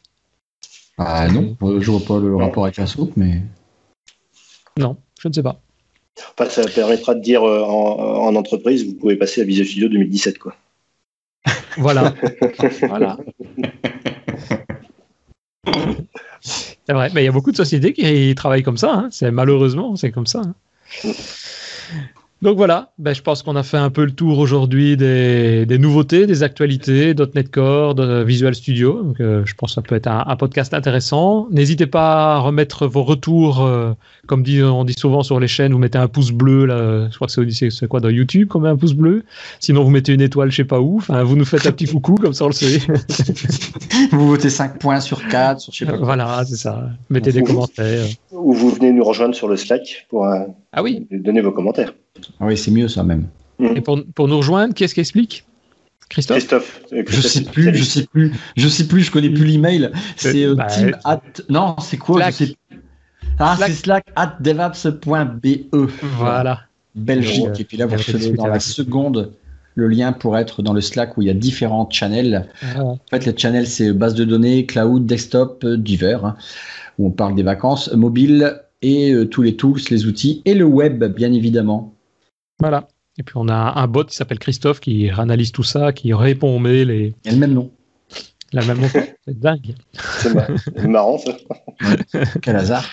Ah 1.02 1.30
non, 1.30 1.56
je 1.80 1.92
vois 1.92 2.02
pas 2.06 2.20
le 2.20 2.36
rapport 2.36 2.66
avec 2.66 2.76
la 2.76 2.86
soupe, 2.86 3.14
mais. 3.16 3.42
Non, 4.78 4.98
je 5.22 5.30
ne 5.30 5.34
sais 5.34 5.42
pas. 5.42 5.62
ça 6.50 6.64
permettra 6.68 7.16
de 7.16 7.22
dire 7.22 7.42
euh, 7.44 7.64
en, 7.64 8.36
entreprise, 8.36 8.86
vous 8.86 8.96
pouvez 8.96 9.16
passer 9.16 9.40
à 9.40 9.46
Visual 9.46 9.66
Studio 9.66 9.88
2017, 9.88 10.38
quoi. 10.38 10.56
voilà. 11.78 12.14
voilà. 12.82 13.18
C'est 16.42 16.94
vrai, 16.94 17.12
mais 17.14 17.22
il 17.22 17.26
y 17.26 17.30
a 17.30 17.32
beaucoup 17.32 17.52
de 17.52 17.58
sociétés 17.58 17.94
qui 17.94 18.34
travaillent 18.36 18.64
comme 18.64 18.78
ça. 18.78 18.92
Hein. 18.92 19.08
C'est 19.12 19.32
malheureusement, 19.32 19.96
c'est 19.96 20.12
comme 20.12 20.26
ça. 20.26 20.42
Hein. 20.42 20.56
Donc 22.42 22.56
voilà, 22.56 22.92
ben, 22.98 23.14
je 23.14 23.22
pense 23.22 23.44
qu'on 23.44 23.58
a 23.58 23.64
fait 23.64 23.78
un 23.78 23.90
peu 23.90 24.06
le 24.06 24.12
tour 24.12 24.40
aujourd'hui 24.40 24.96
des, 24.96 25.66
nouveautés, 25.78 26.26
des 26.26 26.42
actualités, 26.42 27.14
.NET 27.36 27.52
Core, 27.52 27.96
de 27.96 28.24
Visual 28.24 28.56
Studio. 28.56 29.04
Donc, 29.04 29.20
euh, 29.20 29.42
je 29.46 29.54
pense 29.56 29.72
que 29.72 29.76
ça 29.76 29.82
peut 29.82 29.96
être 29.96 30.08
un, 30.08 30.36
podcast 30.38 30.74
intéressant. 30.74 31.48
N'hésitez 31.52 31.86
pas 31.86 32.36
à 32.36 32.40
remettre 32.40 32.88
vos 32.88 33.04
retours, 33.04 33.66
euh, 33.66 33.92
comme 34.26 34.44
dit, 34.44 34.64
on 34.64 34.86
dit 34.86 34.96
souvent 34.98 35.22
sur 35.22 35.38
les 35.42 35.50
chaînes, 35.50 35.74
vous 35.74 35.80
mettez 35.80 35.98
un 35.98 36.08
pouce 36.08 36.32
bleu, 36.32 36.66
là, 36.66 37.10
je 37.10 37.16
crois 37.16 37.28
que 37.28 37.52
c'est, 37.52 37.70
c'est 37.72 37.88
quoi 37.88 38.00
dans 38.00 38.10
YouTube 38.10 38.50
met 38.56 38.70
un 38.70 38.78
pouce 38.78 38.94
bleu. 38.94 39.24
Sinon, 39.60 39.84
vous 39.84 39.90
mettez 39.90 40.14
une 40.14 40.22
étoile, 40.22 40.50
je 40.50 40.58
sais 40.58 40.64
pas 40.64 40.80
où. 40.80 40.98
Enfin, 40.98 41.24
vous 41.24 41.36
nous 41.36 41.46
faites 41.46 41.68
un 41.68 41.74
petit 41.74 41.88
coucou, 41.88 42.16
comme 42.16 42.34
ça 42.34 42.46
on 42.46 42.48
le 42.48 42.54
sait. 42.54 42.80
vous 44.12 44.28
votez 44.30 44.50
5 44.50 44.80
points 44.80 45.02
sur 45.02 45.28
4, 45.28 45.60
sur 45.60 45.74
je 45.74 45.80
sais 45.80 45.86
pas. 45.86 45.98
Voilà, 45.98 46.44
c'est 46.46 46.56
ça. 46.56 46.90
Mettez 47.10 47.34
des 47.34 47.44
commentaires. 47.44 48.06
Ou 48.32 48.54
vous 48.54 48.70
venez 48.70 48.94
nous 48.94 49.04
rejoindre 49.04 49.36
sur 49.36 49.50
le 49.50 49.58
Slack 49.58 50.06
pour 50.10 50.26
euh, 50.26 50.40
ah 50.72 50.84
oui. 50.84 51.08
donner 51.12 51.42
vos 51.42 51.52
commentaires. 51.52 51.94
Ah 52.40 52.46
oui, 52.46 52.58
c'est 52.58 52.72
mieux 52.72 52.88
ça 52.88 53.04
même. 53.04 53.28
Mm. 53.60 53.78
Et 53.78 53.82
pour, 53.82 54.00
pour, 54.16 54.28
nous 54.28 54.38
rejoindre, 54.38 54.74
qui 54.74 54.84
est-ce 54.84 54.94
qui 54.94 55.00
explique 55.02 55.46
Christophe, 56.10 56.40
Christophe, 56.40 56.82
Je 56.92 57.22
sais 57.22 57.44
plus, 57.44 57.76
je 57.76 57.84
sais 57.84 58.06
plus, 58.06 58.34
je 58.58 58.68
sais 58.68 58.88
plus, 58.88 59.02
je 59.02 59.12
connais 59.12 59.30
plus 59.30 59.46
l'email. 59.46 59.92
C'est 60.16 60.44
euh, 60.44 60.56
bah, 60.56 60.66
Team 60.66 60.96
at. 61.04 61.22
Non, 61.50 61.76
c'est 61.80 61.98
quoi? 61.98 62.22
Ah, 63.38 63.58
c'est 63.58 63.72
slack 63.72 64.08
at 64.16 64.38
devaps.be. 64.40 65.48
Voilà. 66.18 66.62
Belgique. 66.96 67.60
Et 67.60 67.64
puis 67.64 67.78
là, 67.78 67.86
vous 67.86 67.96
recevez 67.96 68.32
dans 68.32 68.48
la 68.48 68.60
seconde 68.60 69.34
le 69.76 69.88
lien 69.88 70.12
pour 70.12 70.38
être 70.38 70.62
dans 70.62 70.74
le 70.74 70.82
Slack 70.82 71.18
où 71.18 71.22
il 71.22 71.28
y 71.28 71.32
a 71.32 71.34
différents 71.34 71.90
channels. 71.90 72.48
Ah 72.62 72.84
en 72.84 73.00
fait, 73.10 73.26
les 73.26 73.38
channels, 73.38 73.68
c'est 73.68 73.94
base 73.94 74.14
de 74.14 74.26
données, 74.26 74.66
cloud, 74.66 75.06
desktop, 75.06 75.64
euh, 75.64 75.78
divers, 75.78 76.26
hein, 76.26 76.36
où 76.98 77.08
on 77.08 77.12
parle 77.12 77.36
des 77.36 77.44
vacances, 77.44 77.92
mobile 77.94 78.62
et 78.82 79.12
euh, 79.12 79.26
tous 79.26 79.42
les 79.42 79.56
tools, 79.56 79.80
les 79.90 80.06
outils 80.06 80.42
et 80.46 80.54
le 80.54 80.66
web, 80.66 81.04
bien 81.04 81.32
évidemment. 81.34 81.94
Voilà. 82.60 82.88
Et 83.18 83.24
puis 83.24 83.34
on 83.38 83.50
a 83.50 83.80
un 83.80 83.88
bot 83.88 84.06
qui 84.06 84.16
s'appelle 84.16 84.40
Christophe 84.40 84.80
qui 84.80 85.10
analyse 85.10 85.52
tout 85.52 85.64
ça, 85.64 85.92
qui 85.92 86.14
répond 86.14 86.56
aux 86.56 86.60
mails. 86.60 86.90
Et... 86.90 87.14
Il 87.26 87.32
a 87.32 87.34
le 87.34 87.40
même 87.40 87.54
nom. 87.54 87.72
La 88.54 88.66
même 88.66 88.80
nom. 88.80 88.88
C'est 89.28 89.40
dingue. 89.40 89.76
C'est 89.94 90.88
marrant 90.88 91.18
ça. 91.18 91.34
Quel 92.42 92.56
hasard. 92.56 92.90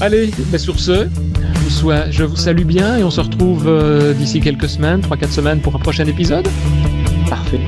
Allez, 0.00 0.30
bah 0.50 0.58
sur 0.58 0.78
ce, 0.78 1.08
je 2.10 2.24
vous 2.24 2.36
salue 2.36 2.64
bien 2.64 2.98
et 2.98 3.04
on 3.04 3.10
se 3.10 3.20
retrouve 3.20 3.66
euh, 3.66 4.14
d'ici 4.14 4.40
quelques 4.40 4.68
semaines, 4.68 5.00
3-4 5.00 5.30
semaines 5.30 5.60
pour 5.60 5.74
un 5.74 5.78
prochain 5.78 6.06
épisode. 6.06 6.48
Parfait. 7.28 7.60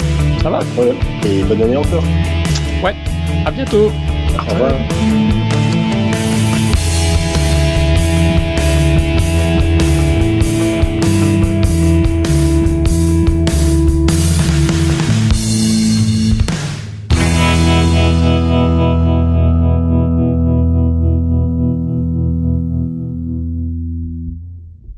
Ça 0.43 0.51
va? 0.51 0.61
Et 1.27 1.43
bonne 1.43 1.63
année 1.63 1.77
encore. 1.77 2.05
Ouais, 2.83 2.95
à 3.45 3.51
bientôt. 3.51 3.91
Au 4.37 4.53
revoir. 4.53 4.73